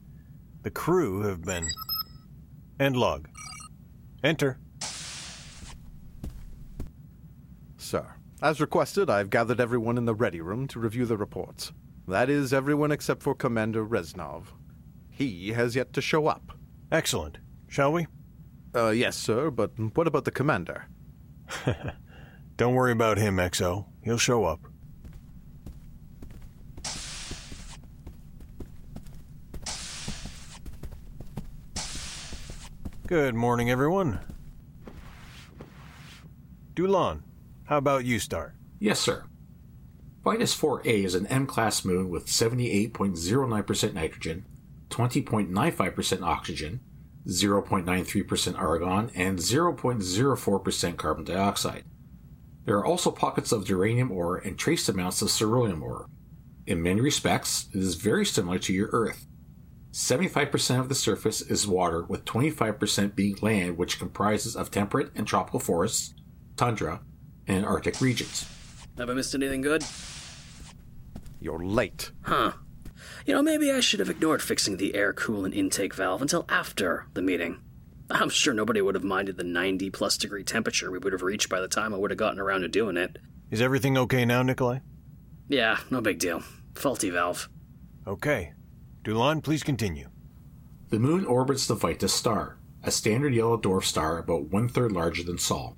The 0.63 0.71
crew 0.71 1.21
have 1.21 1.43
been. 1.43 1.69
End 2.81 2.97
log. 2.97 3.29
Enter. 4.25 4.59
Sir, 7.77 8.15
as 8.41 8.63
requested, 8.63 9.11
I've 9.11 9.29
gathered 9.29 9.61
everyone 9.61 9.99
in 9.99 10.07
the 10.07 10.15
ready 10.15 10.41
room 10.41 10.67
to 10.69 10.81
review 10.81 11.05
the 11.05 11.19
reports. 11.19 11.73
That 12.09 12.31
is, 12.31 12.55
everyone 12.55 12.93
except 12.93 13.23
for 13.23 13.35
Commander 13.35 13.85
Reznov. 13.85 14.45
He 15.11 15.53
has 15.53 15.77
yet 15.77 15.93
to 15.93 16.01
show 16.01 16.29
up. 16.29 16.53
Excellent. 16.91 17.37
Shall 17.69 17.93
we? 17.93 18.07
Uh, 18.75 18.89
yes, 18.89 19.19
sir, 19.19 19.51
but 19.51 19.73
what 19.95 20.07
about 20.07 20.25
the 20.25 20.31
commander? 20.31 20.87
Don't 22.57 22.75
worry 22.75 22.93
about 22.93 23.19
him, 23.19 23.37
XO. 23.37 23.85
He'll 24.03 24.17
show 24.17 24.45
up. 24.45 24.61
Good 33.07 33.35
morning, 33.35 33.71
everyone. 33.71 34.21
Dulon, 36.75 37.23
how 37.65 37.77
about 37.77 38.05
you 38.05 38.19
start? 38.19 38.55
Yes, 38.79 39.01
sir. 39.01 39.27
Vitus 40.25 40.57
4A 40.57 41.05
is 41.05 41.15
an 41.15 41.27
M 41.27 41.47
class 41.47 41.85
moon 41.85 42.09
with 42.09 42.27
78.09% 42.27 43.93
nitrogen, 43.93 44.45
20.95% 44.89 46.23
oxygen, 46.23 46.81
0.93% 47.27 48.59
argon, 48.59 49.11
and 49.15 49.39
0.04% 49.39 50.97
carbon 50.97 51.25
dioxide. 51.25 51.85
There 52.67 52.77
are 52.77 52.85
also 52.85 53.13
pockets 53.13 53.53
of 53.53 53.69
uranium 53.69 54.11
ore 54.11 54.39
and 54.39 54.59
trace 54.59 54.89
amounts 54.89 55.23
of 55.23 55.31
cerulean 55.31 55.81
ore. 55.81 56.09
In 56.67 56.83
many 56.83 57.01
respects, 57.01 57.69
it 57.73 57.79
is 57.79 57.95
very 57.95 58.27
similar 58.27 58.59
to 58.59 58.73
your 58.73 58.89
Earth. 58.93 59.27
75% 59.93 60.81
of 60.81 60.89
the 60.89 60.95
surface 60.97 61.41
is 61.41 61.67
water, 61.67 62.03
with 62.03 62.25
25% 62.25 63.15
being 63.15 63.37
land, 63.41 63.79
which 63.79 64.01
comprises 64.01 64.57
of 64.57 64.73
temperate 64.73 65.11
and 65.15 65.29
tropical 65.29 65.61
forests, 65.61 66.13
tundra, 66.57 67.01
and 67.47 67.65
Arctic 67.65 68.01
regions. 68.01 68.47
Have 68.99 69.09
I 69.09 69.15
missed 69.15 69.35
anything 69.35 69.61
good? 69.61 69.85
You're 71.41 71.65
late. 71.65 72.11
Huh. 72.23 72.53
You 73.25 73.35
know, 73.35 73.43
maybe 73.43 73.71
I 73.71 73.79
should 73.79 74.01
have 74.01 74.11
ignored 74.11 74.43
fixing 74.43 74.77
the 74.77 74.97
air 74.97 75.13
coolant 75.13 75.55
intake 75.55 75.95
valve 75.95 76.21
until 76.21 76.45
after 76.49 77.07
the 77.15 77.23
meeting. 77.23 77.61
I'm 78.11 78.29
sure 78.29 78.55
nobody 78.55 78.81
would 78.81 78.95
have 78.95 79.05
minded 79.05 79.37
the 79.37 79.45
90 79.45 79.91
plus 79.91 80.17
degree 80.17 80.45
temperature 80.45 80.91
we 80.91 80.99
would 80.99 81.13
have 81.13 81.23
reached 81.23 81.49
by 81.49 81.61
the 81.61 81.69
time 81.69 81.93
I 81.93 81.97
would 81.97 82.11
have 82.11 82.19
gotten 82.19 82.39
around 82.39 82.61
to 82.61 82.69
doing 82.69 82.97
it. 82.97 83.19
Is 83.51 83.61
everything 83.61 83.99
okay 83.99 84.25
now, 84.25 84.43
Nikolai? 84.43 84.79
Yeah, 85.49 85.79
no 85.91 86.01
big 86.01 86.19
deal. 86.19 86.43
Faulty 86.75 87.11
valve. 87.11 87.49
Okay. 88.07 88.53
Dulon, 89.03 89.43
please 89.43 89.63
continue. 89.63 90.09
The 90.91 90.99
moon 90.99 91.25
orbits 91.25 91.67
the 91.67 91.75
Vitus 91.75 92.13
star, 92.13 92.59
a 92.83 92.91
standard 92.91 93.35
yellow 93.35 93.57
dwarf 93.57 93.85
star 93.85 94.19
about 94.19 94.51
one 94.51 94.69
third 94.69 94.93
larger 94.93 95.25
than 95.25 95.39
Sol. 95.39 95.77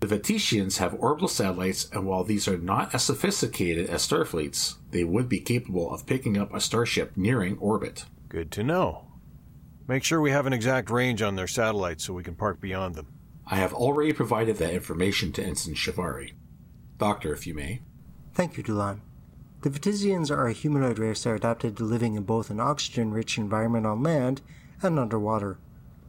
The 0.00 0.18
Vitesians 0.18 0.78
have 0.78 0.94
orbital 0.94 1.28
satellites, 1.28 1.88
and 1.92 2.04
while 2.04 2.24
these 2.24 2.46
are 2.46 2.58
not 2.58 2.94
as 2.94 3.04
sophisticated 3.04 3.88
as 3.88 4.06
Starfleet's, 4.06 4.76
they 4.90 5.04
would 5.04 5.28
be 5.28 5.40
capable 5.40 5.92
of 5.92 6.04
picking 6.06 6.36
up 6.36 6.52
a 6.52 6.60
starship 6.60 7.16
nearing 7.16 7.56
orbit. 7.58 8.04
Good 8.28 8.50
to 8.52 8.64
know. 8.64 9.06
Make 9.86 10.02
sure 10.02 10.20
we 10.20 10.30
have 10.30 10.46
an 10.46 10.54
exact 10.54 10.88
range 10.88 11.20
on 11.20 11.36
their 11.36 11.46
satellites 11.46 12.04
so 12.04 12.14
we 12.14 12.22
can 12.22 12.34
park 12.34 12.58
beyond 12.58 12.94
them. 12.94 13.08
I 13.46 13.56
have 13.56 13.74
already 13.74 14.14
provided 14.14 14.56
that 14.56 14.72
information 14.72 15.30
to 15.32 15.44
Ensign 15.44 15.74
Shivari. 15.74 16.32
Doctor, 16.96 17.34
if 17.34 17.46
you 17.46 17.52
may. 17.52 17.82
Thank 18.32 18.56
you, 18.56 18.64
Dulon. 18.64 19.00
The 19.60 19.68
Vitesians 19.68 20.30
are 20.30 20.46
a 20.46 20.52
humanoid 20.52 20.98
race 20.98 21.24
that 21.24 21.30
are 21.30 21.34
adapted 21.34 21.76
to 21.76 21.84
living 21.84 22.14
in 22.14 22.22
both 22.22 22.48
an 22.48 22.60
oxygen 22.60 23.12
rich 23.12 23.36
environment 23.36 23.84
on 23.84 24.02
land 24.02 24.40
and 24.82 24.98
underwater. 24.98 25.58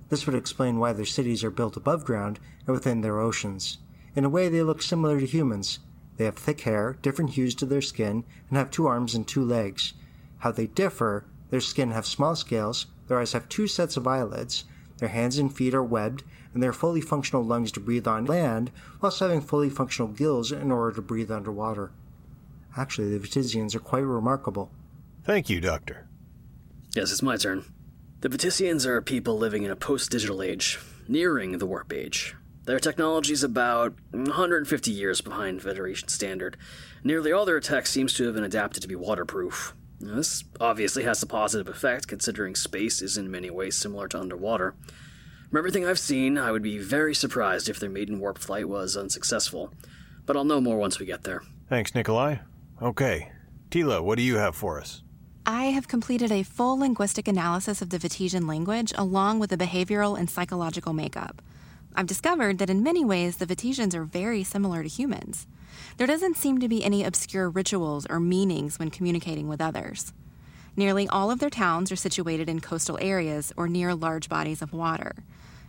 This 0.07 0.25
would 0.25 0.35
explain 0.35 0.79
why 0.79 0.93
their 0.93 1.05
cities 1.05 1.43
are 1.43 1.51
built 1.51 1.75
above 1.75 2.05
ground 2.05 2.39
and 2.65 2.73
within 2.73 3.01
their 3.01 3.19
oceans. 3.19 3.79
In 4.15 4.23
a 4.23 4.29
way, 4.29 4.47
they 4.47 4.63
look 4.63 4.81
similar 4.81 5.19
to 5.19 5.25
humans. 5.25 5.79
They 6.15 6.23
have 6.23 6.35
thick 6.35 6.61
hair, 6.61 6.97
different 7.01 7.31
hues 7.31 7.53
to 7.55 7.65
their 7.65 7.81
skin, 7.81 8.23
and 8.49 8.57
have 8.57 8.71
two 8.71 8.87
arms 8.87 9.15
and 9.15 9.27
two 9.27 9.43
legs. 9.43 9.93
How 10.39 10.51
they 10.51 10.67
differ 10.67 11.25
their 11.49 11.59
skin 11.59 11.91
have 11.91 12.05
small 12.05 12.35
scales, 12.35 12.85
their 13.07 13.19
eyes 13.19 13.33
have 13.33 13.49
two 13.49 13.67
sets 13.67 13.97
of 13.97 14.07
eyelids, 14.07 14.65
their 14.97 15.09
hands 15.09 15.37
and 15.37 15.53
feet 15.53 15.73
are 15.73 15.83
webbed, 15.83 16.23
and 16.53 16.63
they 16.63 16.67
are 16.67 16.73
fully 16.73 17.01
functional 17.01 17.43
lungs 17.43 17.71
to 17.73 17.79
breathe 17.79 18.07
on 18.07 18.25
land, 18.25 18.71
whilst 19.01 19.19
having 19.19 19.41
fully 19.41 19.69
functional 19.69 20.11
gills 20.11 20.51
in 20.51 20.71
order 20.71 20.95
to 20.95 21.01
breathe 21.01 21.31
underwater. 21.31 21.91
Actually, 22.77 23.17
the 23.17 23.27
Vitesians 23.27 23.75
are 23.75 23.79
quite 23.79 23.99
remarkable. 23.99 24.71
Thank 25.23 25.49
you, 25.49 25.59
Doctor. 25.59 26.07
Yes, 26.95 27.11
it's 27.11 27.21
my 27.21 27.35
turn. 27.35 27.65
The 28.21 28.29
Vitesians 28.29 28.85
are 28.85 29.01
people 29.01 29.37
living 29.37 29.63
in 29.63 29.71
a 29.71 29.75
post 29.75 30.11
digital 30.11 30.41
age, 30.41 30.79
nearing 31.07 31.57
the 31.57 31.65
warp 31.65 31.91
age. 31.91 32.35
Their 32.65 32.79
technology 32.79 33.33
is 33.33 33.43
about 33.43 33.93
150 34.11 34.91
years 34.91 35.21
behind 35.21 35.61
Federation 35.61 36.07
standard. 36.07 36.57
Nearly 37.03 37.31
all 37.31 37.45
their 37.45 37.59
tech 37.59 37.85
seems 37.85 38.13
to 38.13 38.25
have 38.25 38.33
been 38.33 38.43
adapted 38.43 38.81
to 38.81 38.87
be 38.87 38.95
waterproof. 38.95 39.75
Now, 39.99 40.15
this 40.15 40.43
obviously 40.59 41.03
has 41.03 41.23
a 41.23 41.27
positive 41.27 41.67
effect, 41.67 42.07
considering 42.07 42.55
space 42.55 43.01
is 43.01 43.17
in 43.17 43.31
many 43.31 43.49
ways 43.49 43.75
similar 43.75 44.07
to 44.09 44.19
underwater. 44.19 44.75
From 45.49 45.57
everything 45.57 45.85
I've 45.85 45.99
seen, 45.99 46.37
I 46.37 46.51
would 46.51 46.63
be 46.63 46.77
very 46.77 47.15
surprised 47.15 47.69
if 47.69 47.79
their 47.79 47.89
maiden 47.89 48.19
warp 48.19 48.37
flight 48.37 48.67
was 48.67 48.97
unsuccessful. 48.97 49.73
But 50.25 50.35
I'll 50.35 50.43
know 50.43 50.59
more 50.59 50.77
once 50.77 50.99
we 50.99 51.05
get 51.05 51.23
there. 51.23 51.43
Thanks, 51.69 51.95
Nikolai. 51.95 52.37
Okay. 52.81 53.31
Tila, 53.69 54.03
what 54.03 54.17
do 54.17 54.23
you 54.23 54.35
have 54.35 54.55
for 54.55 54.79
us? 54.79 55.01
I 55.45 55.65
have 55.65 55.87
completed 55.87 56.31
a 56.31 56.43
full 56.43 56.79
linguistic 56.79 57.27
analysis 57.27 57.81
of 57.81 57.89
the 57.89 57.99
Vitesian 57.99 58.47
language 58.47 58.91
along 58.97 59.39
with 59.39 59.51
the 59.51 59.57
behavioral 59.57 60.17
and 60.17 60.29
psychological 60.29 60.91
makeup. 60.91 61.41
I've 61.95 62.07
discovered 62.07 62.57
that 62.57 62.69
in 62.69 62.83
many 62.83 63.05
ways 63.05 63.37
the 63.37 63.45
Vitesians 63.45 63.93
are 63.93 64.03
very 64.03 64.43
similar 64.43 64.83
to 64.83 64.89
humans. 64.89 65.47
There 65.97 66.07
doesn't 66.07 66.37
seem 66.37 66.59
to 66.59 66.67
be 66.67 66.83
any 66.83 67.03
obscure 67.03 67.49
rituals 67.49 68.05
or 68.09 68.19
meanings 68.19 68.79
when 68.79 68.89
communicating 68.89 69.47
with 69.47 69.61
others. 69.61 70.13
Nearly 70.75 71.07
all 71.07 71.31
of 71.31 71.39
their 71.39 71.49
towns 71.49 71.91
are 71.91 71.95
situated 71.95 72.49
in 72.49 72.59
coastal 72.59 72.97
areas 73.01 73.53
or 73.55 73.67
near 73.67 73.95
large 73.95 74.27
bodies 74.27 74.61
of 74.61 74.73
water. 74.73 75.15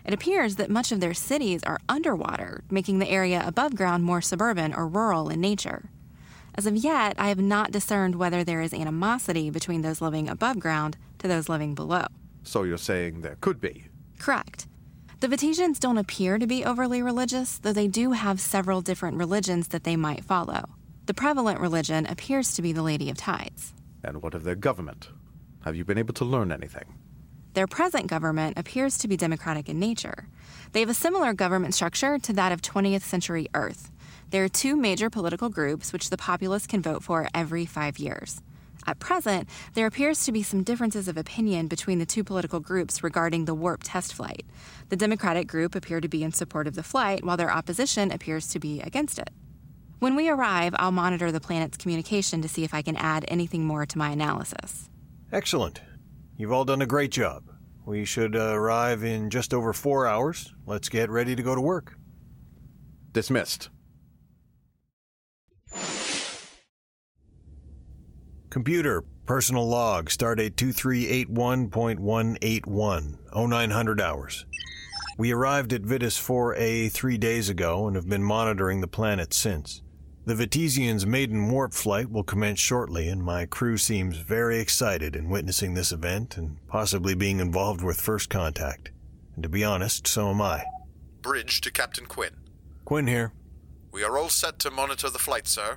It 0.04 0.14
appears 0.14 0.56
that 0.56 0.70
much 0.70 0.92
of 0.92 1.00
their 1.00 1.14
cities 1.14 1.62
are 1.64 1.80
underwater, 1.88 2.62
making 2.70 2.98
the 2.98 3.08
area 3.08 3.42
above 3.44 3.74
ground 3.74 4.04
more 4.04 4.20
suburban 4.20 4.74
or 4.74 4.86
rural 4.86 5.28
in 5.28 5.40
nature. 5.40 5.90
As 6.54 6.66
of 6.66 6.76
yet, 6.76 7.14
I 7.18 7.28
have 7.28 7.38
not 7.40 7.70
discerned 7.70 8.14
whether 8.14 8.42
there 8.42 8.62
is 8.62 8.72
animosity 8.72 9.50
between 9.50 9.82
those 9.82 10.00
living 10.00 10.28
above 10.28 10.58
ground 10.58 10.96
to 11.18 11.28
those 11.28 11.48
living 11.48 11.74
below. 11.74 12.06
So 12.44 12.62
you're 12.62 12.78
saying 12.78 13.20
there 13.20 13.36
could 13.40 13.60
be? 13.60 13.86
Correct. 14.18 14.66
The 15.18 15.28
Vitesians 15.28 15.80
don't 15.80 15.96
appear 15.96 16.38
to 16.38 16.46
be 16.46 16.62
overly 16.62 17.00
religious, 17.00 17.56
though 17.56 17.72
they 17.72 17.88
do 17.88 18.12
have 18.12 18.38
several 18.38 18.82
different 18.82 19.16
religions 19.16 19.68
that 19.68 19.82
they 19.84 19.96
might 19.96 20.22
follow. 20.22 20.68
The 21.06 21.14
prevalent 21.14 21.58
religion 21.58 22.04
appears 22.04 22.52
to 22.54 22.60
be 22.60 22.74
the 22.74 22.82
Lady 22.82 23.08
of 23.08 23.16
Tides. 23.16 23.72
And 24.04 24.20
what 24.22 24.34
of 24.34 24.44
their 24.44 24.54
government? 24.54 25.08
Have 25.64 25.74
you 25.74 25.86
been 25.86 25.96
able 25.96 26.12
to 26.14 26.24
learn 26.26 26.52
anything? 26.52 26.98
Their 27.54 27.66
present 27.66 28.08
government 28.08 28.58
appears 28.58 28.98
to 28.98 29.08
be 29.08 29.16
democratic 29.16 29.70
in 29.70 29.78
nature. 29.78 30.28
They 30.72 30.80
have 30.80 30.90
a 30.90 30.94
similar 30.94 31.32
government 31.32 31.72
structure 31.72 32.18
to 32.18 32.32
that 32.34 32.52
of 32.52 32.60
20th 32.60 33.00
century 33.00 33.48
Earth. 33.54 33.90
There 34.28 34.44
are 34.44 34.50
two 34.50 34.76
major 34.76 35.08
political 35.08 35.48
groups 35.48 35.94
which 35.94 36.10
the 36.10 36.18
populace 36.18 36.66
can 36.66 36.82
vote 36.82 37.02
for 37.02 37.26
every 37.32 37.64
five 37.64 37.98
years. 37.98 38.42
At 38.86 39.00
present, 39.00 39.48
there 39.74 39.86
appears 39.86 40.24
to 40.24 40.32
be 40.32 40.42
some 40.42 40.62
differences 40.62 41.08
of 41.08 41.16
opinion 41.16 41.66
between 41.66 41.98
the 41.98 42.06
two 42.06 42.22
political 42.22 42.60
groups 42.60 43.02
regarding 43.02 43.44
the 43.44 43.54
warp 43.54 43.80
test 43.82 44.14
flight. 44.14 44.46
The 44.90 44.96
Democratic 44.96 45.48
group 45.48 45.74
appear 45.74 46.00
to 46.00 46.08
be 46.08 46.22
in 46.22 46.32
support 46.32 46.66
of 46.66 46.76
the 46.76 46.82
flight, 46.82 47.24
while 47.24 47.36
their 47.36 47.50
opposition 47.50 48.12
appears 48.12 48.46
to 48.48 48.60
be 48.60 48.80
against 48.80 49.18
it. 49.18 49.30
When 49.98 50.14
we 50.14 50.28
arrive, 50.28 50.74
I'll 50.78 50.92
monitor 50.92 51.32
the 51.32 51.40
planet's 51.40 51.76
communication 51.76 52.42
to 52.42 52.48
see 52.48 52.62
if 52.62 52.74
I 52.74 52.82
can 52.82 52.96
add 52.96 53.24
anything 53.28 53.64
more 53.64 53.86
to 53.86 53.98
my 53.98 54.10
analysis. 54.10 54.88
Excellent. 55.32 55.80
You've 56.36 56.52
all 56.52 56.64
done 56.64 56.82
a 56.82 56.86
great 56.86 57.10
job. 57.10 57.50
We 57.86 58.04
should 58.04 58.36
uh, 58.36 58.52
arrive 58.52 59.02
in 59.02 59.30
just 59.30 59.54
over 59.54 59.72
four 59.72 60.06
hours. 60.06 60.54
Let's 60.66 60.88
get 60.88 61.08
ready 61.08 61.34
to 61.34 61.42
go 61.42 61.54
to 61.54 61.60
work. 61.60 61.96
Dismissed. 63.12 63.70
Computer, 68.56 69.04
personal 69.26 69.68
log, 69.68 70.08
stardate 70.08 70.54
2381.181, 70.54 73.18
0900 73.34 74.00
hours. 74.00 74.46
We 75.18 75.30
arrived 75.30 75.74
at 75.74 75.82
Vitus 75.82 76.18
4A 76.18 76.90
three 76.90 77.18
days 77.18 77.50
ago 77.50 77.86
and 77.86 77.96
have 77.96 78.08
been 78.08 78.24
monitoring 78.24 78.80
the 78.80 78.88
planet 78.88 79.34
since. 79.34 79.82
The 80.24 80.34
Vitesian's 80.34 81.04
maiden 81.04 81.50
warp 81.50 81.74
flight 81.74 82.10
will 82.10 82.22
commence 82.22 82.58
shortly, 82.58 83.08
and 83.08 83.22
my 83.22 83.44
crew 83.44 83.76
seems 83.76 84.16
very 84.16 84.58
excited 84.58 85.14
in 85.14 85.28
witnessing 85.28 85.74
this 85.74 85.92
event 85.92 86.38
and 86.38 86.56
possibly 86.66 87.14
being 87.14 87.40
involved 87.40 87.84
with 87.84 88.00
first 88.00 88.30
contact. 88.30 88.90
And 89.34 89.42
to 89.42 89.50
be 89.50 89.64
honest, 89.64 90.06
so 90.06 90.30
am 90.30 90.40
I. 90.40 90.64
Bridge 91.20 91.60
to 91.60 91.70
Captain 91.70 92.06
Quinn. 92.06 92.32
Quinn 92.86 93.06
here. 93.06 93.34
We 93.92 94.02
are 94.02 94.16
all 94.16 94.30
set 94.30 94.58
to 94.60 94.70
monitor 94.70 95.10
the 95.10 95.18
flight, 95.18 95.46
sir. 95.46 95.76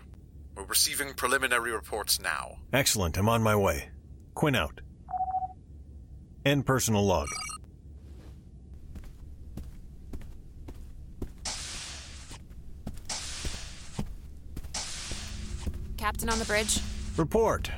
We're 0.60 0.66
receiving 0.66 1.14
preliminary 1.14 1.72
reports 1.72 2.20
now. 2.20 2.57
Excellent, 2.74 3.18
I'm 3.18 3.30
on 3.30 3.41
my 3.41 3.55
way. 3.55 3.91
Quinn 4.34 4.55
out. 4.55 4.82
End 6.45 6.66
personal 6.66 7.05
log. 7.05 7.30
Captain 15.95 16.28
on 16.28 16.38
the 16.39 16.45
bridge. 16.45 16.82
Report. 17.16 17.72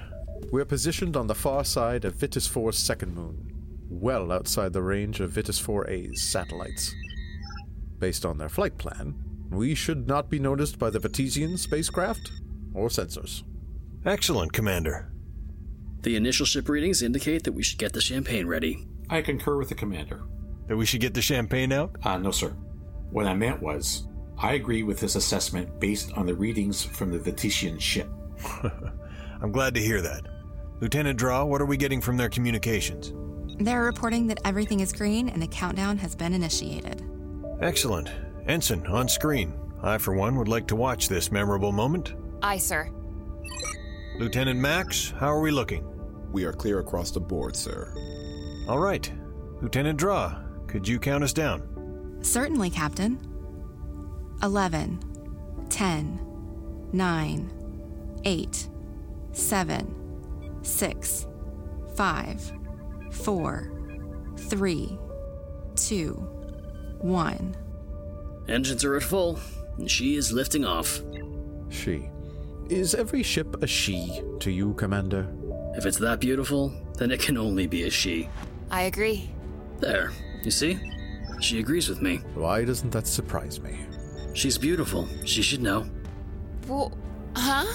We're 0.51 0.65
positioned 0.65 1.15
on 1.15 1.27
the 1.27 1.35
far 1.35 1.63
side 1.63 2.03
of 2.03 2.15
Vitus 2.15 2.47
4's 2.47 2.79
second 2.79 3.13
moon, 3.13 3.53
well 3.91 4.31
outside 4.31 4.73
the 4.73 4.81
range 4.81 5.19
of 5.19 5.29
Vitus 5.29 5.61
4A's 5.61 6.19
satellites. 6.19 6.95
Based 7.99 8.25
on 8.25 8.39
their 8.39 8.49
flight 8.49 8.79
plan, 8.79 9.13
we 9.51 9.75
should 9.75 10.07
not 10.07 10.31
be 10.31 10.39
noticed 10.39 10.79
by 10.79 10.89
the 10.89 10.99
Vitesian 10.99 11.59
spacecraft 11.59 12.31
or 12.73 12.89
sensors. 12.89 13.43
Excellent, 14.05 14.53
Commander. 14.53 15.11
The 16.01 16.15
initial 16.15 16.45
ship 16.45 16.67
readings 16.67 17.03
indicate 17.03 17.43
that 17.43 17.51
we 17.51 17.63
should 17.63 17.77
get 17.77 17.93
the 17.93 18.01
champagne 18.01 18.47
ready. 18.47 18.87
I 19.09 19.21
concur 19.21 19.57
with 19.57 19.69
the 19.69 19.75
commander. 19.75 20.23
That 20.67 20.77
we 20.77 20.85
should 20.85 21.01
get 21.01 21.13
the 21.13 21.21
champagne 21.21 21.71
out? 21.71 21.95
Uh, 22.03 22.17
no, 22.17 22.31
sir. 22.31 22.49
What 23.11 23.27
I 23.27 23.35
meant 23.35 23.61
was, 23.61 24.07
I 24.37 24.53
agree 24.53 24.83
with 24.83 24.99
this 24.99 25.15
assessment 25.15 25.79
based 25.79 26.11
on 26.13 26.25
the 26.25 26.33
readings 26.33 26.83
from 26.83 27.11
the 27.11 27.19
Vitesian 27.19 27.79
ship. 27.79 28.09
I'm 29.41 29.51
glad 29.51 29.73
to 29.75 29.81
hear 29.81 30.01
that. 30.01 30.27
Lieutenant 30.79 31.19
Draw, 31.19 31.45
what 31.45 31.61
are 31.61 31.65
we 31.65 31.77
getting 31.77 32.01
from 32.01 32.17
their 32.17 32.29
communications? 32.29 33.13
They're 33.59 33.83
reporting 33.83 34.25
that 34.27 34.39
everything 34.45 34.79
is 34.79 34.91
green 34.91 35.29
and 35.29 35.41
the 35.41 35.47
countdown 35.47 35.97
has 35.97 36.15
been 36.15 36.33
initiated. 36.33 37.03
Excellent. 37.59 38.09
Ensign, 38.47 38.87
on 38.87 39.07
screen. 39.07 39.53
I, 39.83 39.99
for 39.99 40.13
one, 40.13 40.35
would 40.37 40.47
like 40.47 40.67
to 40.67 40.75
watch 40.75 41.09
this 41.09 41.31
memorable 41.31 41.71
moment. 41.71 42.13
Aye, 42.41 42.57
sir. 42.57 42.89
Lieutenant 44.17 44.59
Max, 44.59 45.11
how 45.17 45.27
are 45.27 45.41
we 45.41 45.51
looking? 45.51 45.87
We 46.31 46.43
are 46.45 46.53
clear 46.53 46.79
across 46.79 47.11
the 47.11 47.19
board, 47.19 47.55
sir. 47.55 47.93
All 48.67 48.79
right. 48.79 49.11
Lieutenant 49.61 49.97
Draw, 49.99 50.35
could 50.67 50.87
you 50.87 50.99
count 50.99 51.23
us 51.23 51.33
down? 51.33 52.19
Certainly, 52.21 52.69
Captain. 52.71 53.19
11, 54.43 54.99
10, 55.69 56.89
9, 56.93 58.21
8, 58.25 58.69
7, 59.31 60.59
6, 60.63 61.27
5, 61.95 62.53
4, 63.11 63.71
3, 64.37 64.99
2, 65.75 66.13
1. 66.99 67.55
Engines 68.47 68.83
are 68.83 68.95
at 68.95 69.03
full, 69.03 69.39
and 69.77 69.89
she 69.89 70.15
is 70.15 70.31
lifting 70.31 70.65
off. 70.65 71.01
She. 71.69 72.10
Is 72.71 72.95
every 72.95 73.21
ship 73.21 73.61
a 73.61 73.67
she 73.67 74.23
to 74.39 74.49
you, 74.49 74.73
Commander? 74.75 75.27
If 75.75 75.85
it's 75.85 75.97
that 75.97 76.21
beautiful, 76.21 76.73
then 76.97 77.11
it 77.11 77.19
can 77.19 77.37
only 77.37 77.67
be 77.67 77.83
a 77.83 77.89
she. 77.89 78.29
I 78.69 78.83
agree. 78.83 79.29
There, 79.79 80.13
you 80.41 80.51
see? 80.51 80.79
She 81.41 81.59
agrees 81.59 81.89
with 81.89 82.01
me. 82.01 82.21
Why 82.33 82.63
doesn't 82.63 82.91
that 82.91 83.07
surprise 83.07 83.59
me? 83.59 83.85
She's 84.33 84.57
beautiful. 84.57 85.05
She 85.25 85.41
should 85.41 85.61
know. 85.61 85.85
Well, 86.65 86.97
huh? 87.35 87.65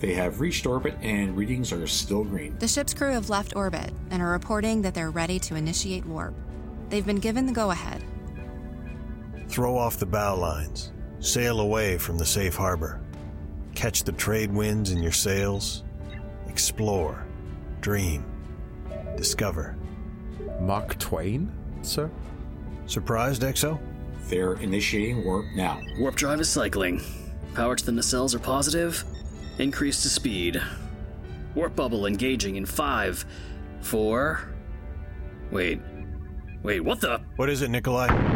They 0.00 0.14
have 0.14 0.40
reached 0.40 0.64
orbit 0.64 0.94
and 1.02 1.36
readings 1.36 1.70
are 1.70 1.86
still 1.86 2.24
green. 2.24 2.56
The 2.58 2.66
ship's 2.66 2.94
crew 2.94 3.12
have 3.12 3.28
left 3.28 3.54
orbit 3.54 3.92
and 4.10 4.22
are 4.22 4.30
reporting 4.30 4.80
that 4.80 4.94
they're 4.94 5.10
ready 5.10 5.38
to 5.40 5.54
initiate 5.54 6.06
warp. 6.06 6.34
They've 6.88 7.04
been 7.04 7.20
given 7.20 7.44
the 7.44 7.52
go 7.52 7.72
ahead. 7.72 8.02
Throw 9.48 9.76
off 9.76 9.98
the 9.98 10.06
bow 10.06 10.34
lines. 10.34 10.92
Sail 11.18 11.60
away 11.60 11.98
from 11.98 12.16
the 12.16 12.24
safe 12.24 12.54
harbor. 12.54 13.02
Catch 13.76 14.04
the 14.04 14.12
trade 14.12 14.50
winds 14.52 14.90
in 14.90 15.02
your 15.02 15.12
sails. 15.12 15.84
explore, 16.48 17.26
dream, 17.82 18.24
discover. 19.16 19.76
Mark 20.58 20.98
Twain, 20.98 21.52
sir? 21.82 22.10
Surprised, 22.86 23.42
Exo? 23.42 23.78
They're 24.28 24.54
initiating 24.54 25.24
warp 25.26 25.44
now. 25.54 25.78
Warp 25.98 26.14
drive 26.16 26.40
is 26.40 26.48
cycling. 26.48 27.02
Power 27.54 27.76
to 27.76 27.84
the 27.84 27.92
nacelles 27.92 28.34
are 28.34 28.38
positive. 28.38 29.04
Increase 29.58 30.02
to 30.02 30.08
speed. 30.08 30.60
Warp 31.54 31.76
bubble 31.76 32.06
engaging 32.06 32.56
in 32.56 32.64
five, 32.64 33.26
four. 33.82 34.48
Wait. 35.50 35.82
Wait, 36.62 36.80
what 36.80 37.02
the? 37.02 37.20
What 37.36 37.50
is 37.50 37.60
it, 37.60 37.68
Nikolai? 37.68 38.35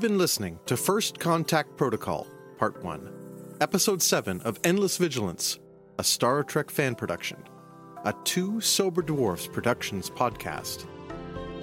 You've 0.00 0.08
been 0.08 0.18
listening 0.18 0.58
to 0.64 0.78
First 0.78 1.18
Contact 1.18 1.76
Protocol, 1.76 2.26
Part 2.56 2.82
1, 2.82 3.56
Episode 3.60 4.00
7 4.00 4.40
of 4.46 4.58
Endless 4.64 4.96
Vigilance, 4.96 5.58
a 5.98 6.02
Star 6.02 6.42
Trek 6.42 6.70
fan 6.70 6.94
production, 6.94 7.36
a 8.06 8.14
Two 8.24 8.62
Sober 8.62 9.02
Dwarfs 9.02 9.46
Productions 9.46 10.08
podcast, 10.08 10.86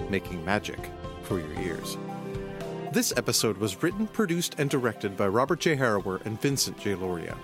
making 0.08 0.44
magic 0.44 0.78
for 1.24 1.40
your 1.40 1.52
ears. 1.60 1.98
This 2.92 3.12
episode 3.16 3.58
was 3.58 3.82
written, 3.82 4.06
produced, 4.06 4.54
and 4.58 4.70
directed 4.70 5.16
by 5.16 5.26
Robert 5.26 5.58
J. 5.58 5.74
Harrower 5.76 6.24
and 6.24 6.40
Vincent 6.40 6.78
J. 6.78 6.94
Lauria. 6.94 7.36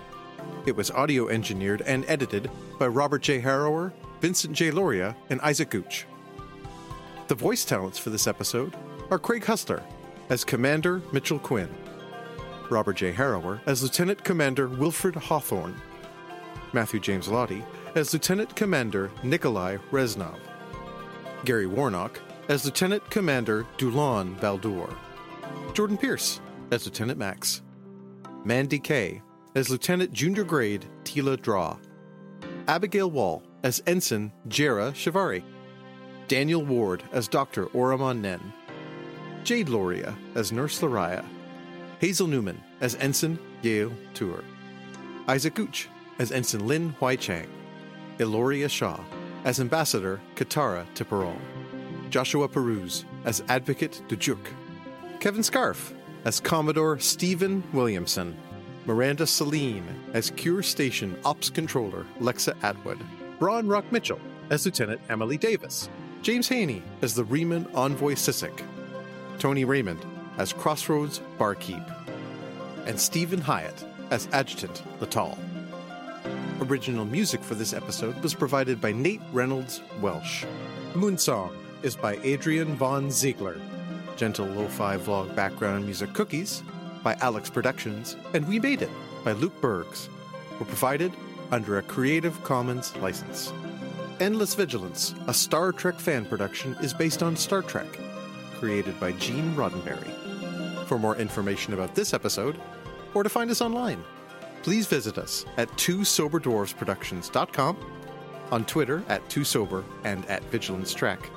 It 0.64 0.76
was 0.76 0.92
audio 0.92 1.26
engineered 1.26 1.82
and 1.82 2.05
edited 2.07 2.49
by 2.78 2.86
Robert 2.86 3.22
J. 3.22 3.40
Harrower, 3.40 3.92
Vincent 4.20 4.55
J. 4.55 4.70
Lauria, 4.70 5.16
and 5.28 5.40
Isaac 5.40 5.70
Gooch. 5.70 6.07
The 7.26 7.34
voice 7.34 7.64
talents 7.64 7.99
for 7.99 8.11
this 8.11 8.28
episode 8.28 8.76
are 9.11 9.18
Craig 9.18 9.45
Hustler 9.45 9.82
as 10.29 10.45
Commander 10.45 11.03
Mitchell 11.12 11.39
Quinn, 11.39 11.68
Robert 12.70 12.97
J. 12.97 13.12
Harrower 13.12 13.61
as 13.66 13.83
Lieutenant 13.83 14.25
Commander 14.25 14.68
Wilfred 14.68 15.14
Hawthorne, 15.14 15.77
Matthew 16.72 17.01
James 17.01 17.29
Lottie 17.29 17.64
as 17.95 18.12
Lieutenant 18.12 18.55
Commander 18.57 19.11
Nikolai 19.22 19.77
Reznov, 19.91 20.39
Gary 21.45 21.66
Warnock 21.66 22.20
as 22.49 22.64
Lieutenant 22.64 23.09
Commander 23.11 23.66
Dulon 23.77 24.39
Baldur, 24.41 24.95
Jordan 25.72 25.99
Pierce 25.99 26.41
as 26.70 26.87
Lieutenant 26.87 27.18
Max, 27.18 27.62
Mandy 28.45 28.79
Kay 28.79 29.22
as 29.55 29.70
Lieutenant 29.70 30.12
Junior 30.12 30.45
Grade 30.45 30.87
Tila 31.05 31.41
Draw, 31.41 31.77
Abigail 32.66 33.11
Wall 33.11 33.43
as 33.62 33.83
Ensign 33.87 34.33
Jera 34.49 34.93
Shivari, 34.93 35.43
Daniel 36.29 36.64
Ward 36.64 37.05
as 37.12 37.29
Dr. 37.29 37.66
Oraman 37.66 38.20
Nen, 38.20 38.53
Jade 39.45 39.68
Lauria 39.68 40.16
as 40.34 40.53
Nurse 40.53 40.80
Lariah, 40.80 41.24
Hazel 42.01 42.26
Newman 42.26 42.61
as 42.80 42.95
Ensign 42.97 43.38
Yale 43.61 43.92
Tour, 44.14 44.42
Isaac 45.28 45.55
Gooch 45.55 45.88
as 46.18 46.32
Ensign 46.32 46.66
Lin 46.66 46.95
Huai 46.99 47.20
Chang, 47.20 47.49
Eloria 48.18 48.70
Shaw 48.70 48.99
as 49.45 49.61
Ambassador 49.61 50.18
Katara 50.34 50.86
Tipperol, 50.95 51.36
Joshua 52.09 52.49
Peruz 52.49 53.05
as 53.26 53.42
Advocate 53.49 54.03
Dujuk, 54.09 54.47
Kevin 55.20 55.42
Scarf 55.42 55.92
as 56.24 56.40
Commodore 56.40 56.99
Stephen 56.99 57.62
Williamson, 57.74 58.34
Miranda 58.86 59.26
Celine 59.26 59.86
as 60.14 60.30
Cure 60.30 60.62
Station 60.62 61.18
Ops 61.26 61.51
Controller 61.51 62.07
Lexa 62.18 62.57
Atwood, 62.62 62.99
Ron 63.40 63.68
Rock 63.68 63.90
Mitchell 63.92 64.20
as 64.49 64.64
Lieutenant 64.64 65.03
Emily 65.11 65.36
Davis, 65.36 65.90
James 66.22 66.49
Haney 66.49 66.82
as 67.03 67.14
the 67.14 67.24
Riemann 67.24 67.66
Envoy 67.74 68.14
Sissick, 68.14 68.64
Tony 69.39 69.64
Raymond 69.64 70.05
as 70.39 70.53
Crossroads 70.53 71.20
Barkeep, 71.39 71.82
and 72.87 72.99
Stephen 72.99 73.41
Hyatt 73.41 73.85
as 74.11 74.28
Adjutant 74.32 74.82
Latal. 75.01 75.39
Original 76.61 77.05
music 77.05 77.43
for 77.43 77.55
this 77.55 77.72
episode 77.72 78.20
was 78.22 78.35
provided 78.35 78.80
by 78.80 78.93
Nate 78.93 79.20
Reynolds 79.32 79.80
Welsh. 80.01 80.45
Moonsong 80.95 81.53
is 81.82 81.97
by 81.97 82.18
Adrian 82.22 82.74
Von 82.76 83.11
Ziegler. 83.11 83.61
Gentle 84.16 84.47
Lo-Fi 84.47 84.97
Vlog 84.99 85.35
Background 85.35 85.85
Music 85.85 86.12
Cookies 86.12 86.62
by 87.03 87.14
Alex 87.20 87.51
Productions, 87.51 88.16
and 88.32 88.47
We 88.49 88.61
Made 88.61 88.82
It 88.82 88.91
by 89.24 89.32
Luke 89.32 89.61
Bergs 89.61 90.09
were 90.59 90.66
provided 90.66 91.12
under 91.51 91.78
a 91.78 91.82
Creative 91.82 92.43
Commons 92.45 92.97
license. 92.97 93.53
Endless 94.20 94.55
Vigilance, 94.55 95.14
a 95.26 95.35
Star 95.35 95.72
Trek 95.72 95.99
fan 95.99 96.24
production, 96.24 96.76
is 96.80 96.95
based 96.95 97.22
on 97.22 97.37
Star 97.37 97.62
Trek, 97.62 97.99
created 98.65 98.99
by 98.99 99.12
Gene 99.12 99.55
Roddenberry. 99.55 100.11
For 100.87 100.99
more 100.99 101.17
information 101.17 101.75
about 101.75 101.95
this 101.95 102.15
episode, 102.15 102.59
or 103.12 103.23
to 103.23 103.29
find 103.29 103.51
us 103.51 103.61
online, 103.61 104.03
please 104.62 104.87
visit 104.87 105.19
us 105.19 105.45
at 105.59 105.69
twosoberdwarfsproductions.com, 105.73 107.77
on 108.51 108.65
Twitter 108.65 109.03
at 109.11 109.23
twosober 109.29 109.85
and 110.05 110.25
at 110.31 110.43
Vigilance 110.45 110.95
Trek, 110.95 111.29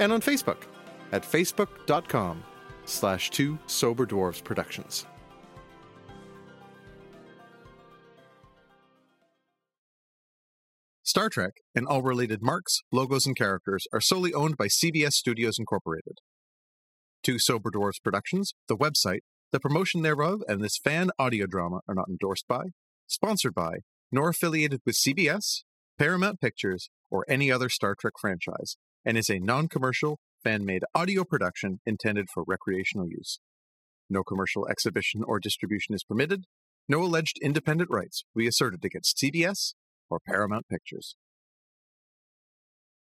and 0.00 0.12
on 0.12 0.20
Facebook 0.20 0.64
at 1.12 1.22
facebook.com 1.22 2.42
slash 2.86 3.30
two 3.30 3.56
sober 3.66 4.04
dwarves 4.04 4.42
productions. 4.42 5.06
Star 11.04 11.28
Trek 11.28 11.52
and 11.76 11.86
all 11.86 12.02
related 12.02 12.42
marks, 12.42 12.80
logos, 12.90 13.26
and 13.26 13.36
characters 13.36 13.86
are 13.92 14.00
solely 14.00 14.34
owned 14.34 14.56
by 14.56 14.66
CBS 14.66 15.12
Studios 15.12 15.60
Incorporated. 15.60 16.18
Two 17.24 17.38
Sober 17.38 17.70
Dwarfs 17.70 17.98
Productions, 18.00 18.52
the 18.68 18.76
website, 18.76 19.20
the 19.50 19.58
promotion 19.58 20.02
thereof, 20.02 20.42
and 20.46 20.62
this 20.62 20.76
fan 20.76 21.10
audio 21.18 21.46
drama 21.46 21.80
are 21.88 21.94
not 21.94 22.06
endorsed 22.06 22.46
by, 22.46 22.64
sponsored 23.06 23.54
by, 23.54 23.78
nor 24.12 24.28
affiliated 24.28 24.82
with 24.84 24.94
CBS, 24.94 25.62
Paramount 25.98 26.38
Pictures, 26.38 26.90
or 27.10 27.24
any 27.26 27.50
other 27.50 27.70
Star 27.70 27.94
Trek 27.98 28.12
franchise, 28.20 28.76
and 29.06 29.16
is 29.16 29.30
a 29.30 29.38
non 29.38 29.68
commercial, 29.68 30.18
fan 30.42 30.66
made 30.66 30.82
audio 30.94 31.24
production 31.24 31.80
intended 31.86 32.28
for 32.28 32.44
recreational 32.46 33.08
use. 33.08 33.40
No 34.10 34.22
commercial 34.22 34.68
exhibition 34.68 35.22
or 35.24 35.40
distribution 35.40 35.94
is 35.94 36.04
permitted. 36.04 36.44
No 36.90 37.02
alleged 37.02 37.38
independent 37.40 37.88
rights 37.90 38.24
be 38.36 38.46
asserted 38.46 38.84
against 38.84 39.16
CBS 39.16 39.72
or 40.10 40.20
Paramount 40.20 40.68
Pictures. 40.68 41.16